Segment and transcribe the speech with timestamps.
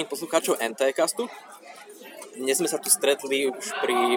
[0.00, 1.28] Zdravím poslucháčov NTCastu.
[2.32, 4.16] Dnes sme sa tu stretli už pri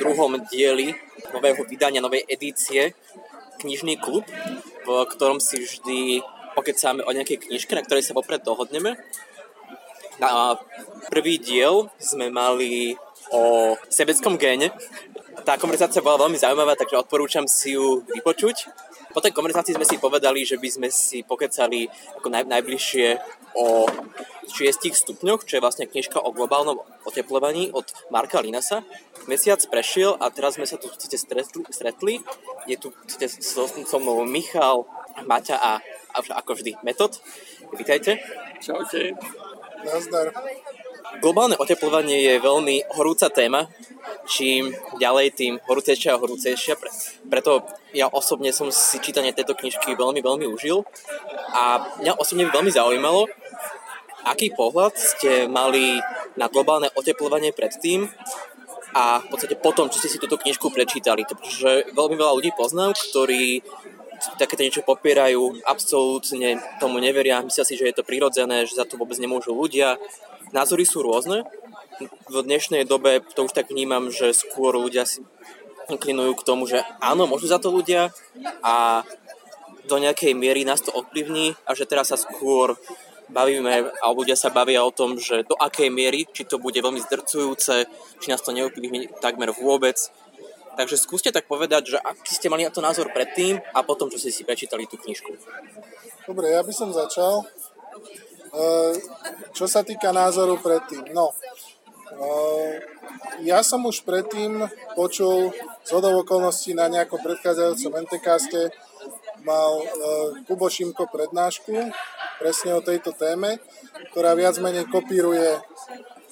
[0.00, 0.96] druhom dieli
[1.36, 2.96] nového vydania, novej edície
[3.60, 4.24] Knižný klub,
[4.88, 6.24] v ktorom si vždy
[6.56, 8.96] pokecáme o nejakej knižke, na ktorej sa vopred dohodneme.
[10.16, 10.56] Na
[11.12, 12.96] prvý diel sme mali
[13.36, 14.72] o sebeckom géne.
[15.44, 18.64] Tá konverzácia bola veľmi zaujímavá, takže odporúčam si ju vypočuť.
[19.12, 21.84] Po tej konverzácii sme si povedali, že by sme si pokecali
[22.16, 23.06] ako naj, najbližšie
[23.56, 23.84] o
[24.48, 28.80] 6 stupňoch, čo je vlastne knižka o globálnom oteplovaní od Marka Linasa.
[29.28, 31.62] Mesiac prešiel a teraz sme sa tu stretli.
[31.68, 32.14] stretli.
[32.66, 32.90] Je tu
[33.38, 34.88] so, so mnou Michal,
[35.28, 35.72] Maťa a,
[36.16, 37.20] a ako vždy Metod.
[37.76, 38.18] Vítajte.
[38.64, 39.12] Čaute.
[39.84, 40.32] Nazdar.
[41.20, 43.68] Globálne oteplovanie je veľmi horúca téma,
[44.24, 46.80] čím ďalej, tým horúcejšia a horúcejšia.
[47.28, 50.86] Preto ja osobne som si čítanie tejto knižky veľmi, veľmi užil
[51.52, 53.28] a mňa osobne by veľmi zaujímalo,
[54.24, 56.00] aký pohľad ste mali
[56.40, 58.08] na globálne oteplovanie predtým
[58.96, 61.28] a v podstate potom, čo ste si túto knižku prečítali.
[61.28, 63.60] Pretože veľmi veľa ľudí poznám, ktorí
[64.38, 68.94] takéto niečo popierajú, absolútne tomu neveria, myslia si, že je to prirodzené, že za to
[68.94, 69.98] vôbec nemôžu ľudia,
[70.52, 71.44] názory sú rôzne.
[72.28, 75.24] V dnešnej dobe to už tak vnímam, že skôr ľudia si
[75.90, 78.14] inklinujú k tomu, že áno, môžu za to ľudia
[78.62, 79.02] a
[79.90, 82.78] do nejakej miery nás to ovplyvní a že teraz sa skôr
[83.32, 87.00] bavíme, alebo ľudia sa bavia o tom, že do akej miery, či to bude veľmi
[87.00, 87.88] zdrcujúce,
[88.20, 89.96] či nás to neovplyvní takmer vôbec.
[90.72, 94.16] Takže skúste tak povedať, že aký ste mali na to názor predtým a potom, čo
[94.16, 95.32] ste si prečítali tú knižku.
[96.28, 97.44] Dobre, ja by som začal.
[99.56, 102.84] Čo sa týka názoru predtým, no, eh,
[103.48, 104.60] ja som už predtým
[104.92, 105.56] počul
[105.88, 108.68] z okolností na nejakom predchádzajúcom NTKaste
[109.48, 109.88] mal eh,
[110.44, 111.96] Kubo Šimko prednášku
[112.36, 113.56] presne o tejto téme,
[114.12, 115.56] ktorá viac menej kopíruje,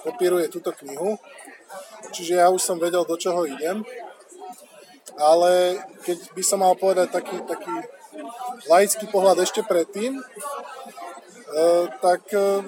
[0.04, 1.16] kopíruje túto knihu.
[2.10, 3.87] Čiže ja už som vedel, do čoho idem.
[5.16, 7.75] Ale keď by som mal povedať taký, taký
[8.66, 10.19] laický pohľad ešte predtým,
[11.99, 12.62] tak e,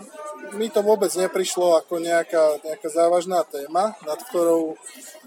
[0.58, 4.74] mi to vôbec neprišlo ako nejaká, nejaká závažná téma, nad ktorou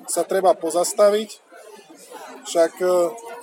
[0.06, 1.40] sa treba pozastaviť.
[2.46, 2.88] Však e,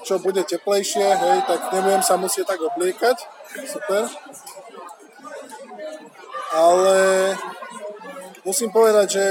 [0.04, 3.16] čo bude teplejšie, hej, tak nebudem sa musieť tak obliekať.
[3.66, 4.06] Super.
[6.52, 6.96] Ale
[8.44, 9.26] musím povedať, že,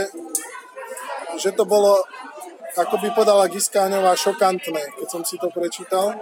[1.38, 2.02] že to bolo,
[2.74, 6.18] ako by podala Giskáňová, šokantné, keď som si to prečítal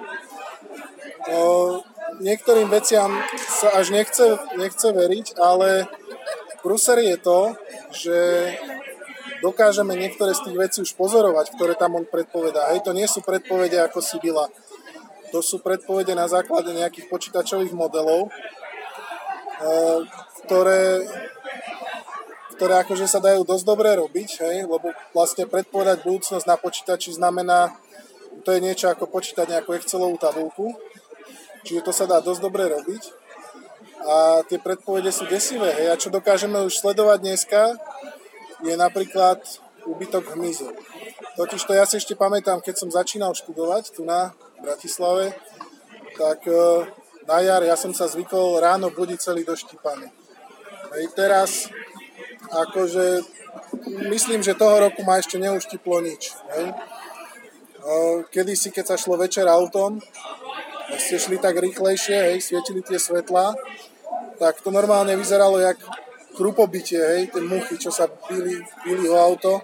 [2.18, 5.86] niektorým veciam sa až nechce, nechce veriť, ale
[6.66, 7.40] prúser je to,
[7.94, 8.18] že
[9.40, 12.74] dokážeme niektoré z tých vecí už pozorovať, ktoré tam on predpovedá.
[12.76, 14.48] Hej, to nie sú predpovede ako Sibila.
[15.32, 18.32] To sú predpovede na základe nejakých počítačových modelov, e,
[20.46, 21.06] ktoré,
[22.58, 27.78] ktoré akože sa dajú dosť dobre robiť, hej, lebo vlastne predpovedať budúcnosť na počítači znamená,
[28.42, 30.74] to je niečo ako počítať nejakú Excelovú tabulku,
[31.64, 33.04] Čiže to sa dá dosť dobre robiť.
[34.06, 35.76] A tie predpovede sú desivé.
[35.76, 35.88] Hej.
[35.92, 37.62] A čo dokážeme už sledovať dneska,
[38.64, 39.40] je napríklad
[39.88, 40.72] úbytok hmyzu.
[41.36, 45.32] Totiž to ja si ešte pamätám, keď som začínal študovať tu na Bratislave,
[46.20, 46.84] tak e,
[47.24, 50.12] na jar ja som sa zvykol ráno budiť celý doštípaný.
[50.92, 51.72] Hej, teraz
[52.52, 53.24] akože
[54.12, 56.36] myslím, že toho roku ma ešte neuštiplo nič.
[56.56, 56.66] Hej.
[56.68, 56.76] E,
[58.28, 60.04] Kedy si, keď sa šlo večer autom,
[61.00, 63.56] ste šli tak rýchlejšie, hej, svietili tie svetlá,
[64.38, 65.80] tak to normálne vyzeralo jak
[66.36, 69.64] krupobytie, hej, tie muchy, čo sa bili, bili o auto.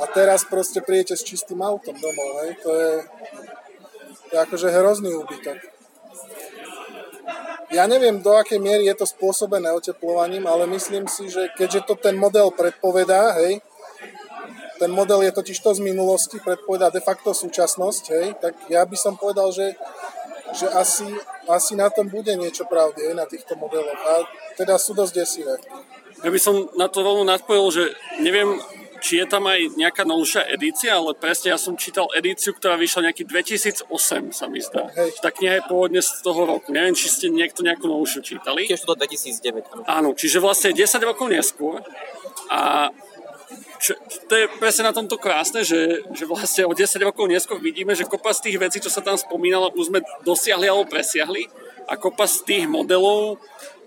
[0.00, 2.92] A teraz proste prijete s čistým autom domov, hej, to je,
[4.28, 5.60] to je akože hrozný úbytok.
[7.70, 11.94] Ja neviem, do akej miery je to spôsobené oteplovaním, ale myslím si, že keďže to
[11.94, 13.62] ten model predpovedá, hej,
[14.80, 18.96] ten model je totiž to z minulosti, predpovedá de facto súčasnosť, hej, tak ja by
[18.96, 19.76] som povedal, že,
[20.56, 21.04] že asi,
[21.44, 24.00] asi na tom bude niečo pravdy, hej, na týchto modeloch.
[24.00, 24.24] A
[24.56, 25.60] teda sú dosť desivé.
[26.24, 27.84] Ja by som na to veľmi nadpojil, že
[28.24, 28.56] neviem,
[29.00, 33.12] či je tam aj nejaká novšia edícia, ale presne ja som čítal edíciu, ktorá vyšla
[33.12, 33.88] nejaký 2008,
[34.32, 34.92] sa mi zdá.
[34.92, 35.16] Hej.
[35.24, 36.72] Tá kniha je pôvodne z toho roku.
[36.72, 38.68] Neviem, či ste niekto nejakú novšiu čítali.
[38.68, 39.88] Tiež to 2009.
[39.88, 41.80] Áno, čiže vlastne 10 rokov neskôr.
[42.52, 42.92] A
[43.80, 43.96] čo,
[44.28, 48.06] to je presne na tomto krásne, že, že vlastne o 10 rokov neskôr vidíme, že
[48.06, 51.48] kopa z tých vecí, čo sa tam spomínalo, už sme dosiahli alebo presiahli
[51.88, 53.40] a kopa z tých modelov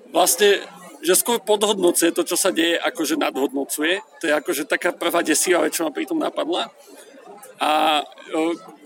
[0.09, 0.61] vlastne
[1.03, 3.99] že skôr podhodnocuje to, čo sa deje, akože nadhodnocuje.
[3.99, 6.71] To je akože taká prvá desivá vec, čo ma pri tom napadla.
[7.59, 8.01] A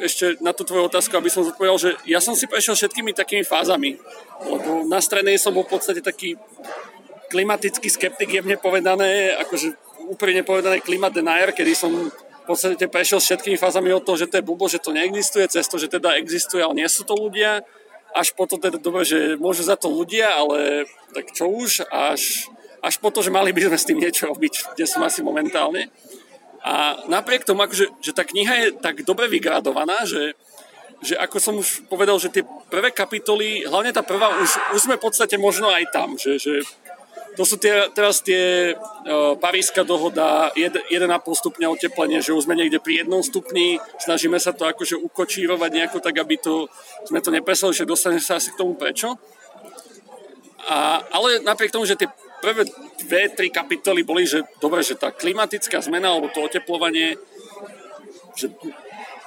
[0.01, 3.45] ešte na tú tvoju otázku, aby som zodpovedal, že ja som si prešiel všetkými takými
[3.45, 4.01] fázami.
[4.50, 6.33] Lebo na strednej som bol v podstate taký
[7.29, 13.19] klimatický skeptik je mne povedané, akože úplne povedané klimat denier, kedy som v podstate prešiel
[13.19, 16.15] všetkými fázami od toho, že to je blbo, že to neexistuje, cez to, že teda
[16.15, 17.59] existuje, ale nie sú to ľudia,
[18.15, 22.48] až po to teda dobre, že môžu za to ľudia, ale tak čo už, až,
[22.80, 25.92] až po to, že mali by sme s tým niečo robiť, kde som asi momentálne.
[26.63, 30.33] A napriek tomu, akože, že tá kniha je tak dobre vygradovaná, že,
[31.03, 34.95] že ako som už povedal, že tie prvé kapitoly, hlavne tá prvá, už, už sme
[34.95, 36.63] v podstate možno aj tam, že, že
[37.38, 42.81] to sú tie, teraz tie uh, Paríska dohoda, 1,5 stupňa oteplenie, že už sme niekde
[42.81, 46.66] pri 1 stupni, snažíme sa to akože ukočírovať nejako tak, aby to,
[47.06, 49.13] sme to nepresali, že dostaneme sa asi k tomu prečo.
[50.66, 52.10] A, ale napriek tomu, že tie
[52.42, 52.66] prvé
[53.06, 57.22] dve, tri kapitoly boli, že dobre, že tá klimatická zmena alebo to oteplovanie,
[58.34, 58.50] že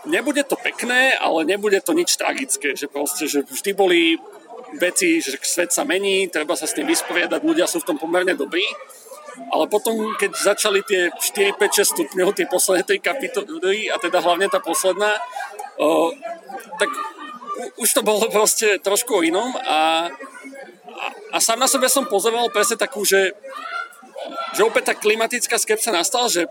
[0.06, 4.00] nebude to pekné, ale nebude to nič tragické, že proste, že vždy boli
[4.78, 8.36] veci, že svet sa mení, treba sa s tým vysporiadať, ľudia sú v tom pomerne
[8.36, 8.64] dobrí.
[9.50, 14.20] Ale potom, keď začali tie 4, 5, 6 stupňov, tie posledné tri kapitoly, a teda
[14.20, 15.16] hlavne tá posledná,
[15.80, 16.12] o,
[16.76, 16.90] tak
[17.80, 20.08] už to bolo proste trošku o inom a,
[20.88, 23.32] a, a sám na sebe som pozoroval presne takú, že,
[24.56, 26.48] že opäť tá klimatická skepsa nastala, že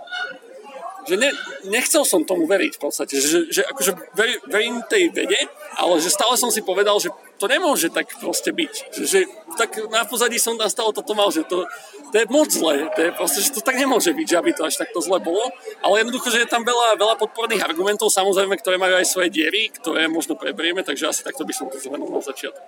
[1.07, 1.29] že ne,
[1.67, 5.37] nechcel som tomu veriť v podstate, že, že akože ver, verím tej vede,
[5.79, 8.73] ale že stále som si povedal, že to nemôže tak proste byť.
[8.91, 9.19] Že, že
[9.55, 11.63] tak na pozadí som nastal toto mal, že to,
[12.11, 14.67] to je moc zlé, to je proste, že to tak nemôže byť, že aby to
[14.67, 15.47] až takto zle bolo,
[15.79, 19.71] ale jednoducho, že je tam veľa, veľa podporných argumentov, samozrejme, ktoré majú aj svoje diery,
[19.71, 22.59] ktoré možno preberieme, takže asi takto by som to zhrnul na začiatok.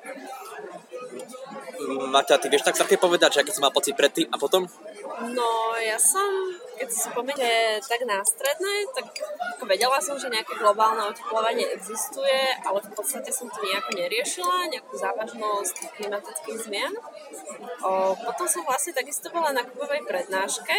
[1.82, 4.70] Maťa, ty vieš tak také povedať, že aký si mal pocit predtým a potom?
[5.22, 6.32] No, ja som
[6.82, 9.06] keď si spomínate tak nástredné, tak
[9.70, 14.98] vedela som, že nejaké globálne oteplovanie existuje, ale v podstate som to nejako neriešila, nejakú
[14.98, 16.90] závažnosť klimatických zmien.
[17.86, 20.74] O, potom som vlastne takisto bola na kubovej prednáške,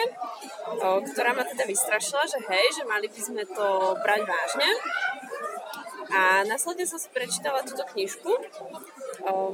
[0.82, 4.68] o, ktorá ma teda vystrašila, že hej, že mali by sme to brať vážne.
[6.10, 8.26] A následne som si prečítala túto knižku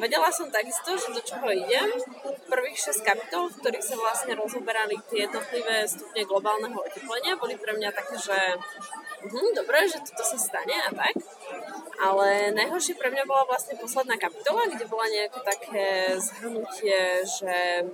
[0.00, 1.88] vedela som takisto, že do čoho idem.
[2.48, 7.76] Prvých 6 kapitol, v ktorých sa vlastne rozoberali tie jednotlivé stupne globálneho oteplenia, boli pre
[7.76, 8.38] mňa také, že
[9.28, 11.14] hm, dobre, že toto sa stane a tak.
[11.98, 15.86] Ale najhoršie pre mňa bola vlastne posledná kapitola, kde bola nejaké také
[16.16, 17.84] zhrnutie, že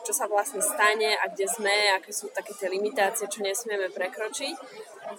[0.00, 4.56] čo sa vlastne stane a kde sme, aké sú také tie limitácie, čo nesmieme prekročiť.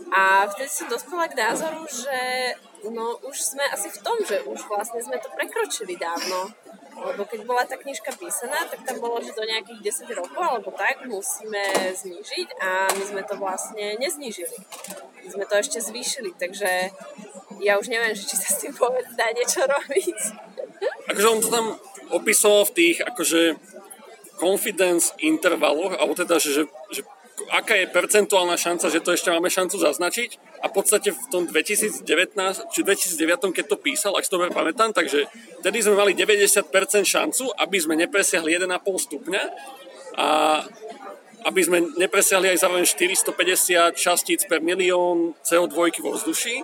[0.10, 2.20] A vtedy som dospela k názoru, že
[2.90, 6.50] no už sme asi v tom, že už vlastne sme to prekročili dávno.
[6.92, 10.70] Lebo keď bola tá knižka písaná, tak tam bolo, že do nejakých 10 rokov alebo
[10.76, 11.64] tak musíme
[11.96, 14.54] znížiť a my sme to vlastne neznížili.
[15.24, 16.92] My sme to ešte zvýšili, takže
[17.64, 20.20] ja už neviem, či sa s tým vôbec dá niečo robiť.
[21.10, 21.66] Akože on to tam
[22.12, 23.56] opisoval v tých akože
[24.36, 26.64] confidence intervaloch, alebo teda, že, že
[27.50, 30.62] aká je percentuálna šanca, že to ešte máme šancu zaznačiť.
[30.62, 32.06] A v podstate v tom 2019,
[32.70, 35.26] či 2009, keď to písal, ak si dobre pamätám, takže
[35.66, 36.70] vtedy sme mali 90%
[37.02, 38.78] šancu, aby sme nepresiahli 1,5
[39.10, 39.44] stupňa
[40.22, 40.30] a
[41.42, 46.62] aby sme nepresiahli aj zároveň 450 častíc per milión CO2 vo vzduši,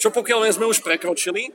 [0.00, 1.52] čo pokiaľ sme už prekročili,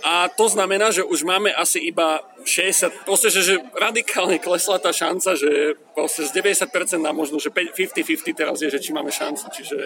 [0.00, 4.92] a to znamená, že už máme asi iba 60, proste, že, že radikálne klesla tá
[4.92, 9.44] šanca, že proste z 90% na možno, že 50-50 teraz je, že či máme šancu,
[9.52, 9.76] čiže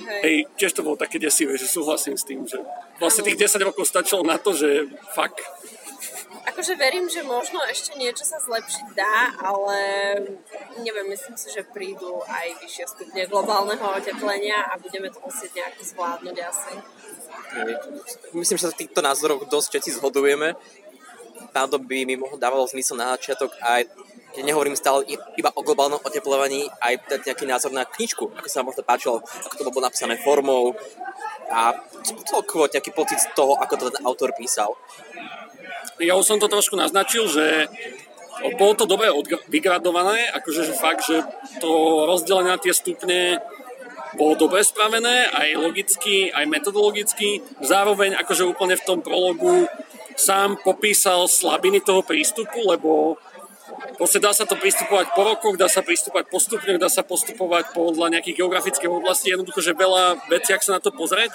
[0.00, 0.22] hej.
[0.24, 2.60] hej, tiež to bolo také desivé, že súhlasím s tým, že
[2.96, 5.44] vlastne tých 10 rokov stačilo na to, že fakt
[6.58, 9.78] akože verím, že možno ešte niečo sa zlepšiť dá, ale
[10.82, 15.86] neviem, myslím si, že prídu aj vyššie stupne globálneho oteplenia a budeme to musieť nejako
[15.86, 16.74] zvládnuť asi.
[18.34, 20.58] Myslím, že sa v týchto názoroch dosť všetci zhodujeme.
[21.54, 23.86] Táto by mi mohol dávalo zmysel na začiatok aj
[24.28, 25.08] keď nehovorím stále
[25.40, 29.24] iba o globálnom oteplovaní, aj dať nejaký názor na knižku, ako sa vám možno páčilo,
[29.24, 30.76] ako to bolo napísané formou
[31.48, 31.72] a
[32.28, 34.76] celkovo nejaký pocit z toho, ako to ten autor písal
[35.98, 37.66] ja už som to trošku naznačil, že
[38.54, 39.10] bolo to dobre
[39.50, 41.26] vygradované, akože že fakt, že
[41.58, 43.42] to rozdelenie na tie stupne
[44.14, 47.44] bolo dobre spravené, aj logicky, aj metodologicky.
[47.60, 49.68] Zároveň akože úplne v tom prologu
[50.18, 53.18] sám popísal slabiny toho prístupu, lebo
[53.98, 57.74] Proste dá sa to pristupovať po rokoch, dá sa pristupovať po stupňoch, dá sa postupovať
[57.74, 61.34] podľa nejakých geografických oblastí, jednoducho, že veľa vecí, ak sa na to pozrieť.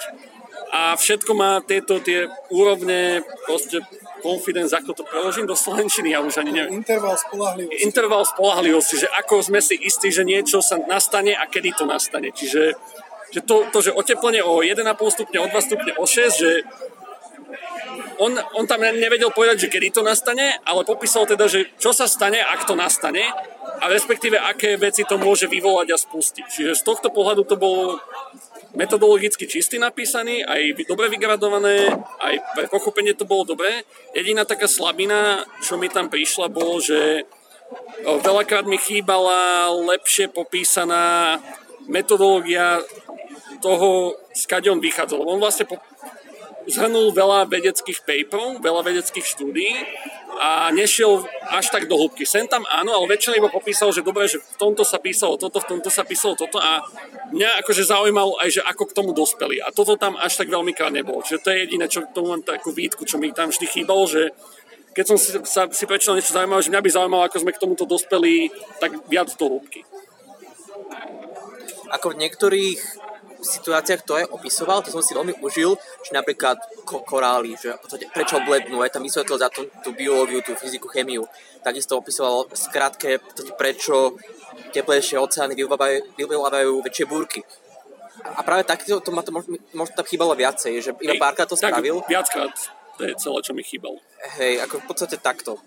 [0.74, 3.84] A všetko má tieto tie úrovne proste
[4.24, 6.80] confidence, ako to preložím do slovenčiny, ja už ani neviem.
[6.80, 7.84] Interval spolahlivosti.
[7.84, 12.32] Interval spolahlivosti, že ako sme si istí, že niečo sa nastane a kedy to nastane.
[12.32, 12.72] Čiže
[13.34, 16.50] že to, to, že oteplenie o 1,5 stupňa, o 2 stupňa, o 6, že
[18.22, 22.06] on, on tam nevedel povedať, že kedy to nastane, ale popísal teda, že čo sa
[22.06, 23.26] stane, ak to nastane
[23.82, 26.46] a respektíve aké veci to môže vyvolať a spustiť.
[26.46, 27.98] Čiže z tohto pohľadu to bolo
[28.74, 31.88] metodologicky čistý napísaný, aj dobre vygradované,
[32.20, 33.86] aj pre pochopenie to bolo dobré.
[34.14, 37.26] Jediná taká slabina, čo mi tam prišla, bolo, že
[38.04, 41.38] veľakrát mi chýbala lepšie popísaná
[41.86, 42.82] metodológia
[43.62, 45.24] toho, skade on vychádzal.
[45.24, 45.64] On vlastne
[46.68, 49.72] zhrnul veľa vedeckých paperov, veľa vedeckých štúdií
[50.34, 52.26] a nešiel až tak do hĺbky.
[52.26, 55.62] Sem tam áno, ale väčšinou iba popísal, že dobre, že v tomto sa písalo toto,
[55.62, 56.82] v tomto sa písalo toto a
[57.30, 59.62] mňa akože zaujímalo aj, že ako k tomu dospeli.
[59.62, 61.22] A toto tam až tak veľmi krát nebolo.
[61.22, 64.34] Čiže to je jediné, čo tomu mám takú výtku, čo mi tam vždy chýbalo, že
[64.94, 67.62] keď som si, sa, si prečítal niečo zaujímavé, že mňa by zaujímalo, ako sme k
[67.62, 69.82] tomuto dospeli, tak viac do hĺbky.
[71.90, 73.03] Ako v niektorých
[73.44, 76.56] situáciách to aj opisoval, to som si veľmi užil, že napríklad
[76.88, 80.56] ko- korály, že v podstate prečo blednú, aj tam vysvetlil za tú, tú biológiu, tú
[80.56, 81.28] fyziku, chemiu.
[81.60, 83.20] Takisto opisoval skrátke,
[83.60, 84.16] prečo
[84.72, 87.40] teplejšie oceány vyvolávajú, vyvolávajú väčšie búrky.
[88.24, 91.58] A práve takto to ma to možno, možno tam chýbalo viacej, že iba párkrát to
[91.58, 92.00] tak, spravil.
[92.08, 92.54] Viackrát,
[92.96, 94.00] to je celé, čo mi chýbalo.
[94.40, 95.60] Hej, ako v podstate takto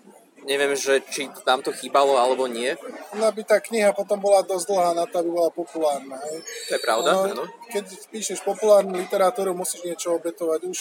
[0.48, 2.72] neviem, že či vám to chýbalo alebo nie.
[3.12, 6.16] No by tá kniha potom bola dosť dlhá na to, aby bola populárna.
[6.16, 6.40] Hej.
[6.40, 7.44] To je pravda, no, áno.
[7.68, 10.64] Keď píšeš populárnu literatúru, musíš niečo obetovať.
[10.64, 10.80] Už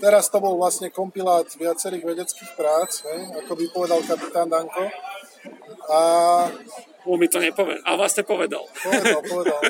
[0.00, 4.88] teraz to bol vlastne kompilát viacerých vedeckých prác, hej, ako by povedal kapitán Danko.
[5.92, 6.00] A...
[7.02, 7.82] On mi to nepovedal.
[7.84, 8.64] A vlastne povedal.
[8.78, 9.60] Povedal, povedal.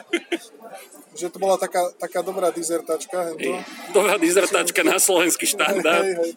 [1.17, 3.33] že to bola taká, taká dobrá dizertačka.
[3.33, 3.57] Hento.
[3.97, 6.05] Dobrá dizertačka na slovenský štandard.
[6.05, 6.33] Hej, hej.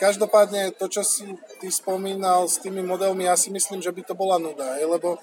[0.00, 1.28] Každopádne to, čo si
[1.60, 5.20] ty spomínal s tými modelmi, ja si myslím, že by to bola nuda, hej, lebo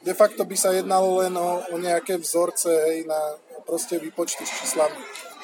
[0.00, 3.38] de facto by sa jednalo len o, o nejaké vzorce hej, na
[3.68, 4.98] proste výpočty s číslami.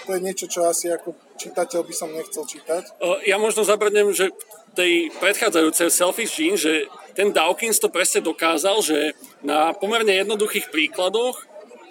[0.07, 3.03] To je niečo, čo asi ako čitateľ by som nechcel čítať.
[3.27, 4.31] Ja možno zabrdnem, že
[4.79, 11.43] tej predchádzajúcej Selfish Gene, že ten Dawkins to presne dokázal, že na pomerne jednoduchých príkladoch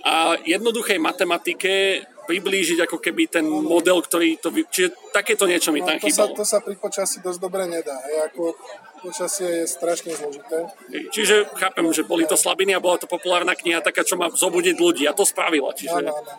[0.05, 4.49] a jednoduchej matematike priblížiť ako keby ten model, ktorý to...
[4.49, 4.65] Vy...
[4.67, 6.33] Čiže takéto niečo mi no, tam to chýbalo.
[6.33, 7.95] Sa, to sa pri počasí dosť dobre nedá.
[8.09, 8.57] Hej, ako
[9.05, 10.65] počasie je strašne zložité.
[11.13, 14.75] Čiže chápem, že boli to slabiny a bola to populárna kniha taká, čo má zobudiť
[14.81, 15.71] ľudí a to spravila.
[15.77, 16.01] Čiže...
[16.01, 16.33] Áno, áno.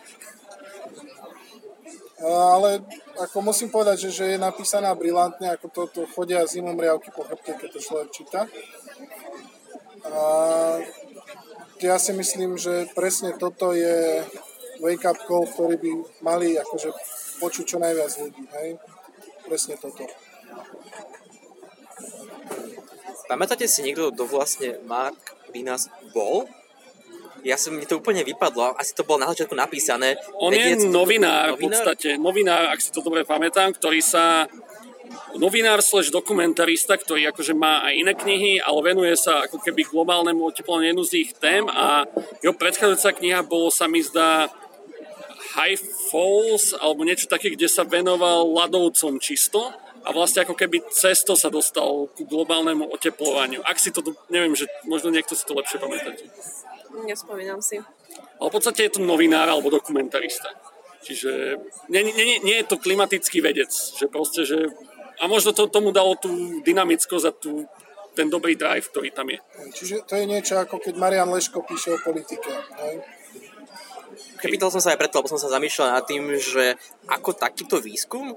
[2.16, 2.80] Ale
[3.20, 7.28] ako musím povedať, že, že je napísaná brilantne, ako to, to chodia zimom riavky po
[7.28, 8.48] chrbte, keď to človek číta.
[10.08, 10.22] A
[11.84, 14.24] ja si myslím, že presne toto je
[14.80, 15.90] wake-up call, ktorý by
[16.22, 16.90] mali akože
[17.40, 18.44] počuť čo najviac ľudí.
[18.56, 18.68] Hej?
[19.46, 20.04] Presne toto.
[23.26, 25.18] Pamätáte si niekto, kto vlastne Mark
[25.50, 26.46] Vinas bol?
[27.46, 30.18] Ja som mi to úplne vypadlo, asi to bolo na začiatku napísané.
[30.42, 34.50] On Vedieť, je novinár, novinár v podstate, novinár, ak si to dobre pamätám, ktorý sa
[35.38, 40.42] novinár slash dokumentarista, ktorý akože má aj iné knihy, ale venuje sa ako keby globálnemu
[40.42, 42.06] oteplovaniu jednu z ich tém a
[42.42, 44.50] jeho predchádzajúca kniha bolo sa mi zdá
[45.56, 45.80] High
[46.12, 49.72] Falls alebo niečo také, kde sa venoval ľadovcom čisto
[50.06, 53.64] a vlastne ako keby cesto sa dostal ku globálnemu oteplovaniu.
[53.66, 56.28] Ak si to, neviem, že možno niekto si to lepšie pamätáte.
[57.02, 57.82] Nespomínam si.
[58.38, 60.52] Ale v podstate je to novinár alebo dokumentarista.
[61.02, 61.58] Čiže
[61.90, 64.70] nie, nie, nie, nie je to klimatický vedec, že proste, že
[65.16, 67.64] a možno to tomu dalo tú dynamickosť a tú,
[68.12, 69.38] ten dobrý drive, ktorý tam je.
[69.72, 72.52] Čiže to je niečo ako keď Marian Leško píše o politike.
[72.84, 73.15] Hej?
[74.36, 76.76] Pýtal som sa aj preto, lebo som sa zamýšľal nad tým, že
[77.08, 78.36] ako takýto výskum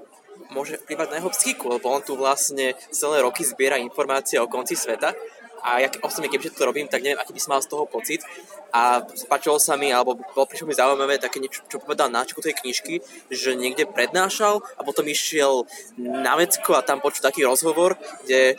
[0.50, 4.74] môže vplyvať na jeho psychiku, lebo on tu vlastne celé roky zbiera informácie o konci
[4.74, 5.14] sveta
[5.60, 8.24] a ja osobne, kebyže to robím, tak neviem, aký by som mal z toho pocit.
[8.72, 12.54] A spáčilo sa mi, alebo bolo prišlo mi zaujímavé také niečo, čo povedal na tej
[12.56, 15.68] knižky, že niekde prednášal a potom išiel
[16.00, 18.56] na vecko a tam počul taký rozhovor, kde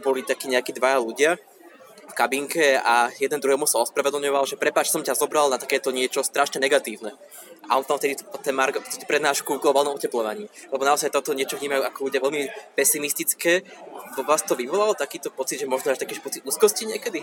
[0.00, 1.30] boli takí nejakí dvaja ľudia
[2.18, 6.58] kabinke a jeden druhému sa ospravedlňoval, že prepáč, som ťa zobral na takéto niečo strašne
[6.58, 7.14] negatívne.
[7.70, 8.74] A on tam vtedy ten Mark
[9.06, 10.50] prednášku v globálnom oteplovaní.
[10.74, 12.42] Lebo naozaj toto niečo vnímajú ako ľudia veľmi
[12.74, 13.62] pesimistické.
[14.18, 17.22] Vo vás to vyvolalo takýto pocit, že možno až taký pocit úzkosti niekedy?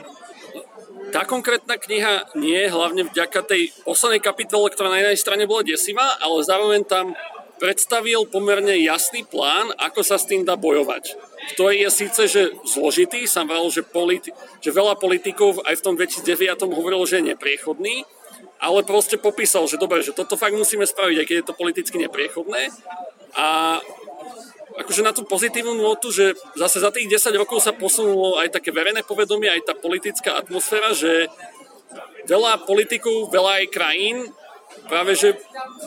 [1.12, 6.16] Tá konkrétna kniha nie hlavne vďaka tej poslednej kapitole, ktorá na jednej strane bola desivá,
[6.24, 7.18] ale zároveň tam
[7.58, 11.16] predstavil pomerne jasný plán, ako sa s tým dá bojovať.
[11.56, 15.94] Ktorý je síce, že zložitý, som vral, že, politi- že veľa politikov aj v tom
[15.96, 18.04] 2009 hovorilo, že je nepriechodný,
[18.60, 21.98] ale proste popísal, že dobre, že toto fakt musíme spraviť, aj keď je to politicky
[22.02, 22.72] nepriechodné.
[23.36, 23.80] A
[24.80, 28.76] akože na tú pozitívnu notu, že zase za tých 10 rokov sa posunulo aj také
[28.76, 31.32] verejné povedomie, aj tá politická atmosféra, že
[32.28, 34.18] veľa politikov, veľa aj krajín
[34.86, 35.36] práve, že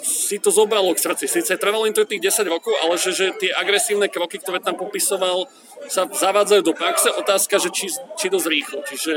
[0.02, 1.24] si to zobralo k srdci.
[1.30, 4.76] Sice trvalo im to tých 10 rokov, ale že, že tie agresívne kroky, ktoré tam
[4.76, 5.46] popisoval,
[5.86, 7.08] sa zavádzajú do praxe.
[7.14, 7.86] Otázka, že či,
[8.18, 8.78] či dosť rýchlo.
[8.84, 9.14] Čiže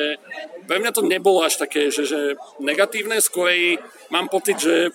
[0.69, 3.81] pre mňa to nebolo až také, že, že negatívne, skorej
[4.13, 4.93] mám pocit, že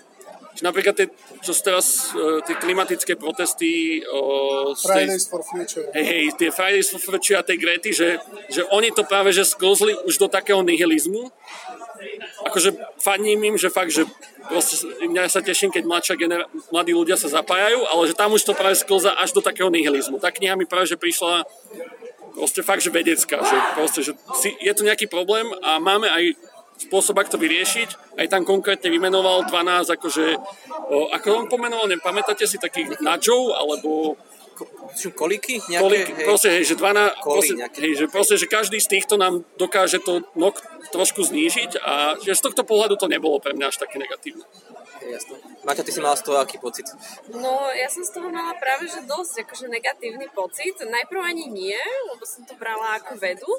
[0.57, 1.09] že napríklad tie,
[1.45, 5.85] čo teraz, uh, tie klimatické protesty uh, Fridays tej, for Future.
[5.93, 8.17] Hej, hej, tie Fridays for Future a tej Grety, že,
[8.49, 11.29] že oni to práve že sklzli už do takého nihilizmu.
[12.47, 14.07] Akože faním im, že fakt, že
[15.03, 18.55] ja sa teším, keď mladšia genera- mladí ľudia sa zapájajú, ale že tam už to
[18.55, 20.23] práve sklza až do takého nihilizmu.
[20.23, 21.45] Tá kniha mi práve, že prišla
[22.37, 26.37] proste fakt, že vedecká, že proste, že si, je tu nejaký problém a máme aj
[26.77, 28.21] spôsob, ako to vyriešiť.
[28.21, 30.27] Aj tam konkrétne vymenoval 12, akože,
[30.93, 34.21] o, ako on pomenoval, nepamätáte si takých nadžov, alebo
[34.97, 35.61] sú koliky?
[35.69, 39.21] Nejaké, koliky, hej, proste, hej, že, 12, proste, hej, že, proste, že každý z týchto
[39.21, 40.57] nám dokáže to nok
[40.95, 44.47] trošku znížiť a že z tohto pohľadu to nebolo pre mňa až také negatívne.
[45.07, 45.39] Jasne.
[45.63, 46.87] Maťa, ty si mala z toho aký pocit?
[47.31, 50.75] No, ja som z toho mala práve že dosť akože negatívny pocit.
[50.79, 51.79] Najprv ani nie,
[52.11, 53.51] lebo som to brala ako vedu,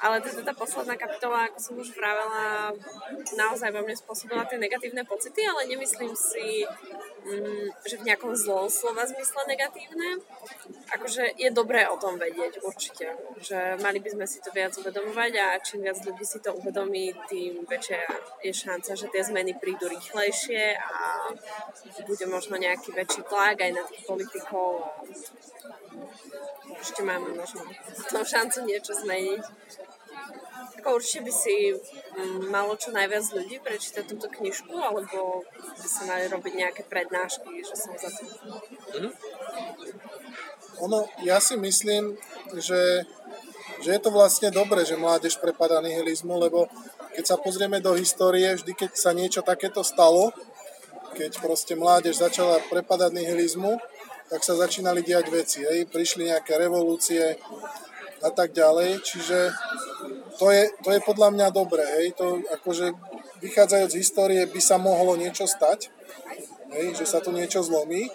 [0.00, 2.72] ale teda tá posledná kapitola, ako som už vravela,
[3.36, 6.68] naozaj vo mne spôsobila tie negatívne pocity, ale nemyslím si,
[7.24, 10.20] mm, že v nejakom zlom slova zmysle negatívne.
[10.92, 13.16] Akože je dobré o tom vedieť, určite.
[13.40, 17.12] Že mali by sme si to viac uvedomovať a čím viac ľudí si to uvedomí,
[17.26, 18.00] tým väčšia
[18.44, 21.30] je šanca, že tie zmeny prídu rýchlejšie a
[22.06, 24.86] bude možno nejaký väčší tlak aj na tých politikov.
[26.76, 27.62] Ešte máme možno
[28.16, 29.44] tom šancu niečo zmeniť.
[30.80, 36.08] Ako určite by si mm, malo čo najviac ľudí prečítať túto knižku, alebo by sa
[36.08, 38.24] mali robiť nejaké prednášky, že som za to.
[38.24, 39.12] Mm-hmm.
[40.86, 42.16] Ono, ja si myslím,
[42.56, 43.04] že,
[43.84, 46.68] že je to vlastne dobré, že mládež prepada nihilizmu, lebo
[47.16, 50.32] keď sa pozrieme do histórie, vždy keď sa niečo takéto stalo,
[51.16, 53.80] keď proste mládež začala prepadať nihilizmu,
[54.26, 55.62] tak sa začínali diať veci.
[55.62, 55.86] Hej.
[55.90, 57.38] Prišli nejaké revolúcie,
[58.22, 59.04] a tak ďalej.
[59.04, 59.38] Čiže
[60.40, 61.84] to je, to je podľa mňa dobré.
[62.00, 62.16] Hej.
[62.16, 62.96] To akože
[63.44, 65.92] vychádzajúc z histórie by sa mohlo niečo stať,
[66.72, 68.08] hej, že sa tu niečo zlomí.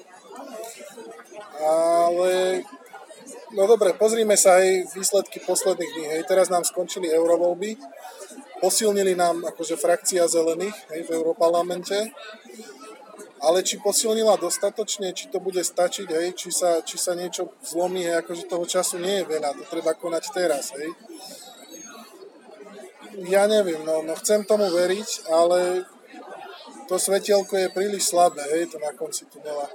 [1.61, 2.65] Ale
[3.53, 6.05] no dobre, pozrime sa aj výsledky posledných dní.
[6.17, 6.21] Hej.
[6.25, 7.77] Teraz nám skončili eurovoľby.
[8.61, 12.13] Posilnili nám akože frakcia zelených hej, v Európarlamente
[13.41, 18.05] ale či posilnila dostatočne, či to bude stačiť, hej, či sa, či sa niečo zlomí,
[18.05, 20.93] hej, akože toho času nie je veľa, to treba konať teraz, hej.
[23.25, 25.89] Ja neviem, no, no chcem tomu veriť, ale
[26.85, 29.65] to svetielko je príliš slabé, hej, to na konci tunela.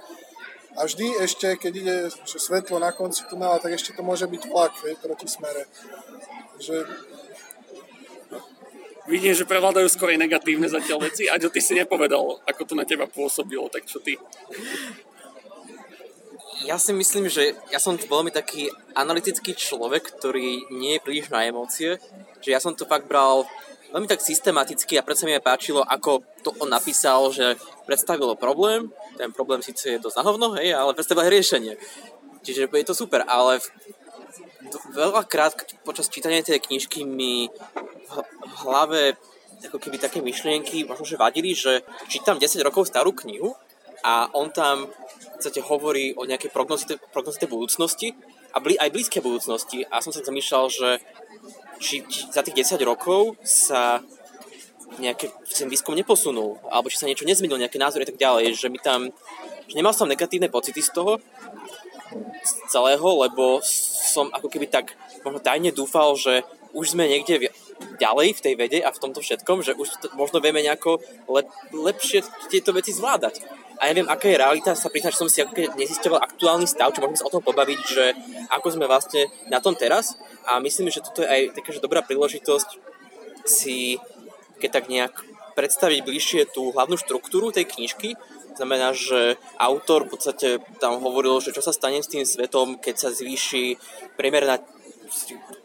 [0.77, 4.73] A vždy ešte, keď ide svetlo na konci tunela, tak ešte to môže byť vlak,
[4.87, 5.67] hej, proti smere.
[6.61, 6.87] Že
[9.07, 11.31] vidím, že prevládajú skôr aj negatívne zatiaľ veci.
[11.31, 14.19] A ty si nepovedal, ako to na teba pôsobilo, tak čo ty?
[16.67, 18.67] Ja si myslím, že ja som veľmi taký
[18.97, 22.01] analytický človek, ktorý nie je príliš na emócie,
[22.43, 23.47] že ja som to fakt bral
[23.93, 27.55] veľmi tak systematicky a predsa mi aj páčilo, ako to on napísal, že
[27.87, 31.79] predstavilo problém, ten problém síce je dosť nahovno, hej, ale predstavil riešenie.
[32.43, 33.63] Čiže je to super, ale
[34.91, 39.15] veľakrát počas čítania tej knižky mi v hlave
[39.65, 43.57] ako keby také myšlienky možno, že vadili, že čítam 10 rokov starú knihu
[44.05, 44.85] a on tam
[45.37, 48.13] v hovorí o nejakej prognozite budúcnosti
[48.53, 49.85] a bli, aj blízkej budúcnosti.
[49.89, 50.89] A som sa zamýšľal, že
[51.77, 54.01] či, či za tých 10 rokov sa
[54.97, 58.67] nejaký ten výskum neposunul, alebo či sa niečo nezmenilo, nejaké názory a tak ďalej, že
[58.71, 59.13] mi tam,
[59.69, 61.21] že nemal som negatívne pocity z toho,
[62.41, 63.61] z celého, lebo
[64.17, 66.41] som ako keby tak možno tajne dúfal, že
[66.73, 67.53] už sme niekde
[68.01, 70.97] ďalej v tej vede a v tomto všetkom, že už to, možno vieme nejako
[71.29, 73.45] lep, lepšie tieto veci zvládať.
[73.77, 76.65] A ja neviem, aká je realita, sa priznať, že som si ako keď nezisťoval aktuálny
[76.65, 78.05] stav, čo môžeme sa o tom pobaviť, že
[78.49, 80.17] ako sme vlastne na tom teraz.
[80.49, 82.81] A myslím, že toto je aj taká že dobrá príležitosť
[83.45, 84.01] si,
[84.57, 85.13] keď tak nejak
[85.53, 88.17] predstaviť bližšie tú hlavnú štruktúru tej knižky,
[88.57, 92.95] Znamená, že autor v podstate tam hovoril, že čo sa stane s tým svetom, keď
[92.97, 93.77] sa zvýši
[94.17, 94.57] priemerná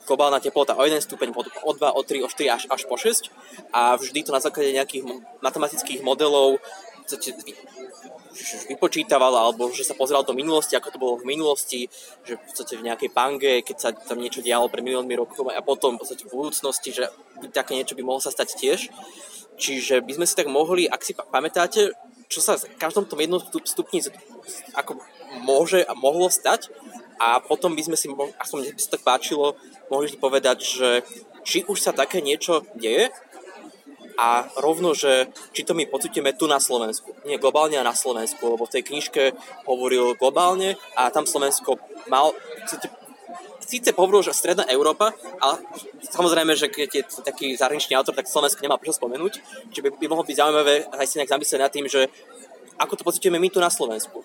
[0.04, 1.32] globálna teplota o 1 stupeň,
[1.64, 3.32] o 2, o 3, o 4 až, až po 6
[3.74, 5.08] a vždy to na základe nejakých
[5.42, 6.62] matematických modelov
[8.68, 11.88] vypočítaval alebo že sa pozeral do minulosti, ako to bolo v minulosti,
[12.24, 15.60] že v podstate v nejakej pange, keď sa tam niečo dialo pre miliónmi rokov a
[15.60, 17.12] potom v podstate v budúcnosti, že
[17.52, 18.80] také niečo by mohlo sa stať tiež.
[19.60, 21.92] Čiže by sme si tak mohli, ak si pamätáte,
[22.32, 24.00] čo sa v každom tom jednom stupni
[24.72, 24.96] ako
[25.44, 26.72] môže a mohlo stať
[27.20, 28.08] a potom by sme si,
[28.40, 29.54] aspoň by sa tak páčilo,
[29.92, 30.88] mohli povedať, že
[31.44, 33.12] či už sa také niečo deje,
[34.18, 37.16] a rovno, že či to my pocitíme tu na Slovensku.
[37.24, 39.32] Nie globálne a na Slovensku, lebo v tej knižke
[39.64, 41.80] hovoril globálne a tam Slovensko
[42.12, 42.36] mal
[43.72, 45.64] síce že stredná Európa, ale
[46.04, 49.40] samozrejme, že keď je taký zahraničný autor, tak Slovensko nemá prečo spomenúť.
[49.72, 52.12] Čiže by, by mohlo byť zaujímavé aj si nejak zamyslieť nad tým, že
[52.76, 54.20] ako to pocitujeme my tu na Slovensku.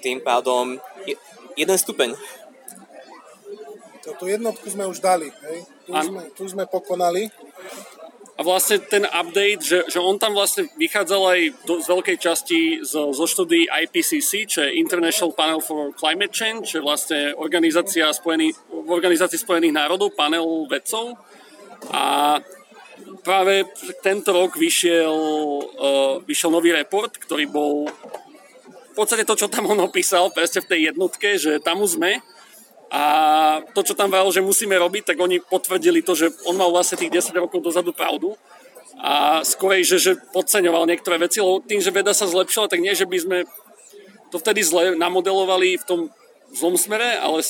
[0.00, 1.12] Tým pádom je,
[1.60, 2.16] jeden stupeň.
[4.08, 5.68] Tú jednotku sme už dali, hej?
[5.84, 7.28] Tu, sme, tu sme pokonali
[8.38, 12.58] a vlastne ten update, že, že on tam vlastne vychádzal aj do, z veľkej časti
[12.86, 18.06] zo, zo štúdií IPCC, čo je International Panel for Climate Change, čo je vlastne organizácia
[18.14, 18.54] spojený,
[18.88, 21.20] v Organizácii spojených národov, panel vedcov.
[21.92, 22.36] A
[23.20, 23.68] práve
[24.00, 25.18] tento rok vyšiel,
[25.76, 27.92] uh, vyšiel nový report, ktorý bol
[28.88, 32.18] v podstate to, čo tam on opísal, presne v tej jednotke, že tam už sme
[32.88, 33.04] a
[33.76, 36.96] to, čo tam vral, že musíme robiť, tak oni potvrdili to, že on mal vlastne
[36.96, 38.32] tých 10 rokov dozadu pravdu.
[38.98, 42.96] A skorej, že, že podceňoval niektoré veci, lebo tým, že veda sa zlepšila, tak nie,
[42.96, 43.38] že by sme
[44.32, 46.00] to vtedy zle namodelovali v tom
[46.50, 47.44] zlom smere, ale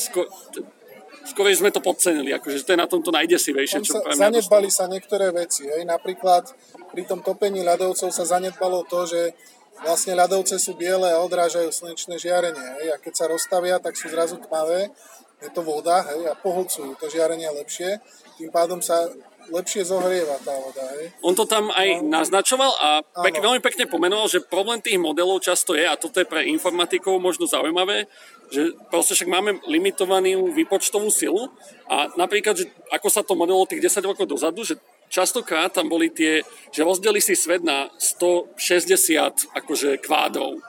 [1.28, 3.84] skôr sme to podcenili, akože to je na tomto najdesivejšie.
[3.84, 5.84] Čo sa, zanedbali sa niektoré veci, hej?
[5.84, 6.48] napríklad
[6.92, 9.36] pri tom topení ľadovcov sa zanedbalo to, že
[9.84, 12.88] vlastne ľadovce sú biele a odrážajú slnečné žiarenie hej?
[12.92, 14.90] a keď sa rozstavia, tak sú zrazu tmavé
[15.38, 18.02] je to voda hej, a pohlcujú to žiarenie lepšie,
[18.38, 19.06] tým pádom sa
[19.48, 20.84] lepšie zohrieva tá voda.
[20.98, 21.14] Hej.
[21.24, 22.20] On to tam aj no.
[22.20, 22.88] naznačoval a
[23.24, 27.16] pek, veľmi pekne pomenoval, že problém tých modelov často je, a toto je pre informatikov
[27.16, 28.10] možno zaujímavé,
[28.48, 31.52] že proste však máme limitovanú výpočtovú silu
[31.88, 34.80] a napríklad, že ako sa to modelo tých 10 rokov dozadu, že
[35.12, 40.60] častokrát tam boli tie, že rozdeli si svet na 160 akože kvádrov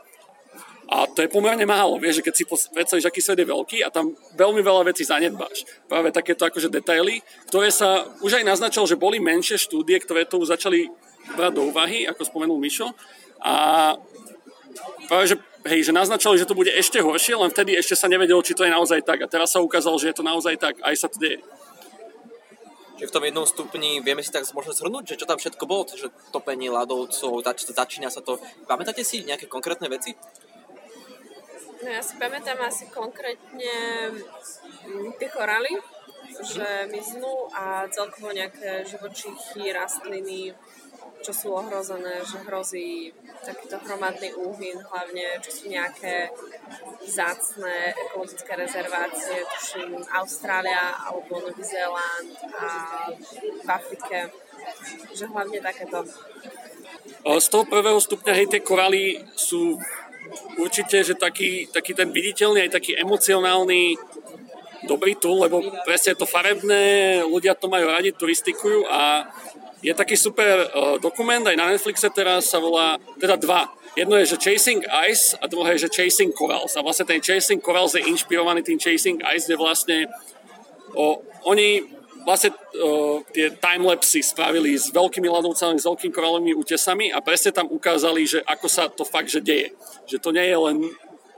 [0.89, 3.93] a to je pomerne málo, vieš, že keď si predstavíš, aký svet je veľký a
[3.93, 5.61] tam veľmi veľa vecí zanedbáš.
[5.85, 10.41] Práve takéto akože detaily, ktoré sa už aj naznačilo, že boli menšie štúdie, ktoré to
[10.41, 10.89] už začali
[11.37, 12.89] brať do úvahy, ako spomenul Mišo.
[13.45, 13.93] A
[15.05, 15.35] práve, že,
[15.65, 18.63] hej, že naznačili, že to bude ešte horšie, len vtedy ešte sa nevedelo, či to
[18.63, 19.19] je naozaj tak.
[19.24, 21.43] A teraz sa ukázalo, že je to naozaj tak, aj sa to deje.
[23.00, 25.88] Čiže v tom jednom stupni vieme si tak možno zhrnúť, že čo tam všetko bolo,
[25.88, 28.36] že topenie ľadovcov, zač- začína sa to.
[28.67, 30.19] Pamätáte si nejaké konkrétne veci?
[31.80, 33.72] No ja si pamätám asi konkrétne
[34.84, 35.80] mm, tie choraly,
[36.43, 40.52] že miznú a celkovo nejaké živočichy, rastliny,
[41.19, 43.12] čo sú ohrozené, že hrozí
[43.43, 46.32] takýto hromadný úhyn, hlavne čo sú nejaké
[47.03, 52.67] zácné ekologické rezervácie, tuším Austrália alebo Nový Zéland a
[53.63, 54.32] v Afrike,
[55.12, 56.08] že hlavne takéto.
[57.19, 59.75] Z toho prvého stupňa, hej, tie koraly sú
[60.55, 63.97] určite, že taký, taký ten viditeľný, aj taký emocionálny
[64.88, 69.27] dobrý tu, lebo presne je to farebné, ľudia to majú radi, turistikujú a
[69.79, 73.71] je taký super uh, dokument, aj na Netflixe teraz sa volá, teda dva.
[73.95, 76.75] Jedno je, že Chasing Ice a druhé je, že Chasing Corals.
[76.75, 79.97] A vlastne ten Chasing Corals je inšpirovaný tým Chasing Ice, kde vlastne
[80.93, 81.83] o, oni
[82.27, 87.71] vlastne uh, tie timelapsy spravili s veľkými ľadovcami, s veľkými koralovými útesami a presne tam
[87.71, 89.73] ukázali, že ako sa to fakt, že deje.
[90.05, 90.77] Že to nie je len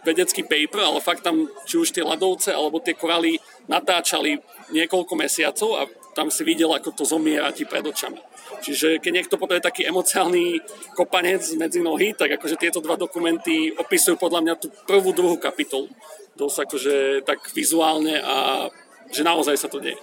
[0.02, 3.38] vedecký paper, ale fakt tam či už tie ľadovce alebo tie koraly
[3.70, 4.42] natáčali
[4.74, 8.20] niekoľko mesiacov a tam si videl, ako to zomiera ti pred očami.
[8.62, 10.60] Čiže keď niekto potrebuje taký emociálny
[10.94, 15.88] kopanec medzi nohy, tak akože tieto dva dokumenty opisujú podľa mňa tú prvú, druhú kapitolu.
[16.36, 18.68] Dosť akože tak vizuálne a
[19.12, 20.00] že naozaj sa to deje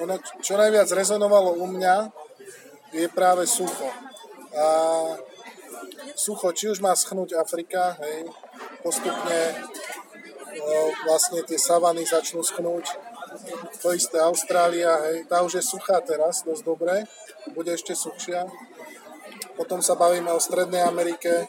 [0.00, 1.96] ono, čo najviac rezonovalo u mňa,
[2.92, 3.88] je práve sucho.
[4.56, 4.66] A
[6.16, 8.28] sucho, či už má schnúť Afrika, hej,
[8.80, 9.40] postupne
[10.56, 13.15] no, vlastne tie savany začnú schnúť.
[13.82, 17.04] To isté Austrália, hej, tá už je suchá teraz, dosť dobre,
[17.52, 18.48] bude ešte suchšia.
[19.56, 21.46] Potom sa bavíme o Strednej Amerike, e,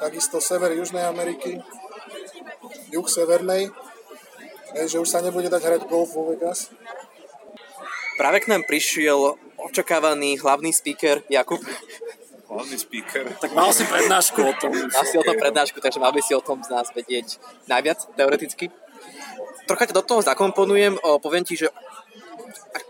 [0.00, 1.60] takisto sever Južnej Ameriky,
[2.92, 3.68] juh Severnej,
[4.76, 6.72] hej, že už sa nebude dať hrať golf vo Vegas.
[8.16, 11.60] Práve k nám prišiel očakávaný hlavný speaker Jakub.
[12.48, 13.28] Hlavný speaker.
[13.36, 14.72] Tak mal si prednášku o tom.
[14.72, 17.36] Mal si o tom prednášku, takže mal by si o tom z nás vedieť
[17.68, 18.72] najviac, teoreticky.
[19.66, 21.68] Trocha ťa do toho zakomponujem, o, poviem ti, že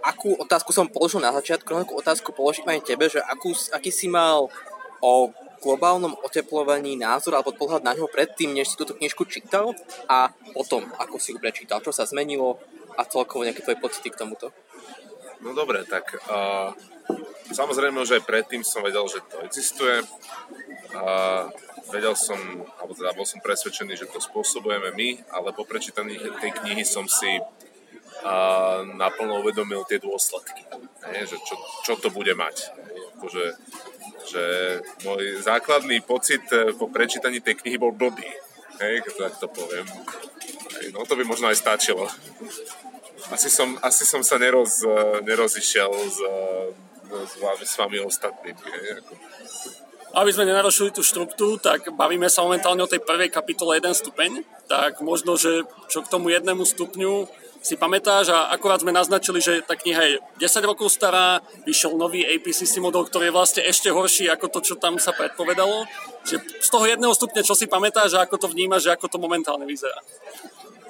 [0.04, 4.06] akú otázku som položil na začiatku, akú otázku položím aj tebe, že akú, aký si
[4.06, 4.52] mal
[5.00, 5.12] o
[5.64, 9.72] globálnom oteplovaní názor alebo pohľad na ňo predtým, než si túto knižku čítal
[10.06, 12.60] a potom, ako si ju prečítal, čo sa zmenilo
[12.94, 14.52] a celkovo nejaké tvoje pocity k tomuto.
[15.40, 16.72] No dobre, tak uh,
[17.52, 20.00] samozrejme už aj predtým som vedel, že to existuje.
[20.96, 21.50] Uh,
[21.90, 22.38] vedel som,
[22.80, 27.06] alebo teda bol som presvedčený, že to spôsobujeme my, ale po prečítaní tej knihy som
[27.06, 30.66] si uh, naplno uvedomil tie dôsledky.
[31.14, 31.54] hej, že čo,
[31.86, 32.74] čo to bude mať.
[33.16, 33.44] Akože,
[34.26, 34.44] že
[35.06, 38.26] môj základný pocit eh, po prečítaní tej knihy bol blbý.
[39.16, 39.88] Tak to poviem.
[40.92, 42.04] No to by možno aj stačilo.
[43.32, 46.18] Asi som, asi som sa neroz, eh, nerozišiel s,
[47.40, 48.60] vami, s vami ostatnými.
[48.60, 49.12] Hej, ako.
[50.16, 54.40] Aby sme nenarušili tú štruktúru, tak bavíme sa momentálne o tej prvej kapitole 1 stupeň,
[54.64, 57.28] tak možno, že čo k tomu jednému stupňu
[57.66, 62.22] si pamätáš a akurát sme naznačili, že tá kniha je 10 rokov stará, vyšiel nový
[62.22, 65.82] APCC model, ktorý je vlastne ešte horší ako to, čo tam sa predpovedalo.
[66.22, 69.18] Že z toho jedného stupňa, čo si pamätáš a ako to vnímaš, že ako to
[69.18, 69.98] momentálne vyzerá?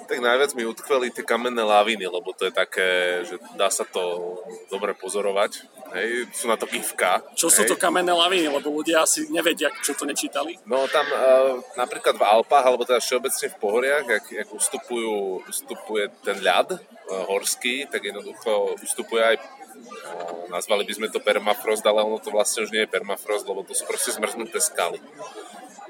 [0.07, 4.39] Tak najviac mi utkveli tie kamenné láviny, lebo to je také, že dá sa to
[4.71, 5.67] dobre pozorovať.
[5.91, 7.23] Hej, sú na to kývka.
[7.35, 7.55] Čo hej.
[7.55, 10.55] sú to kamenné laviny, lebo ľudia asi nevedia, čo to nečítali.
[10.63, 16.07] No tam uh, napríklad v Alpách, alebo teda všeobecne v pohoriach, ak, ak ustupujú, ustupuje
[16.23, 16.79] ten ľad uh,
[17.27, 22.63] horský, tak jednoducho ustupuje aj uh, nazvali by sme to permafrost, ale ono to vlastne
[22.63, 24.99] už nie je permafrost, lebo to sú proste zmrznuté skaly.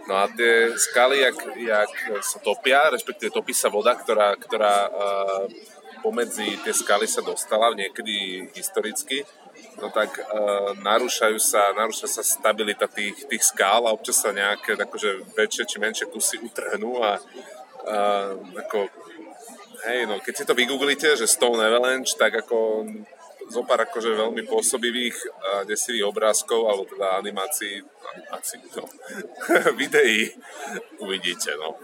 [0.08, 1.92] No a tie skaly, jak, jak
[2.24, 5.44] sa topia, respektíve topí sa voda, ktorá, ktorá uh,
[6.00, 9.28] pomedzi tie skaly sa dostala niekedy historicky,
[9.84, 14.80] no tak uh, narúšajú sa, narúša sa stabilita tých, tých skál a občas sa nejaké
[14.80, 18.32] akože väčšie či menšie kusy utrhnú a uh,
[18.64, 18.88] ako,
[19.92, 22.88] hej, no keď si to vygooglite, že Stone Avalanche, tak ako
[23.48, 27.80] zopár akože veľmi pôsobivých a desivých obrázkov, alebo teda animácií,
[28.16, 28.86] animácií, no,
[29.82, 30.32] videí
[31.00, 31.76] uvidíte, no.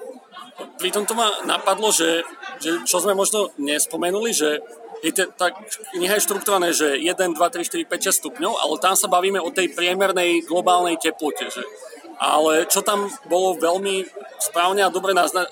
[0.78, 2.22] Pri tomto ma napadlo, že,
[2.62, 4.62] že čo sme možno nespomenuli, že
[5.04, 5.52] je te, tá
[5.92, 9.36] kniha je štruktúrované, že 1, 2, 3, 4, 5, 6 stupňov, ale tam sa bavíme
[9.44, 11.52] o tej priemernej globálnej teplote.
[11.52, 11.64] Že?
[12.24, 14.08] Ale čo tam bolo veľmi
[14.40, 15.52] správne a dobre nazna-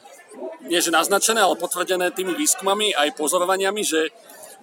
[0.64, 4.16] nie že naznačené, ale potvrdené tými výskumami aj pozorovaniami, že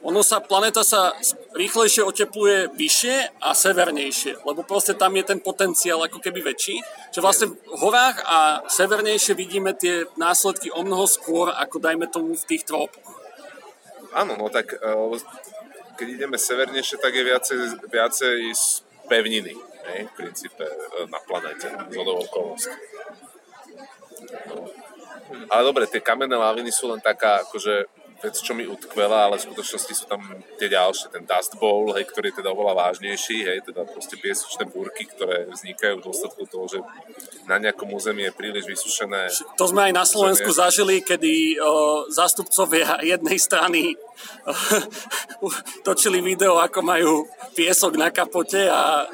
[0.03, 1.11] ono sa, planéta sa
[1.59, 6.79] rýchlejšie otepluje vyššie a severnejšie, lebo proste tam je ten potenciál ako keby väčší,
[7.11, 12.39] že vlastne v horách a severnejšie vidíme tie následky o mnoho skôr, ako dajme tomu
[12.39, 13.19] v tých trópoch.
[14.15, 15.19] Áno, no tak eh,
[15.99, 17.59] keď ideme severnejšie, tak je viacej,
[17.91, 18.39] viacej
[19.11, 19.55] pevniny,
[19.93, 22.79] hej, v princípe eh, na planéte, z okolností.
[24.47, 24.71] No.
[25.53, 29.47] Ale dobre, tie kamenné laviny sú len taká, akože vec, čo mi utkvela, ale v
[29.47, 30.19] skutočnosti sú tam
[30.59, 34.67] tie ďalšie, ten Dust Bowl, hej, ktorý je teda oveľa vážnejší, hej, teda proste piesočné
[34.67, 36.79] búrky, ktoré vznikajú v dôsledku toho, že
[37.47, 39.31] na nejakom území je príliš vysušené.
[39.55, 40.63] To sme aj na Slovensku územie.
[40.67, 41.71] zažili, kedy o,
[42.11, 43.95] zástupcovia jednej strany
[45.41, 45.47] o,
[45.87, 47.13] točili video, ako majú
[47.55, 49.07] piesok na kapote a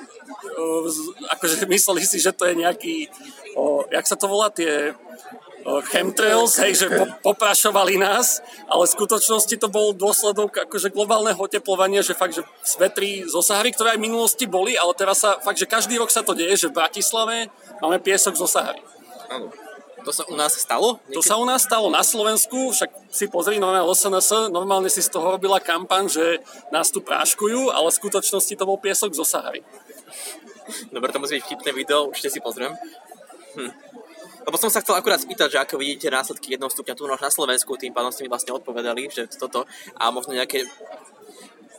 [0.57, 0.88] o,
[1.29, 3.12] akože mysleli si, že to je nejaký,
[3.53, 4.97] o, jak sa to volá, tie
[5.64, 6.87] chemtrails, hej, že
[7.24, 12.44] poprašovali nás, ale v skutočnosti to bol dôsledok akože globálneho oteplovania, že fakt, že
[12.77, 16.12] vetrí zo Sahary, ktoré aj v minulosti boli, ale teraz sa fakt, že každý rok
[16.12, 17.48] sa to deje, že v Bratislave
[17.81, 18.85] máme piesok zo Sahary.
[19.33, 19.48] Áno.
[20.05, 21.00] To sa u nás stalo?
[21.09, 21.16] Niekedy?
[21.16, 25.09] To sa u nás stalo na Slovensku, však si pozri normálne LSNS, normálne si z
[25.09, 29.64] toho robila kampaň, že nás tu práškujú, ale v skutočnosti to bol piesok zo Sahary.
[30.92, 32.77] Dobre, to musí byť vtipné video, určite si pozriem.
[33.57, 33.72] Hm.
[34.44, 37.80] Lebo som sa chcel akurát spýtať, že ako vidíte následky jednoho stupňa tu na Slovensku,
[37.80, 39.64] tým pádom ste mi vlastne odpovedali, že toto
[39.96, 40.68] a možno nejaké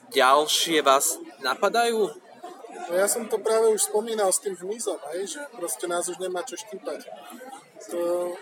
[0.10, 2.10] ďalšie vás napadajú?
[2.86, 6.18] No ja som to práve už spomínal s tým hmyzom, hej, že proste nás už
[6.22, 7.06] nemá čo štípať.
[7.94, 8.34] To,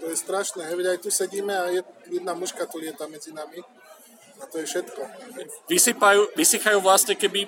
[0.00, 1.80] to je strašné, hej, aj tu sedíme a je,
[2.12, 3.60] jedna muška tu lieta medzi nami.
[4.40, 5.00] A to je všetko.
[5.68, 7.44] Vysypajú, vysychajú vlastne keby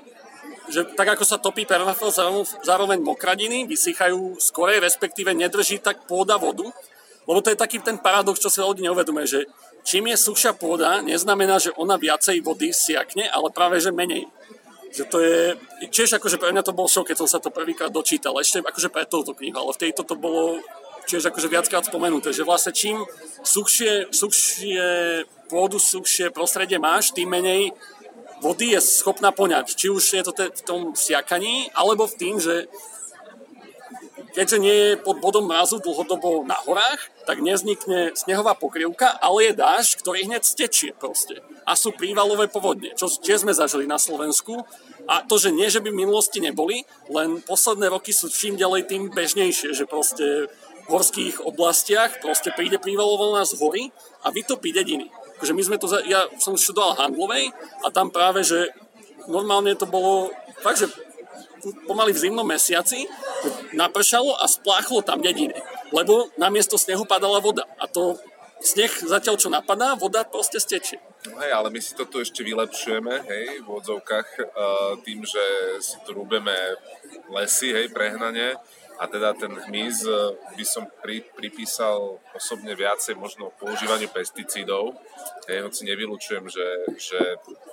[0.71, 2.23] že tak ako sa topí permafrost,
[2.63, 6.67] zároveň mokradiny vysychajú skorej, respektíve nedrží tak pôda vodu.
[7.23, 9.41] Lebo to je taký ten paradox, čo si ľudí neuvedomuje, že
[9.87, 14.27] čím je sušia pôda, neznamená, že ona viacej vody siakne, ale práve, že menej.
[14.93, 15.41] Že to je,
[15.89, 18.91] tiež akože pre mňa to bol šok, keď som sa to prvýkrát dočítal, ešte akože
[18.91, 20.59] pre touto knihu, ale v tejto to bolo
[21.07, 23.03] tiež akože viackrát spomenuté, že vlastne čím
[23.43, 24.85] suchšie, suchšie
[25.51, 27.75] pôdu, suchšie prostredie máš, tým menej
[28.43, 29.79] vody je schopná poňať.
[29.79, 32.67] Či už je to te, v tom siakaní, alebo v tým, že
[34.35, 39.61] keďže nie je pod bodom mrazu dlhodobo na horách, tak neznikne snehová pokrievka, ale je
[39.63, 41.39] dáž, ktorý hneď stečie proste.
[41.63, 44.67] A sú prívalové povodne, čo tiež sme zažili na Slovensku.
[45.07, 48.91] A to, že nie, že by v minulosti neboli, len posledné roky sú čím ďalej
[48.91, 50.51] tým bežnejšie, že proste
[50.83, 53.95] v horských oblastiach proste príde prívalová z hory
[54.27, 57.51] a vytopí dediny že my sme to, ja som študoval handlovej
[57.83, 58.71] a tam práve, že
[59.27, 60.31] normálne to bolo
[60.63, 60.89] fakt, že
[61.87, 63.07] pomaly v zimnom mesiaci
[63.75, 65.55] napršalo a spláchlo tam dediny,
[65.95, 68.19] lebo namiesto snehu padala voda a to
[68.63, 71.03] sneh zatiaľ čo napadá, voda proste stečie.
[71.31, 75.43] No hej, ale my si to tu ešte vylepšujeme, hej, v odzovkách, uh, tým, že
[75.83, 76.55] si tu rúbeme
[77.31, 78.59] lesy, hej, prehnanie.
[79.01, 80.13] A teda ten hmyz e,
[80.57, 84.97] by som pri, pripísal osobne viacej možno používaniu pesticídov.
[85.49, 87.19] Hej, hoci nevylučujem, že, že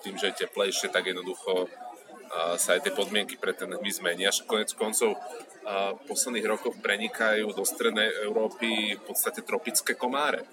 [0.03, 4.33] tým, že je teplejšie, tak jednoducho uh, sa aj tie podmienky pre ten hmyz menia.
[4.49, 10.47] Konec koncov uh, v posledných rokoch prenikajú do strednej Európy v podstate tropické komáre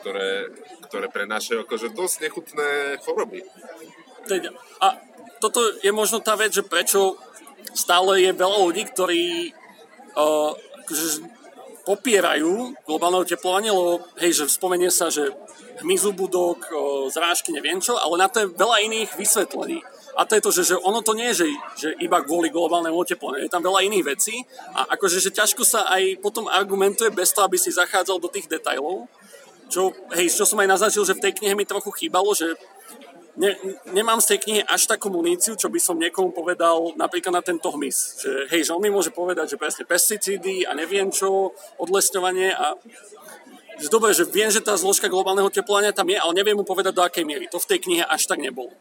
[0.00, 0.48] ktoré,
[0.88, 2.68] ktoré prenášajú akože dosť nechutné
[3.02, 3.44] choroby.
[4.80, 4.86] A
[5.38, 7.20] toto je možno tá vec, že prečo
[7.76, 9.52] stále je veľa ľudí, ktorí
[10.16, 11.28] akože
[11.86, 15.30] popierajú globálne oteplovanie, lebo hej, že spomenie sa, že
[15.86, 19.86] hmyzu budok, uh, zrážky, neviem čo, ale na to je veľa iných vysvetlení.
[20.16, 22.96] A to je to, že, že ono to nie je, že, že iba kvôli globálnemu
[22.96, 23.44] oteplovaniu.
[23.44, 27.44] Je tam veľa iných vecí a akože, že ťažko sa aj potom argumentuje bez toho,
[27.44, 29.06] aby si zachádzal do tých detajlov
[29.66, 32.54] čo, hej, čo som aj naznačil, že v tej knihe mi trochu chýbalo, že
[33.36, 33.56] ne,
[33.92, 37.68] nemám z tej knihy až takú muníciu, čo by som niekomu povedal napríklad na tento
[37.72, 38.20] hmyz.
[38.24, 42.74] Že, hej, že on mi môže povedať, že presne pesticídy a neviem čo, odlesňovanie a
[43.92, 47.04] dobre, že viem, že tá zložka globálneho teplovania tam je, ale neviem mu povedať do
[47.04, 47.46] akej miery.
[47.52, 48.72] To v tej knihe až tak nebolo.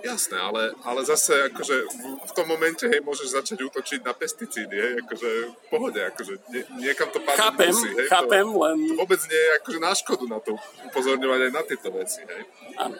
[0.00, 1.76] Jasné, ale, ale zase akože
[2.24, 6.62] v tom momente hej, môžeš začať útočiť na pesticídy, hej, akože v pohode, akože nie,
[6.88, 8.76] niekam to padnúť chápem, musí, hej, chápem, to len...
[8.96, 10.52] vôbec nie je akože na škodu na to
[10.88, 12.42] upozorňovať aj na tieto veci, hej.
[12.80, 12.96] Áno.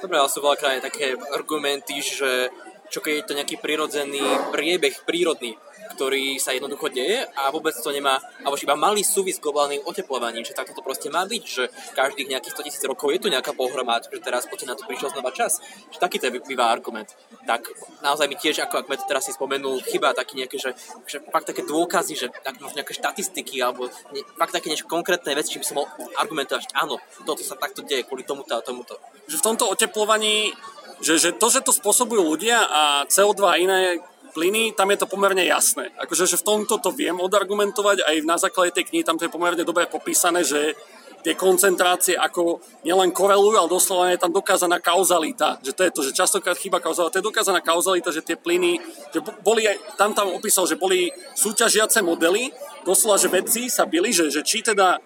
[0.00, 2.48] Dobre, ale sú veľakrát aj také argumenty, že
[2.90, 5.54] čo keď je to nejaký prirodzený priebeh prírodný,
[6.00, 10.48] ktorý sa jednoducho deje a vôbec to nemá, alebo iba malý súvis s globálnym oteplovaním,
[10.48, 13.52] že takto to proste má byť, že každých nejakých 100 tisíc rokov je tu nejaká
[13.52, 15.60] pohroma, že teraz poďte na to prišiel znova čas.
[15.92, 17.12] Že takýto je býva argument.
[17.44, 17.68] Tak
[18.00, 20.72] naozaj mi tiež, ako ak teraz si spomenul, chyba taký nejaké, že,
[21.04, 25.36] že fakt také dôkazy, že tak, možno nejaké štatistiky alebo ne, fakt také niečo konkrétne
[25.36, 26.96] veci, by som mohol argumentovať, že áno,
[27.28, 28.96] toto sa takto deje kvôli tomuto a tomuto.
[29.28, 30.56] Že v tomto oteplovaní
[31.00, 35.10] že, že to, že to spôsobujú ľudia a CO2 a iné plyny, tam je to
[35.10, 35.90] pomerne jasné.
[35.98, 39.34] Akože že v tomto to viem odargumentovať, aj na základe tej knihy tam to je
[39.34, 40.78] pomerne dobre popísané, že
[41.20, 45.60] tie koncentrácie ako nielen korelujú, ale doslova je tam dokázaná kauzalita.
[45.60, 47.12] Že to je to, že častokrát chyba kauzalita.
[47.16, 48.80] To je dokázaná kauzalita, že tie plyny,
[49.12, 49.68] že boli
[50.00, 52.48] tam tam opísal, že boli súťažiace modely,
[52.88, 54.96] doslova, že vedci sa byli, že, že či teda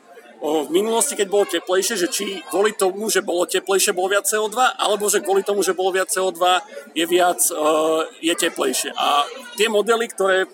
[0.45, 4.77] v minulosti, keď bolo teplejšie, že či kvôli tomu, že bolo teplejšie, bolo viac CO2,
[4.77, 6.61] alebo že kvôli tomu, že bolo viac CO2,
[6.93, 8.93] je viac, uh, je teplejšie.
[8.93, 9.25] A
[9.57, 10.45] tie modely, ktoré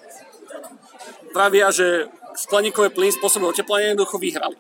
[1.35, 2.07] pravia, že
[2.39, 4.55] skleníkové plyny spôsobujú oteplenie, jednoducho vyhrali.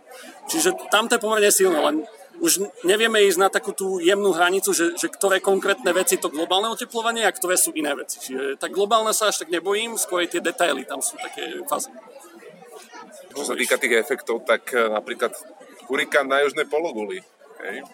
[0.50, 1.96] Čiže tam to je pomerne silné, len
[2.40, 6.72] už nevieme ísť na takú tú jemnú hranicu, že, že ktoré konkrétne veci to globálne
[6.72, 8.18] oteplovanie a ktoré sú iné veci.
[8.18, 11.92] Čiže tak globálne sa až tak nebojím, skôr tie detaily tam sú také fázy.
[13.30, 15.32] Čo sa týka tých efektov, tak e, napríklad
[15.86, 17.22] hurikán na južnej pologuli,
[17.62, 17.86] hej?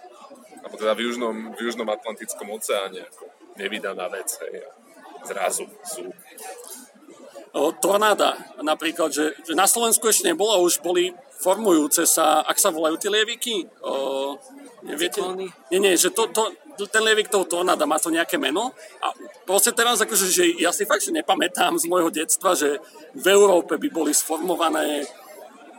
[0.65, 3.29] alebo teda v južnom, v južnom Atlantickom oceáne, ako
[3.61, 4.65] nevydaná vec, hej?
[5.25, 6.09] zrazu sú.
[7.81, 13.01] Tornáda napríklad, že, že na Slovensku ešte nebolo, už boli formujúce sa, ak sa volajú
[13.01, 14.37] tie lieviky, o,
[14.85, 15.25] neviete?
[15.73, 16.53] Nie, nie, že to, to,
[16.85, 19.09] ten lievik toho tornáda má to nejaké meno a
[19.49, 22.77] proste teraz akože, že ja si fakt že nepamätám z môjho detstva, že
[23.17, 25.09] v Európe by boli sformované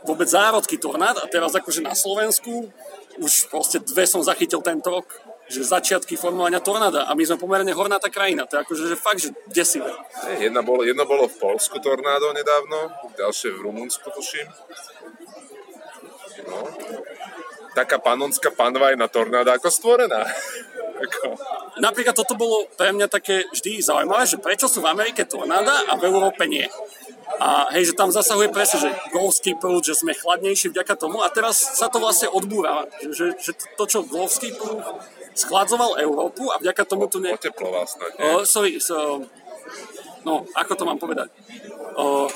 [0.06, 2.70] vôbec zárodky tornád a teraz akože na Slovensku
[3.18, 5.10] už proste dve som zachytil tento rok,
[5.48, 9.20] že začiatky formovania tornáda a my sme pomerne hornatá krajina, to je akože že fakt,
[9.24, 9.90] že desivé.
[10.38, 14.46] Jedna bolo, jedno bolo v Polsku tornádo nedávno, ďalšie v Rumunsku tuším.
[16.46, 16.68] No.
[17.74, 20.22] Taká panonská panva je na tornáda ako stvorená.
[21.04, 21.38] ako...
[21.78, 25.94] Napríklad toto bolo pre mňa také vždy zaujímavé, že prečo sú v Amerike tornáda a
[25.94, 26.66] v Európe nie.
[27.36, 31.28] A hej, že tam zasahuje presne, že Golfský prúd, že sme chladnejší vďaka tomu a
[31.28, 32.88] teraz sa to vlastne odbúra.
[33.04, 34.80] Že, že to, čo prúd
[35.36, 37.22] schladzoval Európu a vďaka tomu tu...
[37.22, 37.36] Ne...
[37.36, 38.26] Oteploval snad, nie?
[38.26, 39.22] Uh, sorry, so,
[40.26, 41.30] no, ako to mám povedať?
[41.94, 42.26] Uh,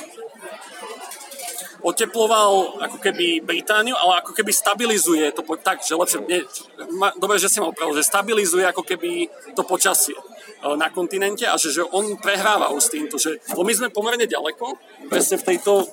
[1.82, 6.46] oteploval ako keby Britániu, ale ako keby stabilizuje to po, tak, že lepšie, nie,
[6.94, 9.26] ma, dobre, že si ma opravil, že stabilizuje ako keby
[9.58, 10.14] to počasie
[10.62, 14.78] na kontinente a že, že on prehráva s týmto, že my sme pomerne ďaleko,
[15.10, 15.90] presne v tejto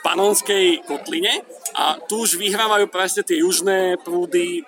[0.00, 1.44] panonskej kotline
[1.76, 4.62] a tu už vyhrávajú presne tie južné prúdy, e,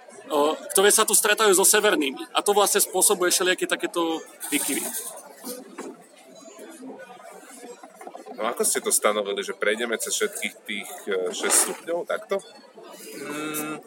[0.73, 2.21] ktoré sa tu stretajú so severnými.
[2.37, 4.21] A to vlastne spôsobuje všelijaké takéto
[4.53, 4.85] vykyvy.
[8.37, 10.89] No ako ste to stanovili, že prejdeme cez všetkých tých
[11.33, 12.43] 6 e, stupňov takto?
[13.13, 13.81] Mm,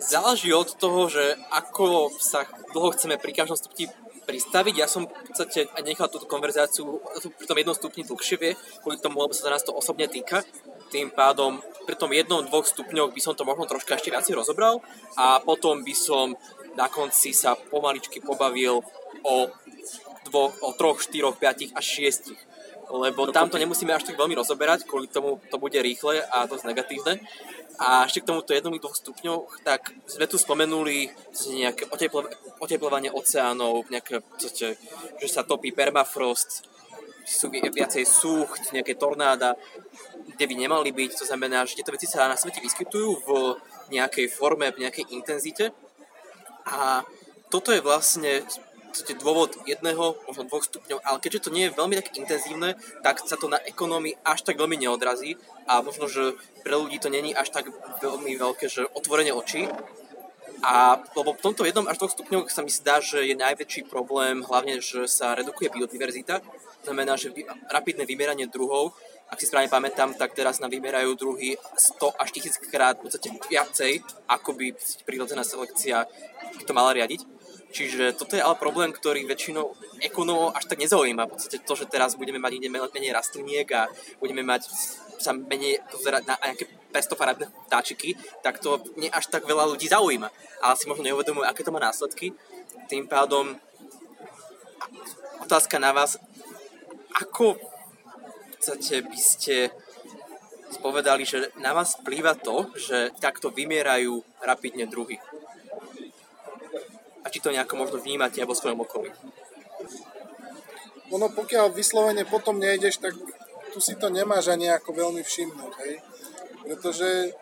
[0.00, 3.88] záleží od toho, že ako sa dlho chceme pri každom stupni
[4.26, 4.74] pristaviť.
[4.76, 6.98] Ja som v podstate nechal túto konverzáciu
[7.38, 10.42] pri tom jednom stupni dlhšie, kvôli tomu, lebo sa nás to osobne týka.
[10.86, 14.82] tým pádom pri tom jednom, dvoch stupňoch by som to možno troška ešte viac rozobral
[15.18, 16.34] a potom by som
[16.78, 18.82] na konci sa pomaličky pobavil
[19.26, 19.36] o
[20.30, 22.38] dvoch, o troch, štyroch, piatich a šiestich.
[22.86, 26.64] Lebo tam to nemusíme až tak veľmi rozoberať, kvôli tomu to bude rýchle a dosť
[26.70, 27.18] negatívne.
[27.76, 31.10] A ešte k tomuto jednom dvoch stupňoch, tak sme tu spomenuli
[31.50, 32.24] nejaké oteplo,
[32.62, 34.78] oteplovanie oceánov, nejaké, že
[35.28, 36.64] sa topí permafrost,
[37.26, 39.58] sú viacej súcht, nejaké tornáda
[40.36, 41.10] kde by nemali byť.
[41.16, 43.28] To znamená, že tieto veci sa na svete vyskytujú v
[43.88, 45.72] nejakej forme, v nejakej intenzite.
[46.68, 47.00] A
[47.48, 48.44] toto je vlastne
[49.18, 53.36] dôvod jedného, možno dvoch stupňov, ale keďže to nie je veľmi tak intenzívne, tak sa
[53.36, 55.36] to na ekonómii až tak veľmi neodrazí
[55.68, 57.68] a možno, že pre ľudí to není až tak
[58.00, 59.68] veľmi veľké, že otvorenie očí.
[60.64, 64.40] A lebo v tomto jednom až dvoch stupňoch sa mi zdá, že je najväčší problém
[64.40, 66.40] hlavne, že sa redukuje biodiverzita.
[66.88, 67.34] Znamená, že
[67.68, 72.70] rapidné vymieranie druhov ak si správne pamätám, tak teraz nám vymerajú druhy 100 až 1000
[72.70, 73.98] krát v podstate viacej,
[74.30, 74.70] ako by
[75.02, 76.06] prírodzená selekcia
[76.62, 77.35] to mala riadiť.
[77.76, 81.28] Čiže toto je ale problém, ktorý väčšinou ekonómov až tak nezaujíma.
[81.28, 84.72] V podstate to, že teraz budeme mať menej rastliniek a budeme mať
[85.20, 90.32] sa menej pozerať na nejaké pestofarebné vtáčiky, tak to nie až tak veľa ľudí zaujíma.
[90.64, 92.32] Ale si možno neuvedomujú, aké to má následky.
[92.88, 93.60] Tým pádom
[95.44, 96.16] otázka na vás,
[97.12, 97.60] ako
[98.66, 99.56] podstate by ste
[100.74, 105.22] spovedali, že na vás vplýva to, že takto vymierajú rapidne druhy.
[107.26, 109.10] A či to nejako možno vnímate vo svojom okolí?
[111.10, 113.18] Ono pokiaľ vyslovene potom nejdeš, tak
[113.74, 115.94] tu si to nemáš ani ako veľmi všimnúť, hej?
[116.62, 117.34] Pretože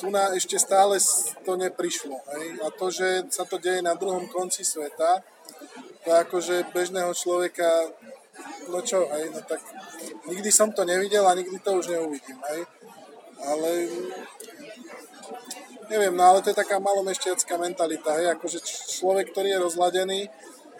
[0.00, 0.96] tu na ešte stále
[1.44, 2.44] to neprišlo, hej?
[2.64, 5.20] A to, že sa to deje na druhom konci sveta,
[6.02, 7.68] to akože bežného človeka
[8.68, 9.60] no čo, hej, no tak
[10.28, 12.64] nikdy som to nevidel a nikdy to už neuvidím, hej.
[13.42, 13.68] Ale
[15.92, 18.58] neviem, no ale to je taká malomešťacká mentalita, hej, akože
[18.98, 20.20] človek, ktorý je rozladený,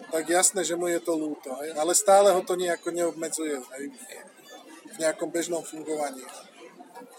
[0.09, 3.85] tak jasné, že mu je to lúto, hej, ale stále ho to nejako neobmedzuje, hej,
[4.93, 6.25] v nejakom bežnom fungovaní.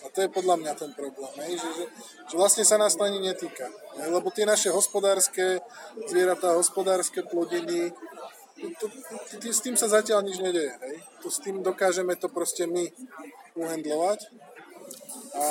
[0.03, 1.85] A to je podľa mňa ten problém, hej, že, že,
[2.33, 3.69] že vlastne sa nás to ani netýka.
[4.01, 5.61] Hej, lebo tie naše hospodárske
[6.09, 7.93] zvieratá, hospodárske plodiny,
[8.79, 10.71] to, to, s tým sa zatiaľ nič nedeje.
[10.71, 10.95] Hej?
[11.25, 12.87] To s tým dokážeme to proste my
[13.59, 14.31] uhendlovať.
[15.33, 15.43] A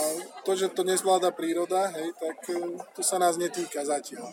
[0.47, 4.31] to, že to nezvláda príroda, hej, tak e, to sa nás netýka zatiaľ.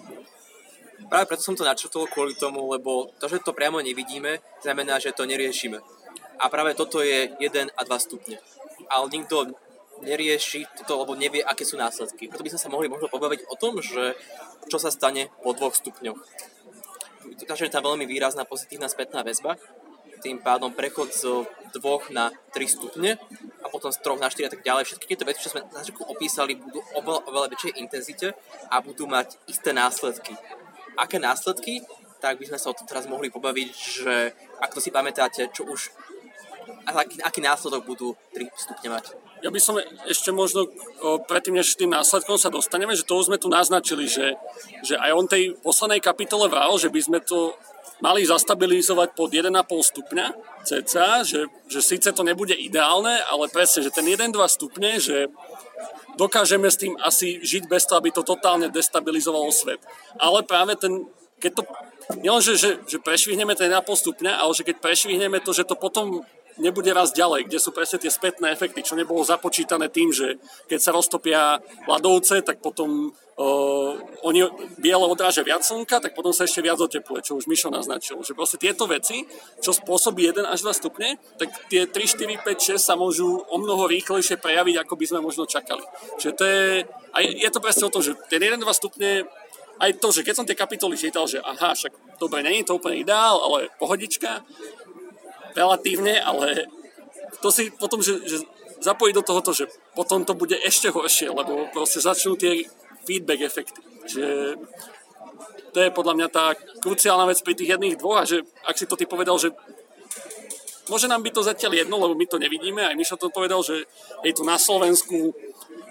[1.09, 5.15] Práve preto som to načrtol kvôli tomu, lebo to, že to priamo nevidíme, znamená, že
[5.15, 5.81] to neriešime.
[6.37, 8.37] A práve toto je 1 a 2 stupne.
[8.93, 9.49] Ale nikto
[10.05, 12.29] nerieši toto, lebo nevie, aké sú následky.
[12.29, 14.15] Preto by sme sa mohli možno pobaviť o tom, že
[14.69, 16.19] čo sa stane po dvoch stupňoch
[17.45, 19.55] takže je tam veľmi výrazná pozitívna spätná väzba,
[20.19, 23.15] tým pádom prechod z 2 na 3 stupne
[23.63, 24.83] a potom z 3 na 4 a tak ďalej.
[24.85, 28.27] Všetky tieto veci, čo sme na začiatku opísali, budú oveľa, oveľa väčšej intenzite
[28.69, 30.33] a budú mať isté následky.
[30.97, 31.85] Aké následky?
[32.19, 34.15] Tak by sme sa o tom teraz mohli pobaviť, že
[34.59, 35.95] ak to si pamätáte, čo už
[36.85, 39.15] aký, aký následok budú 3 stupne mať.
[39.39, 43.31] Ja by som ešte možno o, predtým, než tým následkom sa dostaneme, že to už
[43.31, 44.35] sme tu naznačili, že,
[44.83, 47.55] že aj on tej poslednej kapitole vral, že by sme to
[47.99, 50.27] mali zastabilizovať pod 1,5 stupňa
[50.63, 55.27] cca, že, že síce to nebude ideálne, ale presne, že ten 1-2 stupne, že
[56.15, 59.79] dokážeme s tým asi žiť bez toho, aby to totálne destabilizovalo svet.
[60.19, 61.07] Ale práve ten,
[61.39, 61.63] keď to,
[62.19, 66.23] nielenže, že, že prešvihneme ten 1,5 stupňa, ale že keď prešvihneme to, že to potom
[66.59, 70.35] nebude raz ďalej, kde sú presne tie spätné efekty, čo nebolo započítané tým, že
[70.67, 73.95] keď sa roztopia ľadovce, tak potom uh,
[74.27, 74.43] oni
[74.75, 78.19] biele odrážia viac slnka, tak potom sa ešte viac otepluje, čo už Mišo naznačil.
[78.19, 79.23] Že proste tieto veci,
[79.63, 83.57] čo spôsobí 1 až 2 stupne, tak tie 3, 4, 5, 6 sa môžu o
[83.57, 85.81] mnoho rýchlejšie prejaviť, ako by sme možno čakali.
[86.19, 86.63] Čiže to je,
[87.15, 89.23] a je, je to presne o tom, že ten 1-2 stupne
[89.79, 92.99] aj to, že keď som tie kapitoly čítal, že aha, však dobre, je to úplne
[92.99, 94.43] ideál, ale pohodička,
[95.55, 96.67] relatívne, ale
[97.39, 98.43] to si potom, že, že
[98.83, 102.67] zapojiť do tohoto, že potom to bude ešte horšie, lebo proste začnú tie
[103.05, 103.81] feedback efekty.
[104.09, 104.25] Že
[105.69, 108.89] to je podľa mňa tá kruciálna vec pri tých jedných dvoch a že ak si
[108.89, 109.53] to ty povedal, že
[110.89, 113.85] môže nám byť to zatiaľ jedno, lebo my to nevidíme, aj Mišo to povedal, že
[114.25, 115.37] je tu na Slovensku,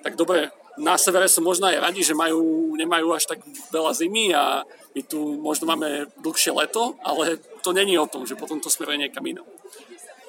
[0.02, 3.42] tak dobre, na severe sú možno aj radi, že majú, nemajú až tak
[3.74, 4.62] veľa zimy a
[4.94, 8.98] my tu možno máme dlhšie leto, ale to není o tom, že potom to smeruje
[8.98, 9.26] niekam.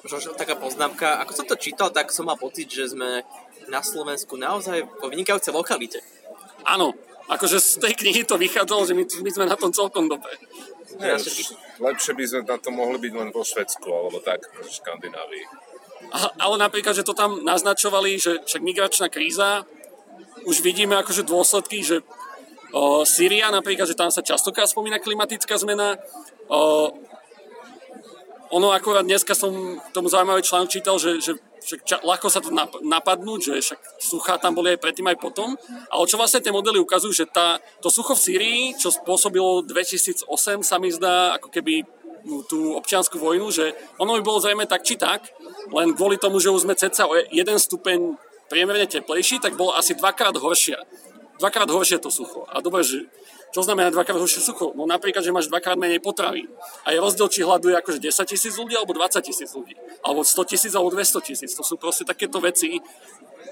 [0.00, 3.22] Možno taká poznámka, ako som to čítal, tak som mal pocit, že sme
[3.70, 6.02] na Slovensku naozaj vo vynikajúcej lokalite.
[6.66, 6.92] Áno,
[7.30, 10.34] akože z tej knihy to vychádzalo, že my, my sme na tom celkom dobre.
[10.98, 11.16] Nie,
[11.78, 15.44] lepšie by sme na to mohli byť len vo Švedsku, alebo tak, v Škandinávii.
[16.10, 19.62] A, ale napríklad, že to tam naznačovali, že však migračná kríza,
[20.44, 22.02] už vidíme akože dôsledky, že
[22.72, 26.00] o, Syria napríklad, že tam sa častokrát spomína klimatická zmena.
[26.50, 26.90] O,
[28.50, 32.50] ono akorát dneska som tomu zaujímavý článok čítal, že, že však ča, ľahko sa to
[32.82, 35.54] napadnúť, že však suchá tam boli aj predtým, aj potom.
[35.92, 40.24] Ale čo vlastne tie modely ukazujú, že tá, to sucho v Syrii, čo spôsobilo 2008,
[40.64, 41.84] sa mi zdá ako keby
[42.48, 45.32] tú občianskú vojnu, že ono by bolo zrejme tak či tak,
[45.72, 48.16] len kvôli tomu, že už sme ceca o jeden stupeň
[48.50, 50.82] priemerne teplejší, tak bolo asi dvakrát horšia.
[51.40, 52.44] Dvakrát horšie to sucho.
[52.52, 53.08] A dobre, že
[53.50, 54.70] čo znamená dvakrát horšie sucho?
[54.78, 56.46] No napríklad, že máš dvakrát menej potravy.
[56.86, 59.74] A je rozdiel, či hľaduje akože 10 tisíc ľudí alebo 20 tisíc ľudí.
[60.06, 61.50] Alebo 100 tisíc alebo 200 tisíc.
[61.58, 62.78] To sú proste takéto veci,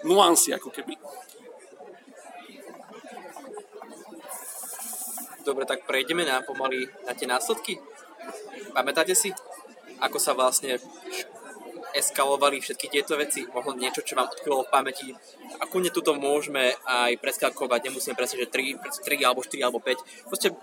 [0.07, 0.95] nuancy ako keby.
[5.43, 7.81] Dobre, tak prejdeme na pomaly na tie následky.
[8.71, 9.35] Pamätáte si,
[9.99, 10.79] ako sa vlastne
[11.99, 15.09] eskalovali všetky tieto veci, možno niečo, čo vám odkrylo v pamäti.
[15.59, 20.31] A kľudne tuto môžeme aj preskakovať, nemusíme presne, že 3, 3 alebo 4 alebo 5.
[20.31, 20.55] Proste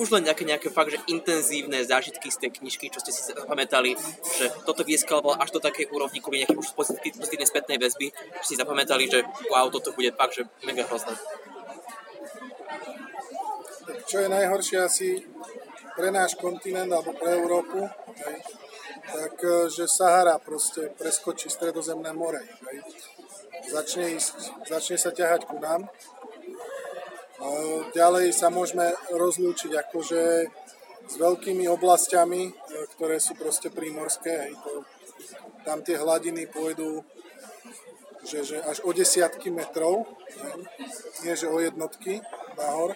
[0.00, 3.98] už len nejaké, nejaké fakt, že intenzívne zážitky z tej knižky, čo ste si zapamätali,
[4.40, 8.08] že toto vyeskalovalo až do takej úrovni, kvôli nejaké už pozitívnej spätnej väzby,
[8.40, 9.20] že si zapamätali, že
[9.52, 11.12] wow, toto bude fakt, že mega hrozné.
[14.08, 15.08] Čo je najhoršie asi
[15.92, 17.84] pre náš kontinent alebo pre Európu,
[18.24, 18.36] hej,
[19.10, 22.40] tak e, Sahara proste preskočí stredozemné more.
[23.70, 25.90] Začne, ísť, začne sa ťahať ku nám.
[27.96, 30.22] Ďalej sa môžeme rozlúčiť akože
[31.10, 32.52] s veľkými oblastiami, e,
[32.96, 34.54] ktoré sú proste prímorské.
[35.66, 37.04] Tam tie hladiny pôjdu
[38.20, 40.60] že, že až o desiatky metrov, hej.
[41.24, 42.20] nie že o jednotky
[42.52, 42.92] nahor.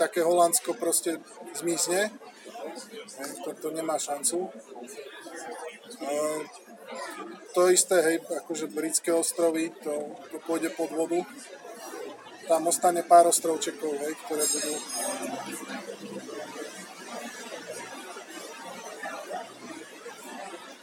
[0.00, 1.20] Také Holandsko proste
[1.52, 2.08] zmizne
[3.44, 4.50] to, to nemá šancu.
[6.04, 6.10] A
[7.54, 11.22] to isté, hej, akože britské ostrovy, to, to pôjde pod vodu.
[12.44, 14.74] Tam ostane pár ostrovčekov, hej, ktoré budú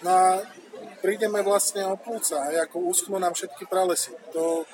[0.02, 0.42] No a
[1.06, 4.18] prídeme vlastne o plúca, hej, ako uschnú nám všetky pralesy.
[4.34, 4.66] To,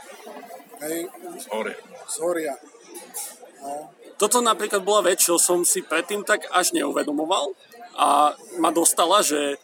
[0.87, 1.11] hej,
[1.43, 1.75] zhoria.
[2.07, 2.55] Zhoria.
[3.59, 7.53] No, toto napríklad bola vec, čo som si predtým tak až neuvedomoval
[7.97, 9.61] a ma dostala, že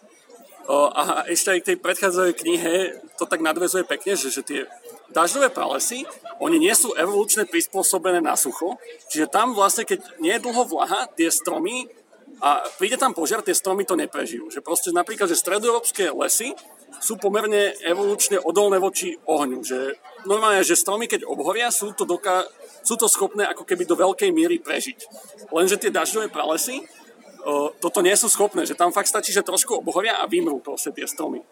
[0.70, 2.76] a ešte aj k tej predchádzajúcej knihe
[3.20, 4.62] to tak nadvezuje pekne, že, že tie
[5.12, 6.08] dažďové pralesy,
[6.40, 8.80] oni nie sú evolučne prispôsobené na sucho,
[9.12, 11.92] čiže tam vlastne, keď nie je dlho vlaha, tie stromy
[12.40, 14.48] a príde tam požiar, tie stromy to neprežijú.
[14.50, 16.56] Že proste napríklad, že stredoeurópske lesy
[17.04, 19.64] sú pomerne evolučne odolné voči ohňu.
[19.64, 22.48] Že normálne, že stromy, keď obhoria, sú to, doká-
[22.84, 25.08] sú to schopné ako keby do veľkej miery prežiť.
[25.50, 26.84] Lenže tie dažďové pralesy
[27.48, 30.92] o, toto nie sú schopné, že tam fakt stačí, že trošku obhoria a vymrú proste
[30.92, 31.44] tie stromy.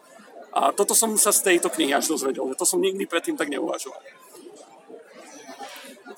[0.52, 3.48] A toto som sa z tejto knihy až dozvedel, že to som nikdy predtým tak
[3.48, 4.04] neuvažoval.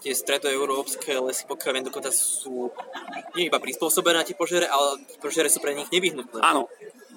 [0.04, 2.74] Tie stredoeurópske lesy, pokiaľ viem, dokonca sú
[3.40, 6.44] nie iba prispôsobené na tie požiare, ale požiare sú pre nich nevyhnutné.
[6.44, 6.68] Áno,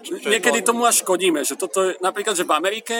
[0.05, 2.97] niekedy tomu až škodíme, že toto je, napríklad, že v Amerike